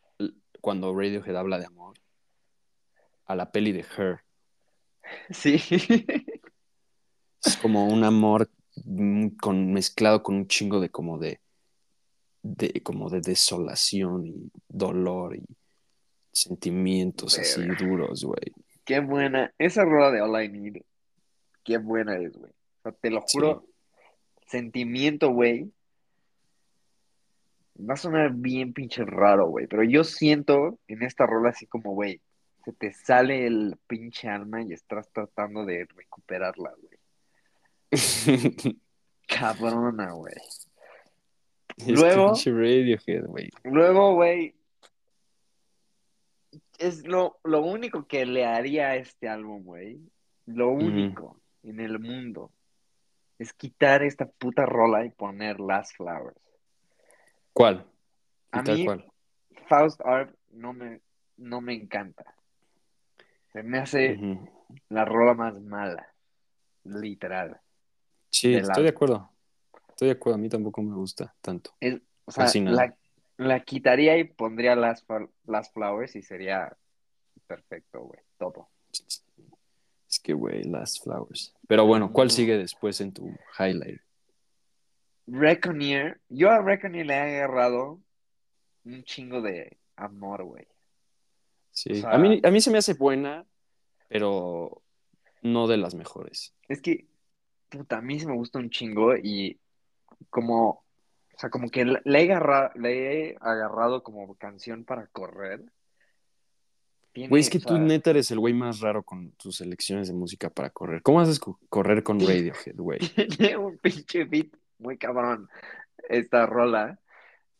cuando 0.61 0.95
Radiohead 0.95 1.37
habla 1.37 1.59
de 1.59 1.67
amor? 1.67 1.97
A 3.27 3.35
la 3.37 3.51
peli 3.53 3.73
de 3.73 3.85
Her. 3.97 4.21
Sí, 5.31 5.57
Es 7.45 7.57
como 7.57 7.87
un 7.89 8.05
amor 8.05 8.49
con, 9.41 9.73
mezclado 9.73 10.23
con 10.23 10.37
un 10.37 10.47
chingo 10.47 10.81
de 10.81 10.89
como 10.89 11.19
de, 11.19 11.41
de 12.43 12.83
como 12.83 13.11
de 13.11 13.21
desolación 13.21 14.27
y 14.27 14.51
dolor 14.69 15.37
y 15.37 15.45
sentimientos 16.33 17.39
así 17.39 17.63
duros, 17.79 18.25
güey. 18.25 18.53
qué 18.85 19.01
buena. 19.01 19.53
Esa 19.59 19.85
rola 19.85 20.11
de 20.11 20.21
All 20.21 20.45
I 20.45 20.49
Need, 20.49 20.83
qué 21.65 21.79
buena 21.79 22.17
es, 22.17 22.33
güey. 22.33 22.51
O 22.51 22.83
sea, 22.83 22.93
te 22.93 23.11
lo 23.11 23.21
juro, 23.23 23.67
sentimiento, 24.47 25.31
güey. 25.31 25.73
Va 27.79 27.95
a 27.95 27.97
sonar 27.97 28.33
bien 28.35 28.73
pinche 28.73 29.05
raro, 29.05 29.49
güey. 29.49 29.67
Pero 29.67 29.83
yo 29.85 30.05
siento 30.05 30.79
en 30.87 31.03
esta 31.03 31.27
rola 31.27 31.51
así 31.51 31.67
como, 31.67 31.95
güey, 31.95 32.21
se 32.65 32.73
te 32.73 32.93
sale 32.93 33.47
el 33.47 33.77
pinche 33.87 34.29
alma 34.29 34.63
y 34.63 34.73
estás 34.73 35.11
tratando 35.13 35.65
de 35.65 35.87
recuperarla, 35.97 36.73
güey. 36.81 37.00
Cabrona, 39.27 40.13
güey. 40.13 40.35
Luego- 41.87 42.35
Radiohead, 42.45 43.27
güey. 43.27 43.49
Luego, 43.65 44.15
güey, 44.15 44.55
es 46.79 47.07
lo, 47.07 47.39
lo 47.45 47.63
único 47.63 48.07
que 48.07 48.27
le 48.27 48.45
haría 48.45 48.89
a 48.89 48.97
este 48.97 49.29
álbum, 49.29 49.63
güey. 49.65 50.01
Lo 50.47 50.69
único 50.71 51.41
en 51.63 51.81
el 51.81 51.99
mundo 51.99 52.53
es 53.39 53.53
quitar 53.53 54.03
esta 54.03 54.27
puta 54.27 54.67
rola 54.67 55.05
y 55.05 55.11
poner 55.11 55.61
Last 55.61 55.97
Flowers. 55.97 56.41
¿Cuál? 57.53 57.87
A 58.53 58.61
¿Y 58.61 58.65
tal 58.65 58.75
mí- 58.79 58.85
cual? 58.85 59.07
Faust 59.69 60.01
Art 60.05 60.35
no 60.51 60.73
me, 60.73 61.01
no 61.37 61.61
me 61.61 61.75
encanta. 61.75 62.25
Se 63.53 63.63
me 63.63 63.79
hace 63.79 64.19
la 64.89 65.05
rola 65.05 65.35
más 65.35 65.61
mala, 65.61 66.13
literal. 66.85 67.61
Sí, 68.31 68.55
estoy 68.55 68.85
de 68.85 68.89
acuerdo. 68.91 69.31
Estoy 69.91 70.09
de 70.09 70.13
acuerdo, 70.13 70.37
a 70.37 70.39
mí 70.39 70.49
tampoco 70.49 70.83
me 70.83 70.95
gusta 70.95 71.35
tanto. 71.41 71.73
Es, 71.81 72.01
o 72.25 72.31
sea, 72.33 72.47
la, 72.65 72.97
la 73.37 73.61
quitaría 73.61 74.17
y 74.19 74.25
pondría 74.25 74.75
Last, 74.77 75.07
Fla- 75.07 75.29
Last 75.47 75.75
Flowers 75.75 76.17
y 76.17 76.23
sería 76.23 76.77
perfecto, 77.47 78.01
güey, 78.03 78.21
todo. 78.39 78.69
Es 80.09 80.19
que, 80.21 80.33
güey, 80.33 80.63
Last 80.65 81.03
Flowers. 81.05 81.55
Pero 81.69 81.85
bueno, 81.87 82.13
¿cuál 82.13 82.29
No. 82.29 82.33
sigue 82.35 82.57
después 82.57 83.01
en 83.01 83.13
tu 83.13 83.29
highlight? 83.59 84.01
Reckoner, 85.27 86.21
yo 86.29 86.51
a 86.51 86.61
Reckoner 86.61 87.07
le 87.07 87.15
he 87.15 87.19
agarrado 87.37 88.01
un 88.85 89.05
chingo 89.05 89.41
de 89.43 89.79
amor, 89.97 90.45
güey. 90.45 90.67
Sí, 91.73 91.93
O 91.93 91.97
sea- 91.97 92.11
a, 92.11 92.19
mí, 92.19 92.41
a 92.43 92.51
mí 92.51 92.61
se 92.61 92.71
me 92.71 92.79
hace 92.79 92.95
buena, 92.95 93.47
pero 94.09 94.83
no 95.43 95.69
de 95.69 95.77
las 95.77 95.95
mejores. 95.95 96.55
Es 96.69 96.81
que, 96.81 97.07
puta, 97.71 97.99
a 97.99 98.03
mí 98.03 98.19
sí 98.21 98.27
me 98.27 98.35
gusta 98.35 98.59
un 98.59 98.69
chingo 98.71 99.17
y 99.17 99.59
como, 100.29 100.69
o 100.69 101.39
sea, 101.39 101.49
como 101.51 101.71
que 101.71 101.85
le 101.85 102.01
he 102.05 102.25
agarrado, 102.25 102.71
le 102.79 103.31
he 103.31 103.37
agarrado 103.41 104.03
como 104.03 104.35
canción 104.35 104.85
para 104.85 105.07
correr. 105.07 105.63
Tiene, 107.13 107.29
Güey, 107.29 107.41
es 107.41 107.51
que 107.51 107.59
o 107.59 107.63
tú 107.63 107.75
sea, 107.75 107.79
neta 107.79 108.11
eres 108.11 108.31
el 108.31 108.39
güey 108.39 108.55
más 108.55 108.81
raro 108.81 109.03
con 109.03 109.31
tus 109.33 109.57
selecciones 109.57 110.09
de 110.09 110.15
música 110.15 110.51
para 110.51 110.71
correr. 110.71 111.03
¿Cómo 111.03 111.21
haces 111.21 111.41
co- 111.41 111.59
correr 111.69 112.03
con 112.03 112.19
Radiohead, 112.21 112.77
güey? 112.77 112.99
tiene 113.37 113.57
un 113.57 113.79
pinche 113.79 114.25
beat 114.25 114.49
muy 114.79 114.97
cabrón 114.99 115.49
esta 116.09 116.47
rola 116.47 116.99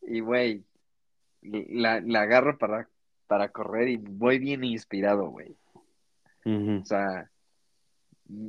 y, 0.01 0.19
güey, 0.19 0.63
la, 1.41 2.01
la 2.01 2.21
agarro 2.21 2.57
para, 2.57 2.87
para 3.27 3.49
correr 3.49 3.87
y 3.89 3.97
voy 3.97 4.39
bien 4.39 4.63
inspirado, 4.63 5.29
güey. 5.29 5.55
Ujú. 6.45 6.81
O 6.81 6.85
sea, 6.85 7.29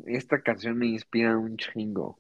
esta 0.07 0.41
canción 0.43 0.79
me 0.79 0.87
inspira 0.87 1.37
un 1.37 1.57
chingo. 1.57 2.19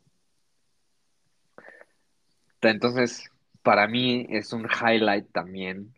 Entonces, 2.61 3.29
para 3.63 3.87
mí 3.89 4.27
es 4.31 4.53
un 4.53 4.67
highlight 4.67 5.31
también. 5.33 5.95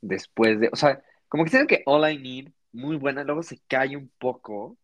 Después 0.00 0.60
de, 0.60 0.68
o 0.72 0.76
sea, 0.76 1.02
como 1.28 1.44
que 1.44 1.50
siento 1.50 1.68
que 1.68 1.82
All 1.86 2.10
I 2.10 2.18
Need, 2.18 2.52
muy 2.72 2.96
buena, 2.96 3.24
luego 3.24 3.42
se 3.42 3.58
cae 3.66 3.96
un 3.96 4.10
poco 4.18 4.76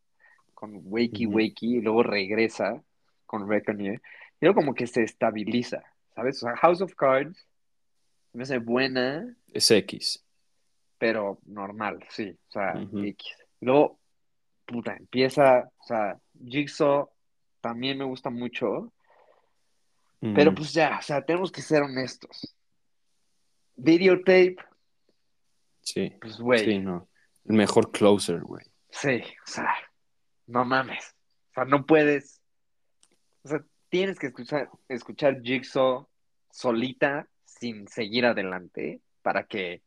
con 0.54 0.80
Wakey. 0.84 1.26
Wakey 1.26 1.76
y 1.76 1.80
luego 1.80 2.02
regresa 2.02 2.82
con 3.26 3.48
Reckoner. 3.48 4.00
Y 4.40 4.44
luego 4.46 4.56
como 4.56 4.74
que 4.74 4.86
se 4.86 5.02
estabiliza, 5.02 5.82
¿sabes? 6.14 6.42
O 6.42 6.46
sea, 6.46 6.56
House 6.56 6.80
of 6.80 6.94
Cards 6.94 7.46
me 8.32 8.44
hace 8.44 8.58
buena, 8.58 9.36
Es 9.52 9.70
X. 9.70 10.24
pero 10.98 11.38
normal, 11.44 12.02
sí, 12.08 12.34
o 12.48 12.52
sea. 12.52 12.74
X. 13.04 13.36
Luego, 13.60 13.98
puta, 14.66 14.96
empieza, 14.96 15.70
o 15.78 15.84
sea, 15.84 16.18
Jigsaw 16.46 17.08
también 17.60 17.98
me 17.98 18.04
gusta 18.04 18.30
mucho, 18.30 18.92
pero 20.20 20.54
pues 20.54 20.72
ya, 20.72 20.98
o 20.98 21.02
sea, 21.02 21.22
tenemos 21.22 21.50
que 21.50 21.62
ser 21.62 21.82
honestos. 21.82 22.54
Videotape, 23.76 24.56
Sí, 25.80 26.12
pues 26.20 26.38
güey, 26.38 26.64
sí, 26.64 26.78
no. 26.78 27.08
El 27.44 27.56
mejor 27.56 27.90
closer, 27.90 28.40
güey. 28.40 28.64
sí, 28.90 29.20
o 29.44 29.50
sea, 29.50 29.74
no 30.46 30.64
mames, 30.64 31.14
o 31.50 31.54
sea, 31.54 31.64
no 31.64 31.84
puedes, 31.84 32.40
o 33.42 33.48
sea, 33.48 33.64
tienes 33.88 34.18
que 34.18 34.28
escuchar, 34.28 34.70
escuchar 34.88 35.42
Jigsaw 35.42 36.08
solita 36.50 37.28
sin 37.44 37.88
seguir 37.88 38.26
adelante 38.26 39.00
para 39.22 39.44
que 39.44 39.82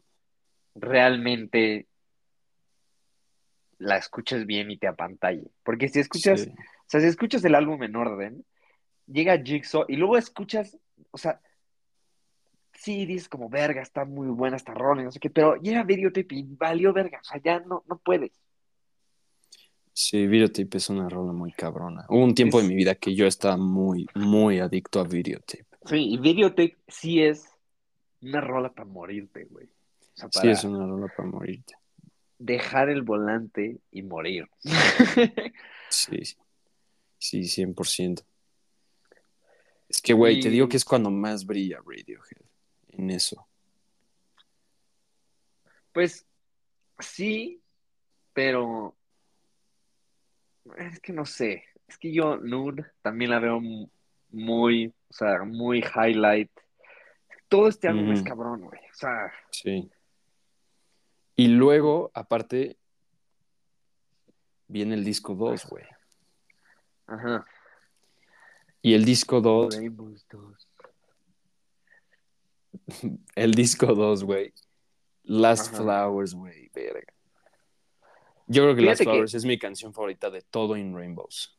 realmente 0.75 1.87
la 3.77 3.97
escuches 3.97 4.45
bien 4.45 4.71
y 4.71 4.77
te 4.77 4.87
apantalle. 4.87 5.51
Porque 5.63 5.87
si 5.89 5.99
escuchas, 5.99 6.41
Sí. 6.41 6.49
o 6.51 6.85
sea, 6.87 7.01
si 7.01 7.07
escuchas 7.07 7.43
el 7.45 7.55
álbum 7.55 7.81
en 7.83 7.95
orden, 7.95 8.45
llega 9.07 9.37
Jigsaw 9.41 9.85
y 9.87 9.95
luego 9.97 10.17
escuchas, 10.17 10.77
o 11.11 11.17
sea, 11.17 11.41
sí 12.73 13.05
dices 13.05 13.29
como 13.29 13.49
verga, 13.49 13.81
está 13.81 14.05
muy 14.05 14.27
buena 14.27 14.57
esta 14.57 14.73
rola 14.73 15.01
y 15.01 15.05
no 15.05 15.11
sé 15.11 15.19
qué, 15.19 15.29
pero 15.29 15.55
llega 15.61 15.83
videotape 15.83 16.35
y 16.35 16.43
valió 16.43 16.93
verga, 16.93 17.19
o 17.21 17.23
sea, 17.23 17.41
ya 17.43 17.59
no, 17.59 17.83
no 17.87 17.97
puedes. 17.99 18.31
Sí, 19.97 20.27
Videotape 20.27 20.77
es 20.77 20.89
una 20.89 21.07
rola 21.07 21.31
muy 21.31 21.53
cabrona. 21.53 22.05
Hubo 22.09 22.21
un 22.21 22.35
tiempo 22.35 22.59
Es- 22.59 22.63
de 22.63 22.69
mi 22.69 22.75
vida 22.75 22.95
que 22.95 23.15
yo 23.15 23.25
estaba 23.27 23.55
muy, 23.55 24.05
muy 24.13 24.59
adicto 24.59 24.99
a 24.99 25.05
Videotape. 25.05 25.65
Sí, 25.85 26.13
y 26.13 26.17
videotape 26.17 26.75
sí 26.87 27.23
es 27.23 27.45
una 28.21 28.41
rola 28.41 28.73
para 28.73 28.89
morirte, 28.89 29.45
güey. 29.45 29.67
O 29.67 30.15
sea, 30.17 30.29
Sí, 30.33 30.49
es 30.49 30.63
una 30.65 30.85
rola 30.85 31.07
para 31.15 31.29
morirte. 31.29 31.75
Dejar 32.37 32.89
el 32.89 33.01
volante 33.01 33.77
y 33.91 34.01
morir. 34.03 34.47
Sí, 35.89 36.25
sí. 36.25 36.35
Sí, 37.17 37.43
100%. 37.65 38.23
Es 39.87 40.01
que, 40.01 40.13
güey, 40.13 40.39
te 40.41 40.49
digo 40.49 40.67
que 40.67 40.77
es 40.77 40.83
cuando 40.83 41.09
más 41.09 41.45
brilla 41.45 41.77
Radiohead 41.77 42.41
en 42.89 43.09
eso. 43.11 43.47
Pues 45.93 46.25
sí, 46.99 47.61
pero 48.33 48.95
es 50.77 50.99
que 50.99 51.13
no 51.13 51.25
sé. 51.25 51.63
Es 51.87 51.97
que 51.97 52.11
yo 52.11 52.37
Nude 52.37 52.85
también 53.01 53.31
la 53.31 53.39
veo 53.39 53.59
mu- 53.61 53.89
muy, 54.31 54.87
o 54.87 55.13
sea, 55.13 55.43
muy 55.45 55.79
highlight. 55.95 56.51
Todo 57.47 57.67
este 57.69 57.87
álbum 57.87 58.11
es 58.11 58.23
cabrón, 58.23 58.61
güey. 58.61 58.79
O 58.91 58.95
sea, 58.95 59.31
Sí. 59.51 59.89
Y 61.35 61.47
luego, 61.49 62.11
aparte, 62.13 62.77
viene 64.67 64.95
el 64.95 65.03
disco 65.03 65.35
2, 65.35 65.65
güey. 65.67 65.83
ajá. 67.07 67.45
Y 68.81 68.93
el 68.93 69.03
disco 69.03 69.41
2, 69.41 69.77
Rainbows 69.77 70.27
2. 70.29 70.67
el 73.35 73.51
disco 73.53 73.87
2, 73.87 74.23
güey. 74.23 74.53
Last 75.23 75.73
Ajá. 75.73 75.77
Flowers, 75.83 76.35
güey, 76.35 76.69
verga. 76.73 77.11
Yo 78.47 78.61
creo 78.63 78.75
que 78.75 78.81
Last 78.83 78.99
que- 78.99 79.05
Flowers 79.05 79.33
es 79.33 79.43
mi 79.45 79.57
canción 79.57 79.91
favorita 79.93 80.29
de 80.29 80.41
todo 80.43 80.77
In 80.77 80.95
Rainbows. 80.95 81.57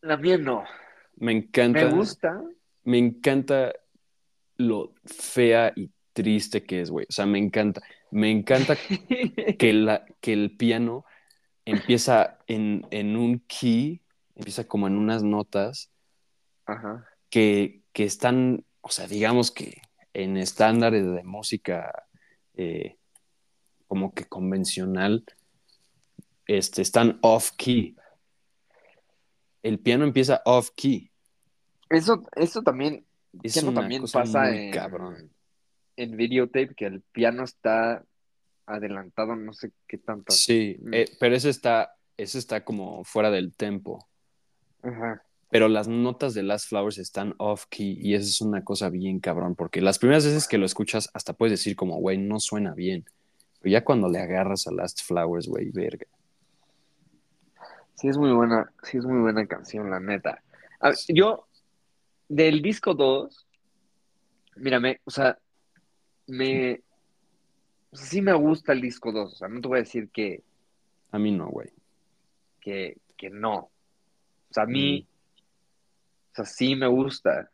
La 0.00 0.16
mía 0.16 0.38
no. 0.38 0.64
Me 1.16 1.32
encanta. 1.32 1.84
Me 1.86 1.90
gusta. 1.94 2.42
me 2.84 2.98
encanta 2.98 3.72
lo 4.56 4.94
fea 5.04 5.72
y 5.74 5.90
triste 6.12 6.64
que 6.64 6.80
es, 6.80 6.90
güey. 6.90 7.06
O 7.08 7.12
sea, 7.12 7.26
me 7.26 7.38
encanta. 7.38 7.82
Me 8.10 8.30
encanta 8.30 8.76
que, 9.58 9.72
la, 9.72 10.04
que 10.20 10.32
el 10.32 10.56
piano 10.56 11.04
empieza 11.64 12.38
en, 12.46 12.86
en 12.90 13.16
un 13.16 13.40
key, 13.46 14.02
empieza 14.34 14.64
como 14.64 14.86
en 14.86 14.96
unas 14.96 15.22
notas 15.22 15.90
Ajá. 16.66 17.06
que, 17.30 17.82
que 17.92 18.04
están, 18.04 18.64
o 18.80 18.90
sea, 18.90 19.06
digamos 19.06 19.50
que 19.50 19.80
en 20.14 20.36
estándares 20.36 21.10
de 21.10 21.22
música 21.22 22.06
eh, 22.54 22.96
como 23.86 24.14
que 24.14 24.24
convencional, 24.24 25.24
este, 26.46 26.82
están 26.82 27.18
off 27.22 27.52
key. 27.56 27.96
El 29.62 29.78
piano 29.78 30.04
empieza 30.04 30.42
off 30.44 30.70
key. 30.74 31.10
Eso, 31.88 32.24
eso 32.36 32.62
también, 32.62 33.04
Es 33.42 33.62
una 33.62 33.80
también 33.80 34.00
cosa 34.02 34.20
pasa 34.20 34.44
muy 34.44 34.58
en, 34.58 34.70
cabrón. 34.72 35.30
En 36.02 36.16
videotape, 36.16 36.74
que 36.74 36.86
el 36.86 37.00
piano 37.00 37.44
está 37.44 38.04
adelantado, 38.66 39.36
no 39.36 39.52
sé 39.52 39.72
qué 39.86 39.98
tanto. 39.98 40.32
Sí, 40.32 40.76
Mm. 40.80 40.94
eh, 40.94 41.04
pero 41.18 41.34
ese 41.34 41.50
está, 41.50 41.94
ese 42.16 42.38
está 42.38 42.64
como 42.64 43.04
fuera 43.04 43.30
del 43.30 43.54
tempo. 43.54 44.06
Ajá. 44.82 45.22
Pero 45.50 45.68
las 45.68 45.86
notas 45.86 46.32
de 46.32 46.42
Last 46.42 46.68
Flowers 46.70 46.96
están 46.98 47.34
off 47.36 47.66
key 47.68 47.98
y 48.00 48.14
eso 48.14 48.24
es 48.26 48.40
una 48.40 48.64
cosa 48.64 48.88
bien 48.88 49.20
cabrón, 49.20 49.54
porque 49.54 49.82
las 49.82 49.98
primeras 49.98 50.24
veces 50.24 50.48
que 50.48 50.56
lo 50.58 50.64
escuchas 50.64 51.10
hasta 51.12 51.34
puedes 51.34 51.52
decir 51.52 51.76
como, 51.76 51.96
güey, 51.98 52.16
no 52.18 52.40
suena 52.40 52.72
bien. 52.74 53.04
Pero 53.60 53.72
ya 53.72 53.84
cuando 53.84 54.08
le 54.08 54.18
agarras 54.18 54.66
a 54.66 54.72
Last 54.72 55.02
Flowers, 55.02 55.46
güey, 55.48 55.70
verga. 55.70 56.06
Sí 57.94 58.08
es 58.08 58.16
muy 58.16 58.32
buena, 58.32 58.72
sí 58.82 58.96
es 58.98 59.04
muy 59.04 59.20
buena 59.20 59.46
canción, 59.46 59.90
la 59.90 60.00
neta. 60.00 60.42
A 60.80 60.92
yo, 61.08 61.46
del 62.28 62.62
disco 62.62 62.94
2, 62.94 63.46
mírame, 64.56 65.00
o 65.04 65.10
sea, 65.10 65.38
me, 66.26 66.82
o 67.90 67.96
sea, 67.96 68.06
sí 68.06 68.22
me 68.22 68.32
gusta 68.32 68.72
el 68.72 68.80
disco 68.80 69.12
2, 69.12 69.32
o 69.32 69.36
sea, 69.36 69.48
no 69.48 69.60
te 69.60 69.68
voy 69.68 69.78
a 69.78 69.82
decir 69.82 70.08
que, 70.10 70.42
A 71.10 71.18
mí 71.18 71.32
no, 71.32 71.48
güey. 71.48 71.68
que, 72.60 72.98
que 73.16 73.30
no. 73.30 73.56
O 73.56 74.54
sea, 74.54 74.64
a 74.64 74.66
mí, 74.66 75.06
o 76.32 76.34
sea, 76.34 76.44
sí 76.44 76.74
me 76.76 76.86
gusta. 76.86 77.50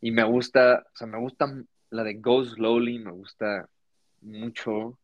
Y 0.00 0.10
me 0.10 0.24
gusta, 0.24 0.86
o 0.92 0.96
sea, 0.96 1.06
me 1.06 1.18
gusta 1.18 1.46
la 1.90 2.04
de 2.04 2.14
Go 2.14 2.44
Slowly, 2.44 2.98
me 2.98 3.12
gusta 3.12 3.68
mucho. 4.20 4.98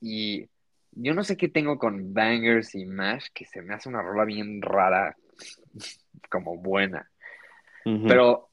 Y 0.00 0.48
yo 0.92 1.14
no 1.14 1.24
sé 1.24 1.36
qué 1.36 1.48
tengo 1.48 1.78
con 1.78 2.12
Bangers 2.14 2.74
y 2.74 2.84
Mash, 2.86 3.26
que 3.34 3.44
se 3.44 3.62
me 3.62 3.74
hace 3.74 3.88
una 3.88 4.02
rola 4.02 4.24
bien 4.24 4.62
rara, 4.62 5.16
como 6.30 6.56
buena. 6.56 7.10
Pero 7.84 8.49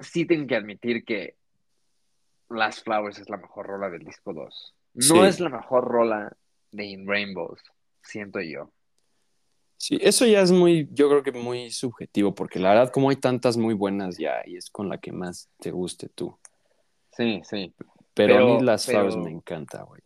sí 0.00 0.24
tengo 0.26 0.46
que 0.46 0.56
admitir 0.56 1.04
que 1.04 1.36
Last 2.48 2.84
Flowers 2.84 3.18
es 3.18 3.28
la 3.28 3.36
mejor 3.36 3.66
rola 3.66 3.90
del 3.90 4.04
disco 4.04 4.32
2. 4.32 4.74
No 4.94 5.02
Sí. 5.02 5.20
es 5.20 5.40
la 5.40 5.48
mejor 5.50 5.84
rola 5.84 6.36
de 6.70 6.84
In 6.84 7.06
Rainbows, 7.06 7.60
siento 8.02 8.40
yo. 8.40 8.70
Sí, 9.78 9.98
eso 10.00 10.24
ya 10.24 10.40
es 10.40 10.52
muy, 10.52 10.88
yo 10.92 11.08
creo 11.10 11.22
que 11.22 11.32
muy 11.32 11.70
subjetivo, 11.70 12.34
porque 12.34 12.58
la 12.58 12.70
verdad, 12.70 12.90
como 12.92 13.10
hay 13.10 13.16
tantas 13.16 13.56
muy 13.58 13.74
buenas 13.74 14.16
ya, 14.16 14.42
y 14.46 14.56
es 14.56 14.70
con 14.70 14.88
la 14.88 14.98
que 14.98 15.12
más 15.12 15.50
te 15.58 15.70
guste 15.70 16.08
tú. 16.08 16.38
Sí, 17.12 17.42
sí. 17.44 17.74
Pero, 18.14 18.34
a 18.34 18.38
Pero- 18.38 18.54
mí 18.58 18.64
Last 18.64 18.86
pero- 18.86 19.00
Flowers 19.00 19.16
me 19.18 19.30
encanta, 19.30 19.82
güey. 19.82 20.00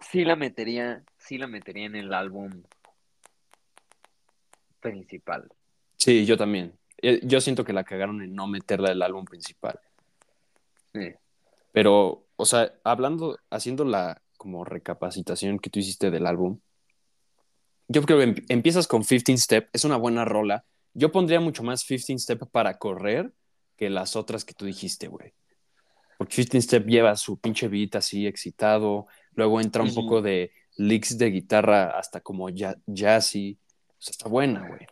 Sí 0.00 0.24
la 0.24 0.36
metería, 0.36 1.02
sí 1.16 1.36
la 1.38 1.48
metería 1.48 1.86
en 1.86 1.96
el 1.96 2.12
álbum 2.14 2.62
principal. 4.80 5.48
Sí, 5.96 6.24
yo 6.24 6.36
también. 6.36 6.72
Eh, 7.02 7.20
Yo 7.22 7.40
siento 7.40 7.64
que 7.64 7.72
la 7.72 7.84
cagaron 7.84 8.22
en 8.22 8.34
no 8.34 8.46
meterla 8.46 8.88
del 8.90 9.02
álbum 9.02 9.24
principal. 9.24 9.78
Sí. 10.92 11.12
Pero, 11.72 12.24
o 12.36 12.44
sea, 12.46 12.72
hablando, 12.84 13.38
haciendo 13.50 13.84
la 13.84 14.20
como 14.36 14.64
recapacitación 14.64 15.58
que 15.58 15.70
tú 15.70 15.78
hiciste 15.80 16.10
del 16.10 16.26
álbum, 16.26 16.58
yo 17.88 18.02
creo 18.02 18.18
que 18.18 18.24
em- 18.24 18.44
empiezas 18.48 18.86
con 18.86 19.02
15 19.02 19.36
Step, 19.38 19.68
es 19.72 19.84
una 19.84 19.96
buena 19.96 20.24
rola. 20.24 20.64
Yo 20.94 21.10
pondría 21.12 21.40
mucho 21.40 21.62
más 21.62 21.84
15 21.84 22.18
Step 22.18 22.48
para 22.50 22.78
correr 22.78 23.32
que 23.76 23.90
las 23.90 24.16
otras 24.16 24.44
que 24.44 24.54
tú 24.54 24.64
dijiste, 24.66 25.08
güey. 25.08 25.32
Porque 26.18 26.34
15 26.36 26.60
Step 26.62 26.86
lleva 26.86 27.16
su 27.16 27.38
pinche 27.38 27.68
beat 27.68 27.94
así 27.96 28.26
excitado, 28.26 29.06
luego 29.34 29.60
entra 29.60 29.82
un 29.82 29.94
poco 29.94 30.20
de 30.20 30.50
licks 30.76 31.16
de 31.18 31.30
guitarra 31.30 31.96
hasta 31.98 32.20
como 32.20 32.48
ya- 32.50 32.76
jazzy. 32.86 33.56
O 33.90 33.96
sea, 34.00 34.10
está 34.12 34.28
buena, 34.28 34.66
güey. 34.66 34.86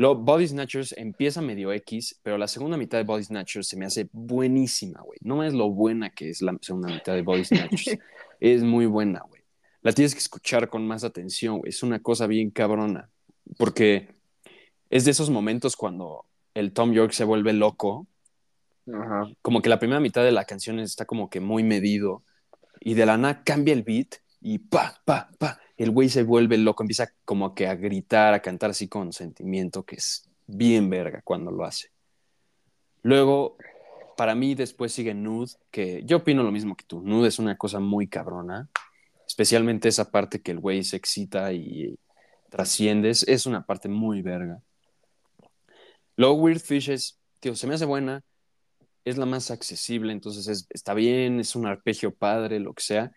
Luego, 0.00 0.14
Body 0.14 0.48
Snatchers 0.48 0.94
empieza 0.96 1.42
medio 1.42 1.74
X, 1.74 2.18
pero 2.22 2.38
la 2.38 2.48
segunda 2.48 2.78
mitad 2.78 2.96
de 2.96 3.04
Body 3.04 3.22
Snatchers 3.22 3.68
se 3.68 3.76
me 3.76 3.84
hace 3.84 4.08
buenísima, 4.12 5.02
güey. 5.02 5.18
No 5.20 5.44
es 5.44 5.52
lo 5.52 5.68
buena 5.68 6.08
que 6.08 6.30
es 6.30 6.40
la 6.40 6.56
segunda 6.62 6.88
mitad 6.88 7.12
de 7.12 7.20
Body 7.20 7.44
Snatchers. 7.44 7.98
es 8.40 8.62
muy 8.62 8.86
buena, 8.86 9.20
güey. 9.28 9.42
La 9.82 9.92
tienes 9.92 10.14
que 10.14 10.20
escuchar 10.20 10.70
con 10.70 10.86
más 10.86 11.04
atención, 11.04 11.58
güey. 11.58 11.68
Es 11.68 11.82
una 11.82 12.00
cosa 12.00 12.26
bien 12.26 12.50
cabrona. 12.50 13.10
Porque 13.58 14.08
es 14.88 15.04
de 15.04 15.10
esos 15.10 15.28
momentos 15.28 15.76
cuando 15.76 16.24
el 16.54 16.72
Tom 16.72 16.94
York 16.94 17.12
se 17.12 17.24
vuelve 17.24 17.52
loco. 17.52 18.06
Ajá. 18.90 19.30
Como 19.42 19.60
que 19.60 19.68
la 19.68 19.78
primera 19.78 20.00
mitad 20.00 20.24
de 20.24 20.32
la 20.32 20.46
canción 20.46 20.80
está 20.80 21.04
como 21.04 21.28
que 21.28 21.40
muy 21.40 21.62
medido. 21.62 22.22
Y 22.80 22.94
de 22.94 23.04
la 23.04 23.18
nada 23.18 23.44
cambia 23.44 23.74
el 23.74 23.82
beat 23.82 24.14
y 24.40 24.58
pa, 24.58 25.00
pa, 25.04 25.30
pa. 25.38 25.60
El 25.76 25.90
güey 25.90 26.08
se 26.08 26.22
vuelve 26.22 26.58
loco. 26.58 26.82
Empieza 26.82 27.12
como 27.24 27.54
que 27.54 27.66
a 27.66 27.74
gritar, 27.74 28.34
a 28.34 28.40
cantar 28.42 28.70
así 28.70 28.88
con 28.88 29.12
sentimiento, 29.12 29.84
que 29.84 29.96
es 29.96 30.28
bien 30.46 30.90
verga 30.90 31.22
cuando 31.22 31.50
lo 31.50 31.64
hace. 31.64 31.90
Luego, 33.02 33.56
para 34.16 34.34
mí, 34.34 34.54
después 34.54 34.92
sigue 34.92 35.14
Nude, 35.14 35.52
que 35.70 36.02
yo 36.04 36.18
opino 36.18 36.42
lo 36.42 36.52
mismo 36.52 36.76
que 36.76 36.84
tú. 36.84 37.00
Nude 37.02 37.28
es 37.28 37.38
una 37.38 37.56
cosa 37.56 37.80
muy 37.80 38.08
cabrona. 38.08 38.68
Especialmente 39.26 39.88
esa 39.88 40.10
parte 40.10 40.42
que 40.42 40.50
el 40.50 40.58
güey 40.58 40.82
se 40.84 40.96
excita 40.96 41.52
y 41.52 41.98
trasciende. 42.50 43.10
Es, 43.10 43.46
una 43.46 43.64
parte 43.64 43.88
muy 43.88 44.22
verga. 44.22 44.60
Luego, 46.16 46.34
Weird 46.34 46.60
Fishes, 46.60 47.18
tío, 47.38 47.54
se 47.54 47.66
me 47.66 47.74
hace 47.74 47.84
buena. 47.84 48.22
Es 49.04 49.16
la 49.16 49.24
más 49.24 49.50
accesible, 49.50 50.12
entonces 50.12 50.46
es- 50.48 50.66
está 50.68 50.92
bien, 50.92 51.40
es 51.40 51.56
un 51.56 51.66
arpegio 51.66 52.14
padre, 52.14 52.60
lo 52.60 52.74
que 52.74 52.82
sea. 52.82 53.12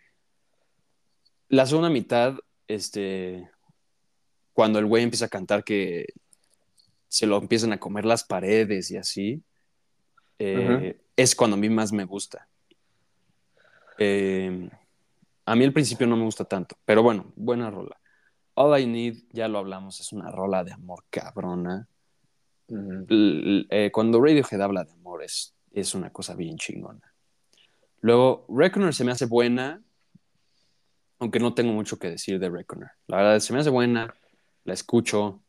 La 1.53 1.67
segunda 1.67 1.91
mitad, 1.91 2.33
este, 2.67 3.47
cuando 4.53 4.79
el 4.79 4.87
güey 4.87 5.03
empieza 5.03 5.25
a 5.25 5.29
cantar 5.29 5.63
que 5.63 6.07
se 7.07 7.27
lo 7.27 7.37
empiezan 7.37 7.73
a 7.73 7.79
comer 7.79 8.05
las 8.05 8.23
paredes 8.23 8.89
y 8.89 8.97
así, 8.97 9.43
eh, 10.39 10.99
es 11.15 11.35
cuando 11.35 11.55
a 11.55 11.59
mí 11.59 11.69
más 11.69 11.91
me 11.93 12.05
gusta. 12.05 12.47
Eh, 13.99 14.67
a 15.45 15.55
mí 15.55 15.63
al 15.63 15.73
principio 15.73 16.07
no 16.07 16.17
me 16.17 16.23
gusta 16.23 16.43
tanto, 16.45 16.75
pero 16.85 17.03
bueno, 17.03 17.31
buena 17.35 17.69
rola. 17.69 17.99
All 18.55 18.79
I 18.81 18.87
Need, 18.87 19.17
ya 19.31 19.47
lo 19.47 19.59
hablamos, 19.59 19.99
es 19.99 20.11
una 20.11 20.31
rola 20.31 20.63
de 20.63 20.71
amor 20.71 21.03
cabrona. 21.11 21.87
L- 22.67 23.07
l- 23.09 23.67
eh, 23.69 23.91
cuando 23.91 24.19
Radiohead 24.19 24.59
habla 24.59 24.85
de 24.85 24.91
amor 24.93 25.21
es, 25.21 25.53
es 25.71 25.93
una 25.93 26.11
cosa 26.11 26.33
bien 26.33 26.57
chingona. 26.57 27.13
Luego, 28.01 28.47
Reckoner 28.49 28.95
se 28.95 29.03
me 29.03 29.11
hace 29.11 29.27
buena, 29.27 29.83
aunque 31.19 31.39
no 31.39 31.53
tengo 31.53 31.71
mucho 31.73 31.97
que 31.97 32.09
decir 32.09 32.39
de 32.39 32.49
Reckoner. 32.49 32.91
La 33.07 33.17
verdad, 33.17 33.39
se 33.39 33.53
me 33.53 33.59
hace 33.59 33.69
buena, 33.69 34.13
la 34.65 34.73
escucho, 34.73 35.41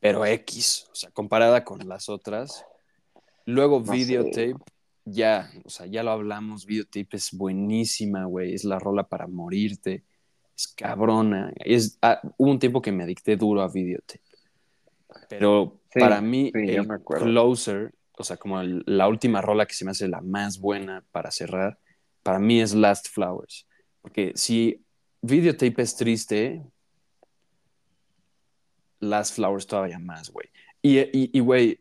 pero 0.00 0.24
X, 0.24 0.86
o 0.90 0.94
sea, 0.94 1.10
comparada 1.10 1.64
con 1.64 1.86
las 1.88 2.08
otras. 2.08 2.64
Luego 3.44 3.80
No 3.80 3.92
Videotape, 3.92 4.54
ya, 5.04 5.50
o 5.64 5.70
sea, 5.70 5.86
ya 5.86 6.02
lo 6.02 6.10
hablamos, 6.10 6.66
Videotape 6.66 7.16
es 7.16 7.32
buenísima, 7.32 8.24
güey, 8.24 8.54
es 8.54 8.64
la 8.64 8.78
rola 8.78 9.04
para 9.08 9.26
morirte, 9.26 10.04
es 10.56 10.68
cabrona. 10.68 11.52
Es, 11.64 11.98
ah, 12.02 12.20
hubo 12.36 12.50
un 12.50 12.58
tiempo 12.58 12.82
que 12.82 12.92
me 12.92 13.04
adicté 13.04 13.36
duro 13.36 13.62
a 13.62 13.68
Videotape. 13.68 14.20
Pero 15.28 15.80
Sí, 15.92 16.00
para 16.00 16.20
mí, 16.20 16.50
sí, 16.54 16.60
el 16.68 16.86
me 16.86 17.02
closer, 17.02 17.94
o 18.18 18.22
sea, 18.22 18.36
como 18.36 18.60
el- 18.60 18.82
la 18.86 19.08
última 19.08 19.40
rola 19.40 19.64
que 19.66 19.72
se 19.74 19.84
me 19.86 19.92
hace 19.92 20.06
la 20.06 20.20
más 20.20 20.60
buena 20.60 21.02
para 21.12 21.30
cerrar, 21.30 21.78
para 22.22 22.38
mí 22.38 22.60
es 22.60 22.74
Last 22.74 23.08
Flowers. 23.08 23.66
Porque 24.02 24.32
si 24.34 24.84
Videotape 25.22 25.82
es 25.82 25.96
triste, 25.96 26.62
Last 29.00 29.34
Flowers 29.34 29.66
todavía 29.66 29.98
más, 29.98 30.30
güey. 30.30 30.48
Y, 30.82 30.98
y, 30.98 31.30
y, 31.32 31.40
güey, 31.40 31.80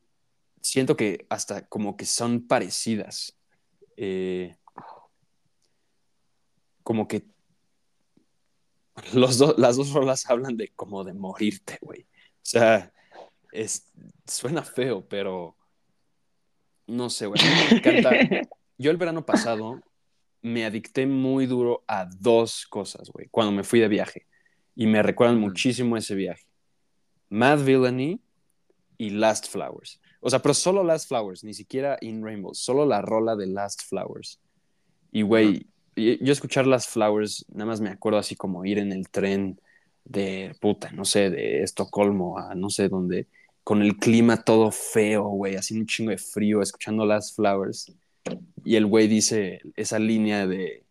siento 0.61 0.95
que 0.95 1.26
hasta 1.30 1.68
como 1.68 1.97
que 1.97 2.05
son 2.05 2.47
parecidas. 2.47 3.38
Eh, 3.95 4.55
como 6.84 7.07
que 7.07 7.26
los 9.13 9.38
do- 9.38 9.55
las 9.57 9.76
dos 9.78 9.91
rolas 9.91 10.30
hablan 10.30 10.57
de 10.57 10.70
como 10.70 11.03
de 11.03 11.13
morirte, 11.13 11.78
güey. 11.82 12.01
O 12.03 12.49
sea, 12.49 12.91
es, 13.51 13.91
suena 14.26 14.63
feo, 14.63 15.07
pero 15.07 15.55
no 16.88 17.09
sé, 17.09 17.26
güey. 17.28 17.41
Me 17.72 17.78
encanta. 17.78 18.11
Yo 18.78 18.91
el 18.91 18.97
verano 18.97 19.26
pasado 19.26 19.82
me 20.41 20.65
adicté 20.65 21.05
muy 21.05 21.45
duro 21.45 21.83
a 21.88 22.05
dos 22.19 22.65
cosas, 22.67 23.09
güey, 23.09 23.27
cuando 23.29 23.51
me 23.51 23.63
fui 23.63 23.79
de 23.79 23.88
viaje. 23.88 24.25
Y 24.75 24.88
me 24.88 25.01
recuerdan 25.01 25.39
muchísimo 25.39 25.97
ese 25.97 26.15
viaje. 26.15 26.45
Mad 27.29 27.63
Villainy 27.63 28.21
y 28.97 29.09
Last 29.09 29.47
Flowers. 29.47 29.99
O 30.19 30.29
sea, 30.29 30.39
pero 30.39 30.53
solo 30.53 30.83
Last 30.83 31.07
Flowers, 31.07 31.43
ni 31.43 31.53
siquiera 31.53 31.97
In 32.01 32.23
Rainbows, 32.23 32.59
solo 32.59 32.85
la 32.85 33.01
rola 33.01 33.35
de 33.35 33.47
Last 33.47 33.83
Flowers. 33.83 34.39
Y, 35.11 35.21
güey, 35.21 35.67
yo 35.95 36.31
escuchar 36.31 36.67
Last 36.67 36.91
Flowers, 36.91 37.45
nada 37.49 37.65
más 37.65 37.81
me 37.81 37.89
acuerdo 37.89 38.19
así 38.19 38.35
como 38.35 38.65
ir 38.65 38.77
en 38.77 38.91
el 38.91 39.09
tren 39.09 39.59
de 40.05 40.55
puta, 40.61 40.91
no 40.91 41.05
sé, 41.05 41.29
de 41.29 41.63
Estocolmo 41.63 42.38
a 42.38 42.55
no 42.55 42.69
sé 42.69 42.88
dónde, 42.88 43.27
con 43.63 43.81
el 43.81 43.97
clima 43.97 44.43
todo 44.43 44.71
feo, 44.71 45.23
güey, 45.29 45.55
así 45.55 45.77
un 45.77 45.85
chingo 45.85 46.11
de 46.11 46.17
frío, 46.17 46.61
escuchando 46.61 47.05
Last 47.05 47.35
Flowers. 47.35 47.93
Y 48.68 48.76
el 48.76 48.86
güey 48.86 49.07
dice 49.07 49.61
esa 49.78 49.97
línea 49.97 50.45
de, 50.45 50.84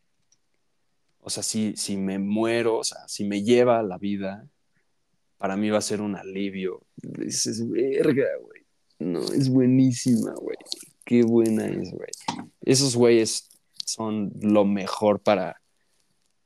o 1.21 1.29
sea, 1.29 1.43
si, 1.43 1.77
si 1.77 1.99
me 1.99 2.19
muero, 2.19 2.79
o 2.79 2.85
sea, 2.85 3.07
si 3.07 3.27
me 3.27 3.43
lleva 3.43 3.83
la 3.83 3.99
vida, 3.99 4.49
para 5.37 5.59
mí 5.59 5.69
va 5.69 5.77
a 5.77 5.83
ser 5.83 6.01
un 6.01 6.17
alivio. 6.17 6.87
Dices, 6.97 7.69
verga, 7.69 8.29
güey. 8.41 8.63
No, 8.99 9.21
es 9.21 9.51
buenísima, 9.51 10.33
güey. 10.41 10.57
Qué 11.05 11.23
buena 11.23 11.67
es, 11.67 11.91
güey. 11.91 12.09
Esos 12.63 12.97
güeyes 12.97 13.51
son 13.85 14.33
lo 14.41 14.65
mejor 14.65 15.21
para 15.21 15.61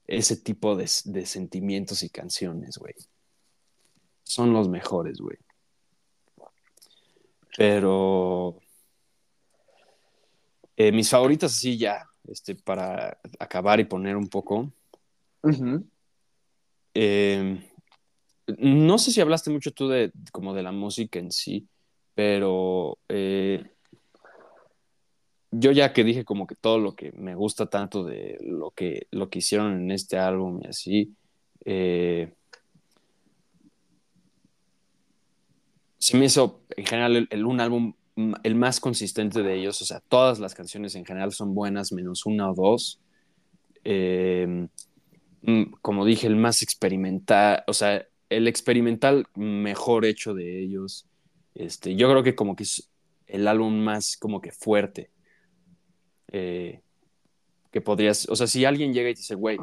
ese 0.09 0.37
tipo 0.37 0.75
de, 0.75 0.91
de 1.05 1.27
sentimientos 1.27 2.03
y 2.03 2.09
canciones, 2.11 2.77
güey. 2.77 2.95
Son 4.25 4.53
los 4.53 4.69
mejores, 4.69 5.19
güey. 5.19 5.39
Pero 7.57 8.59
eh, 10.83 10.93
mis 10.93 11.11
favoritas, 11.11 11.53
así 11.53 11.77
ya, 11.77 12.07
este, 12.27 12.55
para 12.55 13.19
acabar 13.39 13.81
y 13.81 13.85
poner 13.85 14.17
un 14.17 14.29
poco. 14.29 14.73
Eh, 16.95 17.61
no 18.59 18.97
sé 18.99 19.11
si 19.11 19.21
hablaste 19.21 19.51
mucho 19.51 19.73
tú 19.73 19.89
de 19.89 20.11
como 20.33 20.55
de 20.55 20.63
la 20.63 20.73
música 20.73 21.19
en 21.19 21.31
sí, 21.33 21.69
pero 22.15 22.97
eh, 23.09 23.63
yo 25.51 25.71
ya 25.73 25.93
que 25.93 26.03
dije 26.03 26.25
como 26.25 26.47
que 26.47 26.55
todo 26.55 26.79
lo 26.79 26.95
que 26.95 27.13
me 27.13 27.35
gusta 27.35 27.67
tanto 27.67 28.03
de 28.03 28.39
lo 28.41 28.71
que, 28.71 29.07
lo 29.11 29.29
que 29.29 29.41
hicieron 29.41 29.73
en 29.83 29.91
este 29.91 30.17
álbum 30.19 30.61
y 30.65 30.69
así, 30.69 31.15
eh, 31.67 32.33
se 35.99 36.17
me 36.17 36.25
hizo 36.25 36.63
en 36.75 36.87
general 36.87 37.17
el, 37.17 37.29
el- 37.31 37.45
un 37.45 37.61
álbum 37.61 37.93
el 38.43 38.55
más 38.55 38.81
consistente 38.81 39.43
de 39.43 39.55
ellos, 39.59 39.81
o 39.83 39.85
sea, 39.85 40.01
todas 40.01 40.39
las 40.41 40.55
canciones 40.55 40.95
en 40.95 41.05
general 41.05 41.33
son 41.33 41.55
buenas, 41.55 41.93
menos 41.93 42.27
una 42.27 42.51
o 42.51 42.55
dos. 42.55 43.01
Mm, 45.43 45.73
como 45.81 46.05
dije, 46.05 46.27
el 46.27 46.37
más 46.37 46.63
experimental, 46.63 47.65
o 47.67 47.73
sea, 47.73 48.07
el 48.29 48.47
experimental 48.49 49.27
mejor 49.35 50.05
hecho 50.05 50.35
de 50.35 50.61
ellos. 50.63 51.07
Este, 51.55 51.97
yo 51.97 52.11
creo 52.11 52.23
que 52.23 52.35
como 52.35 52.57
que 52.57 52.65
es 52.65 52.91
el 53.27 53.49
álbum 53.49 53.75
más 53.81 54.17
como 54.17 54.41
que 54.41 54.53
fuerte. 54.53 55.11
eh, 56.33 56.83
que 57.71 57.81
podrías, 57.81 58.29
o 58.29 58.37
sea, 58.37 58.47
si 58.47 58.65
alguien 58.65 58.93
llega 58.93 59.11
y 59.11 59.15
dice, 59.15 59.35
güey, 59.35 59.59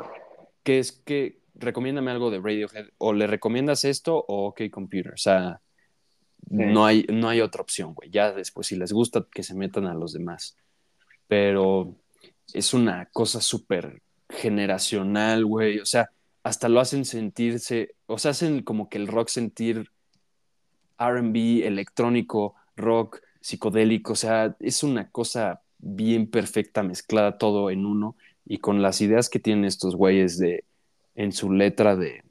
¿qué 0.63 0.79
es 0.79 0.91
que 0.93 1.39
recomiéndame 1.55 2.11
algo 2.11 2.31
de 2.31 2.39
Radiohead? 2.39 2.87
O 2.97 3.13
le 3.13 3.27
recomiendas 3.27 3.85
esto 3.85 4.17
o 4.27 4.47
OK 4.47 4.69
Computer. 4.71 5.13
O 5.13 5.17
sea, 5.17 5.61
no, 6.49 6.85
hay, 6.85 7.05
no 7.11 7.29
hay 7.29 7.41
otra 7.41 7.61
opción, 7.61 7.93
güey. 7.93 8.09
Ya 8.09 8.31
después, 8.31 8.67
si 8.67 8.75
les 8.75 8.91
gusta, 8.91 9.25
que 9.31 9.43
se 9.43 9.55
metan 9.55 9.85
a 9.85 9.93
los 9.93 10.13
demás. 10.13 10.57
Pero 11.27 11.95
es 12.53 12.73
una 12.73 13.07
cosa 13.11 13.41
súper 13.41 14.01
generacional, 14.29 15.45
güey. 15.45 15.79
O 15.79 15.85
sea, 15.85 16.09
hasta 16.43 16.69
lo 16.69 16.79
hacen 16.79 17.05
sentirse, 17.05 17.95
o 18.05 18.17
sea, 18.17 18.31
hacen 18.31 18.61
como 18.63 18.89
que 18.89 18.97
el 18.97 19.07
rock 19.07 19.29
sentir 19.29 19.91
RB, 20.97 21.65
electrónico, 21.65 22.55
rock, 22.75 23.21
psicodélico. 23.41 24.13
O 24.13 24.15
sea, 24.15 24.55
es 24.59 24.83
una 24.83 25.09
cosa 25.09 25.61
bien 25.77 26.29
perfecta, 26.29 26.83
mezclada 26.83 27.37
todo 27.37 27.69
en 27.69 27.85
uno. 27.85 28.15
Y 28.45 28.59
con 28.59 28.81
las 28.81 29.01
ideas 29.01 29.29
que 29.29 29.39
tienen 29.39 29.65
estos 29.65 29.95
güeyes 29.95 30.37
de 30.37 30.63
en 31.15 31.31
su 31.31 31.51
letra 31.51 31.95
de. 31.95 32.23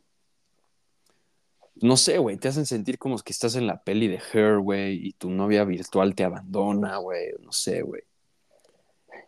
No 1.83 1.97
sé, 1.97 2.19
güey, 2.19 2.39
te 2.39 2.49
hacen 2.49 2.65
sentir 2.65 2.99
como 2.99 3.19
que 3.19 3.33
estás 3.33 3.55
en 3.57 3.67
la 3.67 3.83
peli 3.83 4.09
de 4.09 4.21
Her, 4.33 4.59
güey, 4.59 5.09
y 5.09 5.13
tu 5.13 5.31
novia 5.31 5.65
virtual 5.65 6.15
te 6.15 6.25
abandona, 6.25 6.97
güey, 6.97 7.33
no 7.41 7.53
sé, 7.53 7.83
güey. 7.83 8.03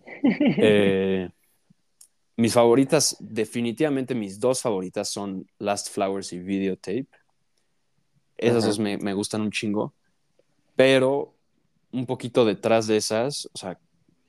Eh, 0.60 1.28
mis 2.36 2.54
favoritas, 2.54 3.16
definitivamente 3.20 4.14
mis 4.14 4.40
dos 4.40 4.62
favoritas 4.62 5.08
son 5.08 5.46
Last 5.58 5.90
Flowers 5.90 6.32
y 6.32 6.38
Videotape. 6.38 7.08
Esas 8.36 8.64
dos 8.64 8.78
me, 8.78 8.96
me 8.96 9.12
gustan 9.12 9.42
un 9.42 9.50
chingo, 9.50 9.92
pero 10.74 11.34
un 11.92 12.06
poquito 12.06 12.44
detrás 12.44 12.86
de 12.86 12.96
esas, 12.96 13.48
o 13.52 13.58
sea, 13.58 13.78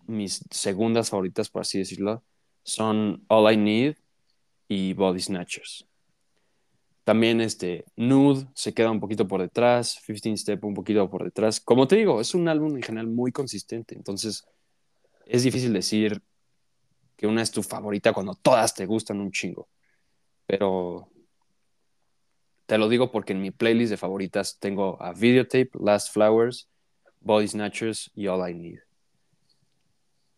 mis 0.07 0.43
segundas 0.49 1.09
favoritas, 1.09 1.49
por 1.49 1.61
así 1.61 1.77
decirlo, 1.77 2.23
son 2.63 3.23
All 3.27 3.53
I 3.53 3.57
Need 3.57 3.95
y 4.67 4.93
Body 4.93 5.19
Snatchers. 5.19 5.88
También 7.09 7.41
este 7.41 7.85
Nude 7.95 8.45
se 8.53 8.71
queda 8.71 8.91
un 8.91 8.99
poquito 8.99 9.27
por 9.27 9.41
detrás, 9.41 9.99
15 10.05 10.37
Step 10.37 10.63
un 10.63 10.75
poquito 10.75 11.09
por 11.09 11.23
detrás. 11.23 11.59
Como 11.59 11.87
te 11.87 11.95
digo, 11.95 12.21
es 12.21 12.35
un 12.35 12.47
álbum 12.47 12.75
en 12.75 12.83
general 12.83 13.07
muy 13.07 13.31
consistente, 13.31 13.95
entonces 13.95 14.45
es 15.25 15.41
difícil 15.41 15.73
decir 15.73 16.21
que 17.17 17.25
una 17.25 17.41
es 17.41 17.49
tu 17.49 17.63
favorita 17.63 18.13
cuando 18.13 18.35
todas 18.35 18.75
te 18.75 18.85
gustan 18.85 19.21
un 19.21 19.31
chingo. 19.31 19.67
Pero 20.45 21.09
te 22.67 22.77
lo 22.77 22.87
digo 22.87 23.11
porque 23.11 23.33
en 23.33 23.41
mi 23.41 23.49
playlist 23.49 23.89
de 23.89 23.97
favoritas 23.97 24.59
tengo 24.59 25.01
a 25.01 25.11
Videotape, 25.11 25.71
Last 25.81 26.13
Flowers, 26.13 26.69
Body 27.21 27.47
Snatchers 27.47 28.11
y 28.13 28.27
All 28.27 28.47
I 28.47 28.53
Need. 28.53 28.79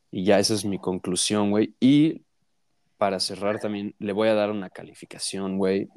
Y 0.09 0.23
ya 0.23 0.39
esa 0.39 0.53
es 0.53 0.63
mi 0.63 0.79
conclusión, 0.79 1.49
güey. 1.51 1.75
Y 1.81 2.21
para 2.97 3.19
cerrar 3.19 3.59
también, 3.59 3.93
le 3.99 4.13
voy 4.13 4.29
a 4.29 4.35
dar 4.35 4.51
una 4.51 4.69
calificación, 4.69 5.57
güey, 5.57 5.89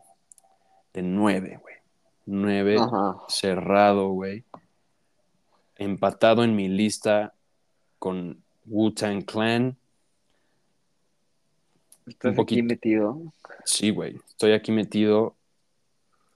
de 0.94 1.02
9, 1.02 1.58
güey. 1.60 1.74
9 2.26 2.76
Ajá. 2.78 3.16
cerrado, 3.28 4.08
güey. 4.08 4.44
Empatado 5.76 6.44
en 6.44 6.56
mi 6.56 6.68
lista 6.68 7.34
con 7.98 8.42
Wu-Tang 8.66 9.24
Clan. 9.24 9.76
Estás 12.06 12.30
Un 12.30 12.36
poquito. 12.36 12.60
aquí 12.60 12.62
metido. 12.62 13.20
Sí, 13.64 13.90
güey. 13.90 14.16
Estoy 14.28 14.52
aquí 14.52 14.72
metido. 14.72 15.34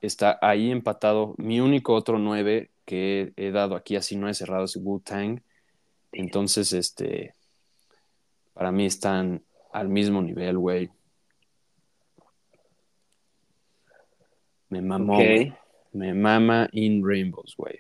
Está 0.00 0.38
ahí 0.42 0.70
empatado. 0.70 1.34
Mi 1.38 1.60
único 1.60 1.94
otro 1.94 2.18
9 2.18 2.70
que 2.84 3.32
he, 3.36 3.46
he 3.48 3.50
dado 3.50 3.76
aquí 3.76 3.96
así 3.96 4.16
no 4.16 4.28
he 4.28 4.34
cerrado 4.34 4.64
es 4.64 4.76
Wu-Tang. 4.76 5.40
Entonces, 6.12 6.72
este. 6.72 7.34
Para 8.54 8.72
mí 8.72 8.86
están 8.86 9.42
al 9.72 9.88
mismo 9.88 10.20
nivel, 10.20 10.58
güey. 10.58 10.90
Me 14.68 14.82
mamó. 14.82 15.18
Me 15.92 16.14
mama 16.14 16.68
In 16.72 17.04
Rainbows, 17.06 17.54
güey. 17.56 17.78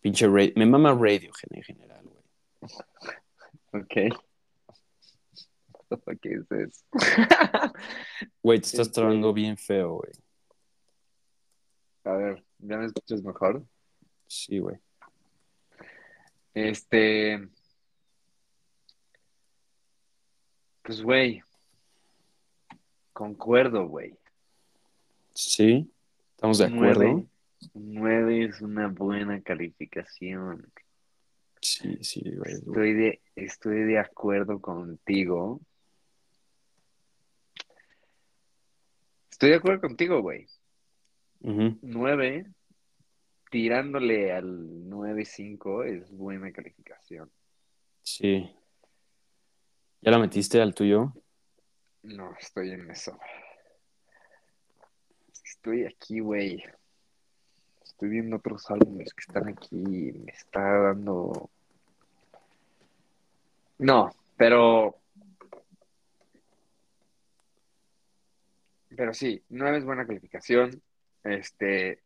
Pinche 0.00 0.26
radio. 0.26 0.52
Me 0.56 0.66
mama 0.66 0.92
Radiohead 0.92 1.52
en 1.52 1.62
general, 1.62 2.04
güey. 2.04 3.82
Ok. 3.84 4.18
¿Qué 6.22 6.30
es 6.34 6.50
eso? 6.50 6.84
Güey, 8.42 8.58
te 8.60 8.66
estás 8.66 8.86
Entiendo. 8.88 8.92
trabando 8.92 9.32
bien 9.32 9.56
feo, 9.56 9.96
güey. 9.96 10.12
A 12.04 12.12
ver, 12.12 12.44
¿ya 12.58 12.78
me 12.78 12.86
escuchas 12.86 13.22
mejor? 13.22 13.64
Sí, 14.26 14.58
güey. 14.58 14.78
Este. 16.54 17.46
Pues, 20.82 21.02
güey. 21.02 21.42
Concuerdo, 23.12 23.86
güey. 23.86 24.16
Sí, 25.48 25.92
estamos 26.34 26.58
de 26.58 26.66
acuerdo. 26.66 27.02
Nueve. 27.02 27.26
Nueve 27.74 28.44
es 28.44 28.60
una 28.60 28.88
buena 28.88 29.40
calificación. 29.42 30.72
Sí, 31.60 31.98
sí, 32.02 32.22
güey. 32.36 32.54
Estoy 32.54 32.92
de, 32.92 33.20
estoy 33.36 33.82
de 33.84 33.98
acuerdo 33.98 34.60
contigo. 34.60 35.60
Estoy 39.30 39.50
de 39.50 39.56
acuerdo 39.56 39.80
contigo, 39.80 40.22
güey. 40.22 40.46
Ujú. 41.40 41.76
9, 41.82 42.46
tirándole 43.50 44.32
al 44.32 44.88
9.5 44.88 45.84
es 45.84 46.10
buena 46.12 46.52
calificación. 46.52 47.30
Sí. 48.02 48.48
¿Ya 50.00 50.10
la 50.12 50.18
metiste 50.18 50.60
al 50.60 50.74
tuyo? 50.74 51.12
No, 52.02 52.32
estoy 52.40 52.70
en 52.70 52.90
eso. 52.90 53.18
Estoy 55.62 55.84
aquí, 55.84 56.18
güey. 56.18 56.60
Estoy 57.84 58.08
viendo 58.08 58.34
otros 58.34 58.68
álbumes 58.68 59.14
que 59.14 59.20
están 59.20 59.48
aquí 59.48 59.76
me 59.76 60.32
está 60.32 60.60
dando... 60.60 61.50
No, 63.78 64.12
pero... 64.36 64.98
Pero 68.96 69.14
sí, 69.14 69.40
9 69.50 69.78
es 69.78 69.84
buena 69.84 70.04
calificación. 70.04 70.82
Este... 71.22 72.02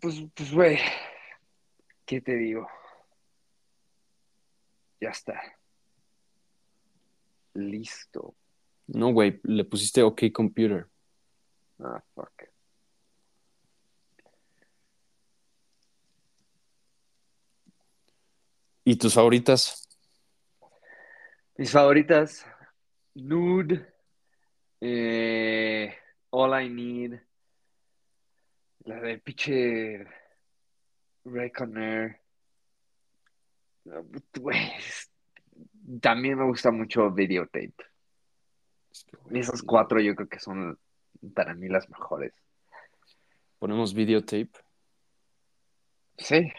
Pues, 0.00 0.22
pues, 0.34 0.50
güey, 0.50 0.78
¿qué 2.06 2.22
te 2.22 2.36
digo? 2.36 2.66
Ya 4.98 5.10
está. 5.10 5.38
Listo. 7.52 8.34
No, 8.86 9.12
güey, 9.12 9.40
le 9.44 9.64
pusiste 9.64 10.02
OK 10.02 10.32
Computer. 10.32 10.86
Ah, 11.78 12.02
fuck. 12.14 12.52
¿Y 18.84 18.96
tus 18.96 19.14
favoritas? 19.14 19.88
Mis 21.56 21.70
favoritas, 21.70 22.44
Nude, 23.14 23.94
eh, 24.80 25.94
All 26.30 26.64
I 26.64 26.68
Need, 26.68 27.20
la 28.84 29.00
de 29.00 29.18
pinche 29.18 30.04
Reckoner. 31.24 32.20
Ah, 33.88 34.02
También 36.00 36.38
me 36.38 36.44
gusta 36.46 36.72
mucho 36.72 37.10
Videotape. 37.12 37.91
Esas 39.30 39.62
cuatro 39.62 40.00
yo 40.00 40.14
creo 40.14 40.28
que 40.28 40.38
son 40.38 40.78
para 41.34 41.54
mí 41.54 41.68
las 41.68 41.88
mejores. 41.88 42.32
Ponemos 43.58 43.94
videotape. 43.94 44.50
Sí, 46.18 46.52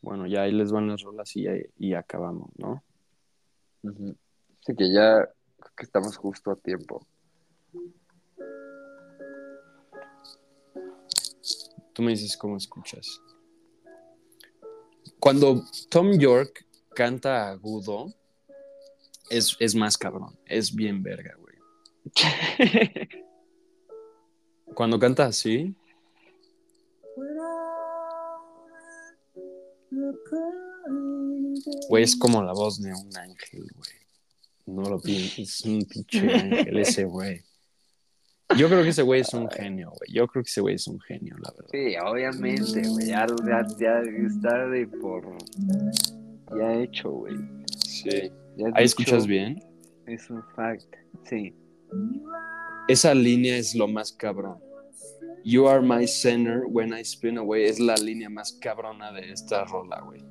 Bueno, 0.00 0.26
ya 0.26 0.42
ahí 0.42 0.52
les 0.52 0.70
van 0.72 0.88
las 0.88 1.02
rolas 1.02 1.32
y, 1.34 1.94
acabamos, 1.94 2.50
¿no? 2.56 2.82
Así 3.82 4.74
que 4.76 4.92
ya 4.92 5.28
creo 5.58 5.72
que 5.76 5.84
estamos 5.84 6.16
justo 6.16 6.50
a 6.50 6.56
tiempo. 6.56 7.06
Tú 11.92 12.02
me 12.02 12.10
dices 12.10 12.36
cómo 12.36 12.56
escuchas. 12.56 13.20
Cuando 15.18 15.62
Tom 15.88 16.12
York 16.18 16.66
canta 16.94 17.48
agudo, 17.48 18.12
es, 19.30 19.56
es 19.60 19.74
más 19.74 19.96
cabrón. 19.96 20.38
Es 20.46 20.74
bien 20.74 21.02
verga, 21.02 21.34
güey. 21.38 21.56
Cuando 24.74 24.98
canta 24.98 25.26
así, 25.26 25.74
güey, 31.88 32.04
es 32.04 32.16
como 32.16 32.42
la 32.42 32.52
voz 32.52 32.80
de 32.80 32.92
un 32.92 33.16
ángel, 33.16 33.66
güey. 33.74 33.96
No 34.66 34.82
lo 34.90 35.00
pienses, 35.00 35.38
es 35.38 35.60
un 35.64 35.84
pinche 35.84 36.18
ángel 36.32 36.78
ese 36.78 37.04
güey. 37.04 37.42
Yo 38.56 38.68
creo 38.68 38.82
que 38.82 38.90
ese 38.90 39.02
güey 39.02 39.22
es 39.22 39.34
un 39.34 39.50
genio, 39.50 39.90
güey. 39.90 40.12
Yo 40.12 40.26
creo 40.28 40.42
que 40.42 40.48
ese 40.50 40.60
güey 40.60 40.74
es 40.76 40.86
un 40.86 41.00
genio, 41.00 41.36
la 41.38 41.50
verdad. 41.50 41.70
Sí, 41.72 41.96
obviamente, 42.04 42.88
güey. 42.88 43.06
Ya, 43.06 43.26
ya, 43.44 43.66
ya 43.78 44.00
está 44.26 44.68
de 44.68 44.86
por. 44.86 45.36
Ya 46.56 46.74
hecho, 46.80 47.10
güey. 47.10 47.34
Sí. 47.84 48.30
Ahí 48.74 48.84
escuchas 48.84 49.26
bien. 49.26 49.62
Es 50.06 50.30
un 50.30 50.42
fact. 50.54 50.94
Sí. 51.24 51.54
Esa 52.88 53.14
línea 53.14 53.56
es 53.56 53.74
lo 53.74 53.88
más 53.88 54.12
cabrón. 54.12 54.58
You 55.44 55.68
are 55.68 55.80
my 55.80 56.06
center 56.06 56.64
when 56.66 56.92
I 56.92 57.02
spin 57.02 57.38
away 57.38 57.64
es 57.64 57.78
la 57.78 57.94
línea 57.94 58.28
más 58.28 58.52
cabrona 58.60 59.12
de 59.12 59.30
esta 59.32 59.64
rola, 59.64 60.00
güey. 60.00 60.24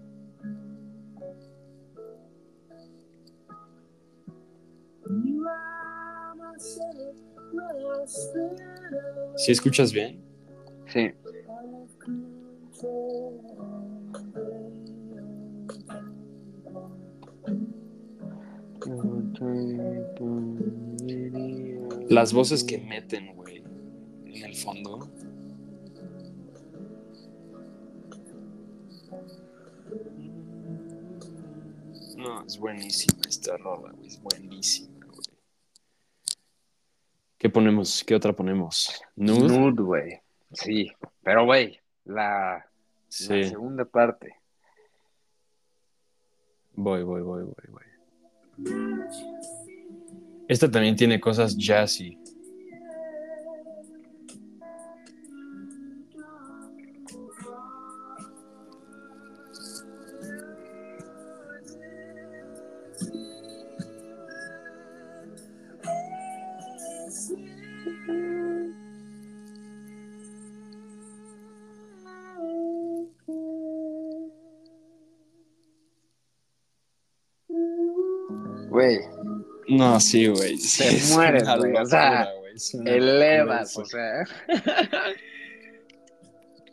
¿Sí 9.37 9.51
escuchas 9.51 9.93
bien? 9.93 10.21
Sí. 10.87 11.11
Las 22.09 22.33
voces 22.33 22.63
que 22.63 22.77
meten, 22.77 23.35
güey, 23.35 23.63
en 24.25 24.43
el 24.43 24.55
fondo. 24.55 25.09
No, 32.15 32.45
es 32.45 32.57
buenísima 32.57 33.21
esta 33.27 33.57
rola, 33.57 33.91
güey. 33.91 34.07
Es 34.07 34.21
buenísima, 34.21 35.05
güey. 35.05 35.27
¿Qué 37.37 37.49
ponemos? 37.49 38.03
¿Qué 38.05 38.15
otra 38.15 38.33
ponemos? 38.33 39.01
Nude. 39.15 39.47
Nude, 39.47 39.83
güey. 39.83 40.21
Sí. 40.53 40.91
Pero, 41.23 41.45
güey, 41.45 41.79
la, 42.05 42.65
la 43.27 43.43
segunda 43.43 43.85
parte. 43.85 44.35
Voy, 46.73 47.03
voy, 47.03 47.21
voy, 47.21 47.43
voy, 47.43 47.65
voy. 47.69 47.94
Esta 50.47 50.69
también 50.69 50.95
tiene 50.95 51.19
cosas 51.19 51.57
jazzy. 51.57 52.17
No, 79.77 79.99
sí, 79.99 80.27
güey. 80.27 80.57
sí, 80.57 80.83
Te 80.83 80.95
es 80.95 81.11
mueres, 81.11 81.43
una 81.43 81.57
güey, 81.57 81.75
o 81.75 81.85
sea, 81.85 82.27
elevas, 82.85 83.77
o 83.77 83.85
sea. 83.85 84.23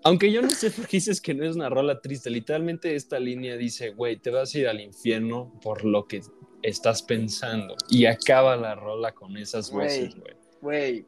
Aunque 0.04 0.32
yo 0.32 0.42
no 0.42 0.50
sé 0.50 0.70
por 0.70 0.86
qué 0.86 0.96
dices 0.96 1.20
que 1.20 1.32
no 1.32 1.44
es 1.44 1.54
una 1.54 1.68
rola 1.68 2.00
triste. 2.00 2.28
Literalmente 2.28 2.94
esta 2.96 3.20
línea 3.20 3.56
dice, 3.56 3.90
güey, 3.90 4.16
te 4.16 4.30
vas 4.30 4.54
a 4.54 4.58
ir 4.58 4.68
al 4.68 4.80
infierno 4.80 5.52
por 5.62 5.84
lo 5.84 6.06
que 6.06 6.22
estás 6.62 7.02
pensando. 7.02 7.76
Y 7.88 8.06
acaba 8.06 8.56
la 8.56 8.74
rola 8.74 9.12
con 9.12 9.36
esas 9.36 9.70
voces, 9.70 10.14
güey. 10.16 10.34
Güey, 10.60 11.06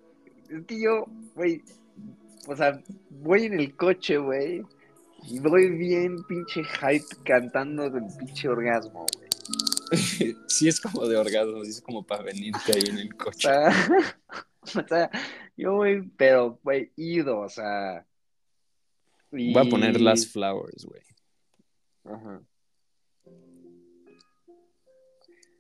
es 0.48 0.64
que 0.66 0.80
yo, 0.80 1.06
güey, 1.34 1.62
o 2.46 2.56
sea, 2.56 2.80
voy 3.10 3.44
en 3.44 3.58
el 3.58 3.74
coche, 3.74 4.16
güey, 4.18 4.62
y 5.28 5.38
voy 5.40 5.70
bien 5.70 6.22
pinche 6.24 6.62
hype 6.64 7.06
cantando 7.24 7.88
del 7.90 8.04
pinche 8.18 8.48
orgasmo, 8.48 9.06
güey. 9.16 9.23
Sí 10.48 10.68
es 10.68 10.80
como 10.80 11.06
de 11.06 11.16
orgasmo, 11.16 11.64
sí 11.64 11.70
es 11.70 11.80
como 11.80 12.04
para 12.06 12.22
venirte 12.22 12.72
ahí 12.74 12.82
en 12.88 12.98
el 12.98 13.14
O 13.14 13.16
coche. 13.16 13.48
sea, 13.48 13.70
o 14.62 14.66
sea, 14.88 15.10
yo 15.56 15.74
voy, 15.74 16.10
pero, 16.16 16.58
güey, 16.62 16.92
ido, 16.96 17.40
o 17.40 17.48
sea. 17.48 18.06
y- 19.32 19.52
Voy 19.52 19.66
a 19.66 19.70
poner 19.70 20.00
Last 20.00 20.32
Flowers, 20.32 20.84
güey. 20.84 21.02
Ajá. 22.04 22.42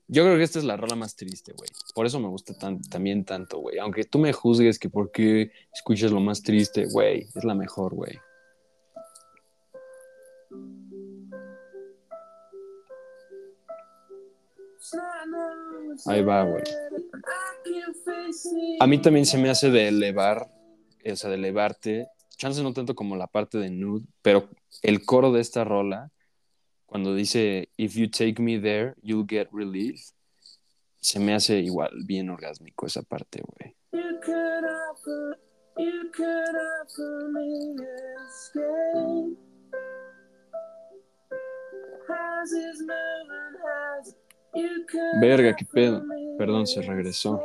Yo 0.06 0.22
creo 0.22 0.36
que 0.36 0.42
esta 0.42 0.58
es 0.58 0.64
la 0.66 0.76
rola 0.76 0.94
más 0.96 1.16
triste, 1.16 1.52
güey. 1.56 1.70
Por 1.94 2.04
eso 2.06 2.20
me 2.20 2.28
gusta 2.28 2.56
tan- 2.56 2.82
también 2.82 3.24
tanto, 3.24 3.58
güey. 3.58 3.78
Aunque 3.78 4.04
tú 4.04 4.18
me 4.18 4.32
juzgues 4.34 4.78
que 4.78 4.90
por 4.90 5.10
qué 5.10 5.50
escuchas 5.72 6.10
lo 6.12 6.20
más 6.20 6.42
triste, 6.42 6.84
güey, 6.86 7.26
es 7.34 7.42
la 7.44 7.54
mejor, 7.54 7.94
güey. 7.94 8.18
Ahí 16.06 16.22
va, 16.22 16.42
güey. 16.44 16.62
A 18.80 18.86
mí 18.86 19.00
también 19.00 19.26
se 19.26 19.38
me 19.38 19.50
hace 19.50 19.70
de 19.70 19.88
elevar, 19.88 20.50
o 21.04 21.16
sea, 21.16 21.30
de 21.30 21.36
elevarte. 21.36 22.08
Chance 22.36 22.62
no 22.62 22.72
tanto 22.72 22.94
como 22.94 23.16
la 23.16 23.26
parte 23.26 23.58
de 23.58 23.70
nude, 23.70 24.06
pero 24.22 24.48
el 24.82 25.04
coro 25.04 25.32
de 25.32 25.40
esta 25.40 25.64
rola, 25.64 26.10
cuando 26.86 27.14
dice, 27.14 27.68
If 27.76 27.94
you 27.94 28.10
take 28.10 28.42
me 28.42 28.58
there, 28.58 28.94
you'll 29.02 29.26
get 29.28 29.48
relief, 29.52 30.00
se 31.00 31.20
me 31.20 31.34
hace 31.34 31.58
igual 31.60 31.92
bien 32.06 32.30
orgásmico 32.30 32.86
esa 32.86 33.02
parte, 33.02 33.42
güey. 33.42 33.76
Verga, 45.20 45.54
qué 45.56 45.64
pedo. 45.64 46.02
Perdón, 46.38 46.66
se 46.66 46.82
regresó. 46.82 47.40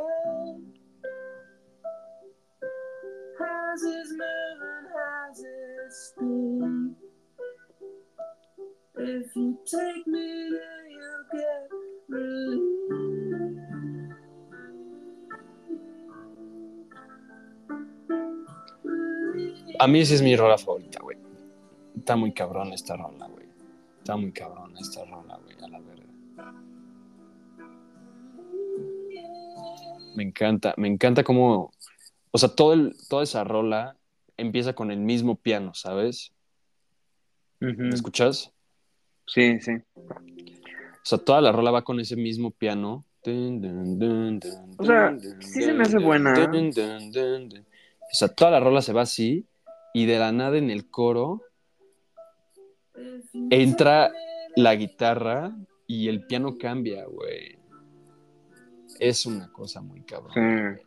A 19.78 19.86
mí 19.86 20.00
esa 20.00 20.14
es 20.14 20.22
mi 20.22 20.36
rola 20.36 20.58
favorita, 20.58 21.00
güey. 21.02 21.16
Está 21.96 22.16
muy 22.16 22.32
cabrón 22.32 22.72
esta 22.72 22.96
rola, 22.96 23.28
güey. 23.28 23.46
Está 23.98 24.16
muy 24.16 24.32
cabrón 24.32 24.76
esta 24.76 25.04
rola, 25.04 25.38
güey, 25.42 25.56
a 25.62 25.68
la 25.68 25.80
verga. 25.80 26.69
Me 30.14 30.22
encanta, 30.22 30.74
me 30.76 30.88
encanta 30.88 31.24
cómo, 31.24 31.72
o 32.30 32.38
sea, 32.38 32.48
todo 32.48 32.72
el, 32.72 32.94
toda 33.08 33.22
esa 33.22 33.44
rola 33.44 33.96
empieza 34.36 34.72
con 34.72 34.90
el 34.90 34.98
mismo 34.98 35.36
piano, 35.36 35.72
¿sabes? 35.74 36.32
¿Me 37.60 37.90
escuchas? 37.90 38.52
Sí, 39.26 39.60
sí. 39.60 39.72
O 39.94 41.04
sea, 41.04 41.18
toda 41.18 41.40
la 41.40 41.52
rola 41.52 41.70
va 41.70 41.82
con 41.82 42.00
ese 42.00 42.16
mismo 42.16 42.50
piano. 42.50 43.04
O 44.78 44.84
sea, 44.84 45.16
sí 45.40 45.62
se 45.62 45.74
me 45.74 45.82
hace 45.82 45.98
buena. 45.98 46.32
O 46.32 48.14
sea, 48.14 48.28
toda 48.28 48.50
la 48.50 48.60
rola 48.60 48.82
se 48.82 48.92
va 48.92 49.02
así 49.02 49.46
y 49.92 50.06
de 50.06 50.18
la 50.18 50.32
nada 50.32 50.56
en 50.56 50.70
el 50.70 50.90
coro 50.90 51.42
entra 53.50 54.10
la 54.56 54.74
guitarra 54.74 55.54
y 55.86 56.08
el 56.08 56.26
piano 56.26 56.56
cambia, 56.58 57.04
güey. 57.04 57.59
Es 59.00 59.26
una 59.26 59.50
cosa 59.52 59.80
muy 59.80 60.02
cabrón. 60.02 60.76
Sí. 60.78 60.84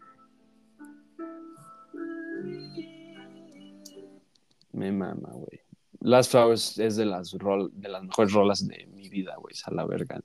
Me 4.71 4.91
mama, 4.91 5.29
güey. 5.31 5.61
Last 5.99 6.31
Flowers 6.31 6.77
es 6.79 6.95
de 6.95 7.05
las, 7.05 7.33
rol- 7.33 7.71
de 7.73 7.89
las 7.89 8.03
mejores 8.03 8.33
rolas 8.33 8.67
de 8.67 8.85
mi 8.87 9.07
vida, 9.09 9.35
güey. 9.37 9.55
A 9.65 9.71
la 9.73 9.85
verga. 9.85 10.19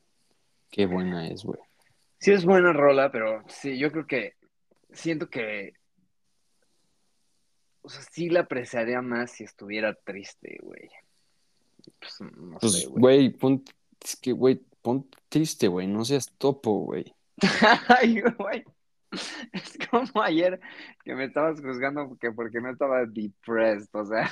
Qué 0.71 0.87
buena 0.87 1.29
es, 1.29 1.45
güey. 1.45 1.61
Sí 2.21 2.33
es 2.33 2.45
buena 2.45 2.73
rola, 2.73 3.13
pero 3.13 3.45
sí, 3.49 3.79
yo 3.79 3.93
creo 3.93 4.07
que 4.07 4.35
siento 4.91 5.31
que, 5.31 5.75
o 7.83 7.89
sea, 7.89 8.03
sí 8.11 8.29
la 8.29 8.41
apreciaría 8.41 9.01
más 9.03 9.31
si 9.33 9.45
estuviera 9.45 9.95
triste, 9.95 10.59
güey. 10.63 10.89
Pues 12.01 12.21
no 12.37 12.59
Pues, 12.59 12.73
sé, 12.73 12.87
güey. 12.89 13.31
ponte, 13.31 13.73
es 14.05 14.17
que, 14.17 14.33
güey, 14.33 14.57
ponte 14.83 15.17
triste, 15.29 15.69
güey. 15.69 15.87
No 15.87 16.05
seas 16.05 16.33
topo, 16.39 16.81
güey. 16.81 17.15
Ay, 17.89 18.21
güey. 18.39 18.65
Es 19.53 19.79
como 19.91 20.23
ayer 20.23 20.61
que 21.05 21.15
me 21.15 21.25
estabas 21.25 21.61
juzgando 21.61 22.07
porque, 22.09 22.31
porque 22.33 22.61
no 22.61 22.71
estaba 22.71 23.07
depressed, 23.07 23.89
o 23.93 24.05
sea, 24.05 24.31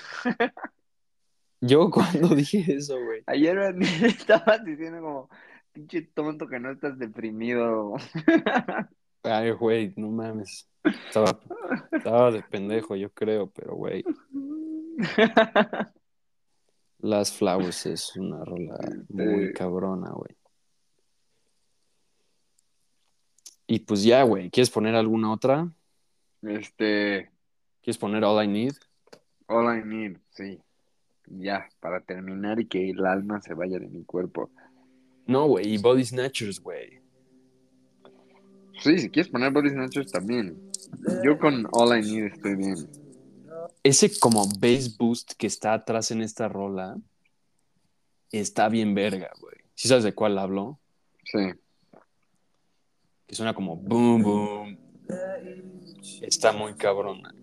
Yo 1.60 1.90
cuando 1.90 2.28
dije 2.34 2.64
eso, 2.74 3.02
güey. 3.02 3.22
ayer 3.26 3.74
me 3.74 3.86
estabas 4.06 4.64
diciendo 4.64 5.00
como, 5.00 5.30
pinche 5.72 6.02
tonto 6.02 6.46
que 6.46 6.60
no 6.60 6.70
estás 6.70 6.98
deprimido. 6.98 7.94
Ay, 9.22 9.50
güey, 9.52 9.92
no 9.96 10.10
mames. 10.10 10.68
Estaba, 10.84 11.40
estaba 11.90 12.30
de 12.30 12.42
pendejo, 12.42 12.94
yo 12.96 13.10
creo, 13.10 13.50
pero, 13.50 13.74
güey. 13.74 14.04
Last 17.00 17.38
Flowers 17.38 17.86
es 17.86 18.16
una 18.16 18.44
rola 18.44 18.78
muy 19.08 19.48
Sí. 19.48 19.52
cabrona, 19.54 20.10
güey. 20.12 20.36
Y 23.66 23.80
pues 23.80 24.02
ya, 24.04 24.22
güey. 24.22 24.50
¿Quieres 24.50 24.70
poner 24.70 24.94
alguna 24.94 25.32
otra? 25.32 25.68
Este, 26.42 27.30
¿Quieres 27.82 27.98
poner 27.98 28.24
All 28.24 28.44
I 28.44 28.48
Need? 28.48 28.74
all 29.48 29.78
I 29.78 29.84
need, 29.84 30.18
sí. 30.30 30.58
Ya, 31.28 31.68
para 31.80 32.00
terminar 32.00 32.60
y 32.60 32.66
que 32.66 32.90
el 32.90 33.04
alma 33.06 33.40
se 33.40 33.54
vaya 33.54 33.78
de 33.78 33.88
mi 33.88 34.04
cuerpo. 34.04 34.50
No, 35.26 35.46
güey. 35.46 35.74
Y 35.74 35.78
Body 35.78 36.04
Snatchers, 36.04 36.60
güey. 36.60 37.00
Sí, 38.80 38.98
si 38.98 39.10
quieres 39.10 39.30
poner 39.30 39.52
Body 39.52 39.70
Snatchers 39.70 40.12
también. 40.12 40.70
Yo 41.24 41.38
con 41.38 41.66
All 41.72 41.98
I 41.98 42.02
Need 42.02 42.32
estoy 42.32 42.56
bien. 42.56 42.76
Ese 43.82 44.18
como 44.18 44.44
bass 44.60 44.96
boost 44.96 45.32
que 45.36 45.46
está 45.46 45.72
atrás 45.72 46.10
en 46.10 46.22
esta 46.22 46.48
rola 46.48 46.96
está 48.30 48.68
bien 48.68 48.94
verga, 48.94 49.30
güey. 49.40 49.56
¿Sí 49.74 49.88
sabes 49.88 50.04
de 50.04 50.14
cuál 50.14 50.38
hablo? 50.38 50.78
Sí. 51.24 51.38
Que 53.26 53.34
suena 53.34 53.52
como 53.54 53.76
boom, 53.76 54.22
boom. 54.22 54.78
Está 56.22 56.52
muy 56.52 56.74
cabrona. 56.74 57.34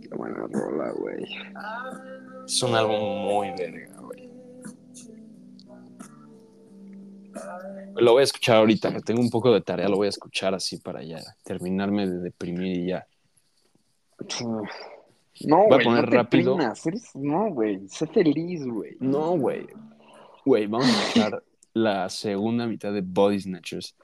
Qué 0.00 0.08
rola, 0.52 0.90
güey. 0.92 1.24
Es 2.46 2.62
un 2.62 2.74
álbum 2.74 3.00
muy 3.00 3.50
verga, 3.58 3.85
Lo 7.98 8.12
voy 8.12 8.20
a 8.20 8.24
escuchar 8.24 8.56
ahorita, 8.56 8.92
que 8.92 9.00
tengo 9.00 9.20
un 9.20 9.30
poco 9.30 9.52
de 9.52 9.60
tarea, 9.60 9.88
lo 9.88 9.96
voy 9.96 10.06
a 10.06 10.10
escuchar 10.10 10.54
así 10.54 10.78
para 10.78 11.02
ya 11.02 11.20
terminarme 11.44 12.06
de 12.06 12.18
deprimir 12.20 12.76
y 12.78 12.86
ya. 12.88 13.06
No, 15.44 15.56
Voy 15.56 15.64
a 15.64 15.66
güey, 15.74 15.84
poner 15.84 16.04
no 16.04 16.10
te 16.10 16.16
rápido. 16.16 16.52
deprimas, 16.52 16.86
eres- 16.86 17.14
No, 17.14 17.50
güey, 17.52 17.88
sé 17.88 18.06
feliz, 18.06 18.66
güey. 18.66 18.96
No, 19.00 19.36
güey. 19.36 19.66
Güey, 20.44 20.66
vamos 20.66 20.86
a 20.86 20.90
escuchar 21.02 21.42
la 21.74 22.08
segunda 22.08 22.66
mitad 22.66 22.92
de 22.92 23.02
Body 23.02 23.40
Snatchers, 23.40 23.94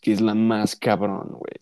que 0.00 0.12
es 0.12 0.20
la 0.20 0.34
más 0.34 0.74
cabrón, 0.76 1.28
güey. 1.38 1.56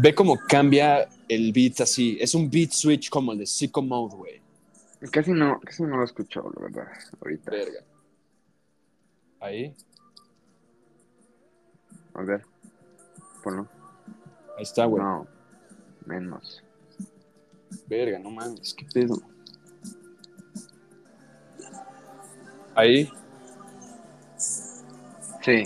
Ve 0.00 0.14
cómo 0.14 0.38
cambia 0.48 1.08
el 1.28 1.52
beat 1.52 1.80
así. 1.80 2.16
Es 2.20 2.34
un 2.34 2.48
beat 2.48 2.70
switch 2.70 3.10
como 3.10 3.32
el 3.32 3.38
de 3.38 3.46
Sicko 3.46 3.82
Mode, 3.82 4.14
güey. 4.16 4.40
Casi 5.10 5.32
no, 5.32 5.58
casi 5.60 5.82
no 5.82 5.96
lo 5.96 6.04
escucho, 6.04 6.42
la 6.56 6.62
verdad, 6.62 6.88
ahorita. 7.20 7.50
Verga. 7.50 7.80
Ahí, 9.40 9.74
A 12.14 12.22
ver, 12.22 12.44
ponlo. 13.42 13.68
ahí 14.56 14.62
está, 14.64 14.84
güey. 14.84 15.02
No, 15.02 15.26
menos. 16.06 16.62
Verga, 17.86 18.18
no 18.18 18.30
mames, 18.30 18.74
qué 18.74 18.84
pedo. 18.92 19.20
Ahí, 22.74 23.10
Sí, 24.36 25.64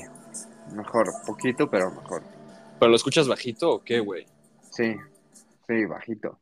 mejor, 0.75 1.11
poquito, 1.27 1.69
pero 1.69 1.91
mejor. 1.91 2.23
¿Pero 2.83 2.91
lo 2.91 2.97
escuchas 2.97 3.29
bajito 3.29 3.71
o 3.71 3.85
qué, 3.85 4.01
güey? 4.01 4.27
Sí, 4.73 4.97
sí, 5.69 5.85
bajito. 5.85 6.41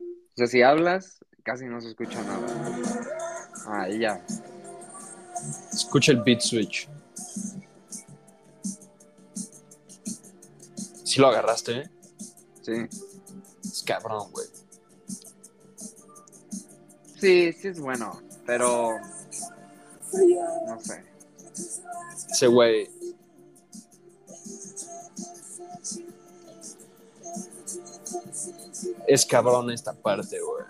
O 0.00 0.36
sea, 0.36 0.46
si 0.46 0.62
hablas, 0.62 1.22
casi 1.42 1.66
no 1.66 1.82
se 1.82 1.88
escucha 1.88 2.22
nada. 2.22 2.46
Ahí 3.66 3.98
ya. 3.98 4.24
Escucha 5.70 6.12
el 6.12 6.22
beat 6.22 6.40
switch. 6.40 6.88
Si 11.04 11.20
lo 11.20 11.26
agarraste, 11.26 11.80
¿eh? 11.80 11.90
Sí. 12.62 12.72
Es 13.62 13.82
cabrón, 13.82 14.32
güey. 14.32 14.46
Sí, 17.20 17.52
sí 17.52 17.68
es 17.68 17.78
bueno, 17.78 18.18
pero 18.46 18.98
no 20.66 20.80
sé. 20.80 21.04
Ese 22.30 22.46
güey. 22.46 23.01
Es 29.06 29.24
cabrón 29.26 29.70
esta 29.70 29.92
parte, 29.94 30.38
güey. 30.40 30.64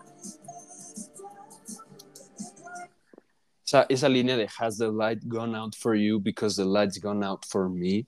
Esa, 3.64 3.86
esa 3.89 4.09
línea 4.09 4.36
de 4.36 4.48
Has 4.59 4.78
the 4.78 4.89
light 4.93 5.22
gone 5.26 5.56
out 5.56 5.74
for 5.74 5.94
you 5.97 6.18
because 6.20 6.56
the 6.56 6.64
light's 6.68 6.98
gone 7.01 7.24
out 7.24 7.44
for 7.47 7.68
me 7.70 8.06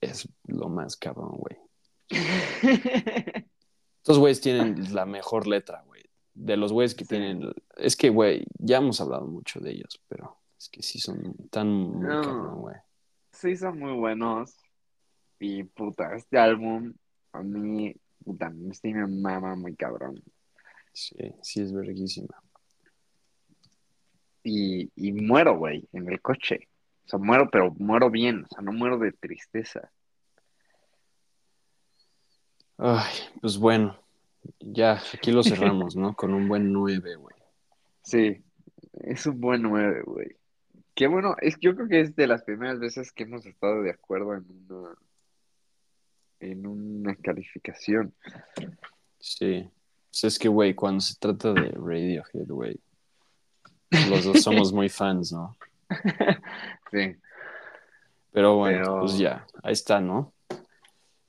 es 0.00 0.28
lo 0.46 0.68
más 0.68 0.96
cabrón, 0.96 1.38
güey. 1.38 1.56
Estos 3.96 4.18
güeyes 4.18 4.40
tienen 4.40 4.94
la 4.94 5.06
mejor 5.06 5.46
letra, 5.46 5.82
güey. 5.86 6.02
De 6.34 6.56
los 6.56 6.72
güeyes 6.72 6.94
que 6.94 7.04
tienen. 7.04 7.52
Es 7.76 7.96
que, 7.96 8.10
güey, 8.10 8.44
ya 8.58 8.76
hemos 8.78 9.00
hablado 9.00 9.26
mucho 9.26 9.58
de 9.60 9.72
ellos, 9.72 10.00
pero 10.08 10.38
es 10.56 10.68
que 10.68 10.82
sí 10.82 10.98
son 11.00 11.34
tan 11.50 11.68
muy 11.68 12.06
No. 12.08 12.22
cabrón, 12.22 12.60
güey. 12.60 12.76
sí, 13.32 13.56
son 13.56 13.78
muy 13.78 13.92
buenos. 13.92 14.54
Y 15.40 15.64
puta, 15.64 16.14
este 16.14 16.38
álbum 16.38 16.92
a 17.32 17.42
mí, 17.42 17.94
puta, 18.28 18.52
sí 18.72 18.92
me 18.92 19.06
mama 19.06 19.56
muy 19.56 19.74
cabrón. 19.74 20.22
Sí, 20.92 21.16
sí 21.42 21.62
es 21.62 21.72
verguísima. 21.72 22.42
Y, 24.42 24.90
y 24.96 25.12
muero, 25.12 25.56
güey, 25.56 25.88
en 25.92 26.08
el 26.08 26.20
coche. 26.20 26.68
O 27.06 27.08
sea, 27.08 27.18
muero, 27.18 27.48
pero 27.50 27.72
muero 27.78 28.10
bien. 28.10 28.44
O 28.44 28.48
sea, 28.48 28.62
no 28.62 28.72
muero 28.72 28.98
de 28.98 29.12
tristeza. 29.12 29.90
Ay, 32.76 33.14
pues 33.40 33.56
bueno, 33.58 33.98
ya 34.60 35.00
aquí 35.14 35.32
lo 35.32 35.42
cerramos, 35.42 35.96
¿no? 35.96 36.14
Con 36.14 36.34
un 36.34 36.48
buen 36.48 36.72
9, 36.72 37.16
güey. 37.16 37.36
Sí, 38.02 38.42
es 38.92 39.26
un 39.26 39.40
buen 39.40 39.62
nueve, 39.62 40.02
güey. 40.04 40.36
Qué 40.94 41.06
bueno, 41.06 41.34
es, 41.40 41.58
yo 41.60 41.74
creo 41.74 41.88
que 41.88 42.00
es 42.00 42.16
de 42.16 42.26
las 42.26 42.42
primeras 42.42 42.78
veces 42.78 43.12
que 43.12 43.22
hemos 43.22 43.46
estado 43.46 43.82
de 43.82 43.90
acuerdo 43.90 44.34
en 44.34 44.44
una, 44.68 44.94
en 46.40 46.66
una 46.66 47.14
calificación. 47.16 48.14
Sí. 49.18 49.68
Pues 50.10 50.24
es 50.24 50.38
que, 50.38 50.48
güey, 50.48 50.74
cuando 50.74 51.00
se 51.00 51.14
trata 51.18 51.52
de 51.52 51.70
Radiohead, 51.70 52.46
güey, 52.48 52.80
los 54.10 54.24
dos 54.24 54.42
somos 54.42 54.72
muy 54.72 54.88
fans, 54.88 55.32
¿no? 55.32 55.56
Sí, 56.90 57.16
Pero 58.32 58.56
bueno, 58.56 58.78
Pero- 58.84 59.00
pues 59.00 59.18
ya, 59.18 59.46
ahí 59.62 59.72
está, 59.72 60.00
¿no? 60.00 60.32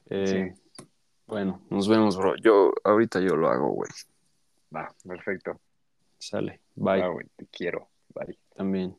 Eh, 0.09 0.53
Sí. 0.55 0.83
Bueno, 1.27 1.61
nos 1.69 1.87
vemos, 1.87 2.17
bro. 2.17 2.35
Yo, 2.37 2.71
ahorita 2.83 3.19
yo 3.19 3.35
lo 3.35 3.49
hago, 3.49 3.69
güey. 3.69 3.91
va, 4.75 4.91
perfecto. 5.07 5.59
Sale. 6.17 6.59
Bye. 6.75 7.07
Güey, 7.07 7.27
te 7.35 7.45
quiero. 7.47 7.87
Bye. 8.15 8.37
También. 8.55 8.97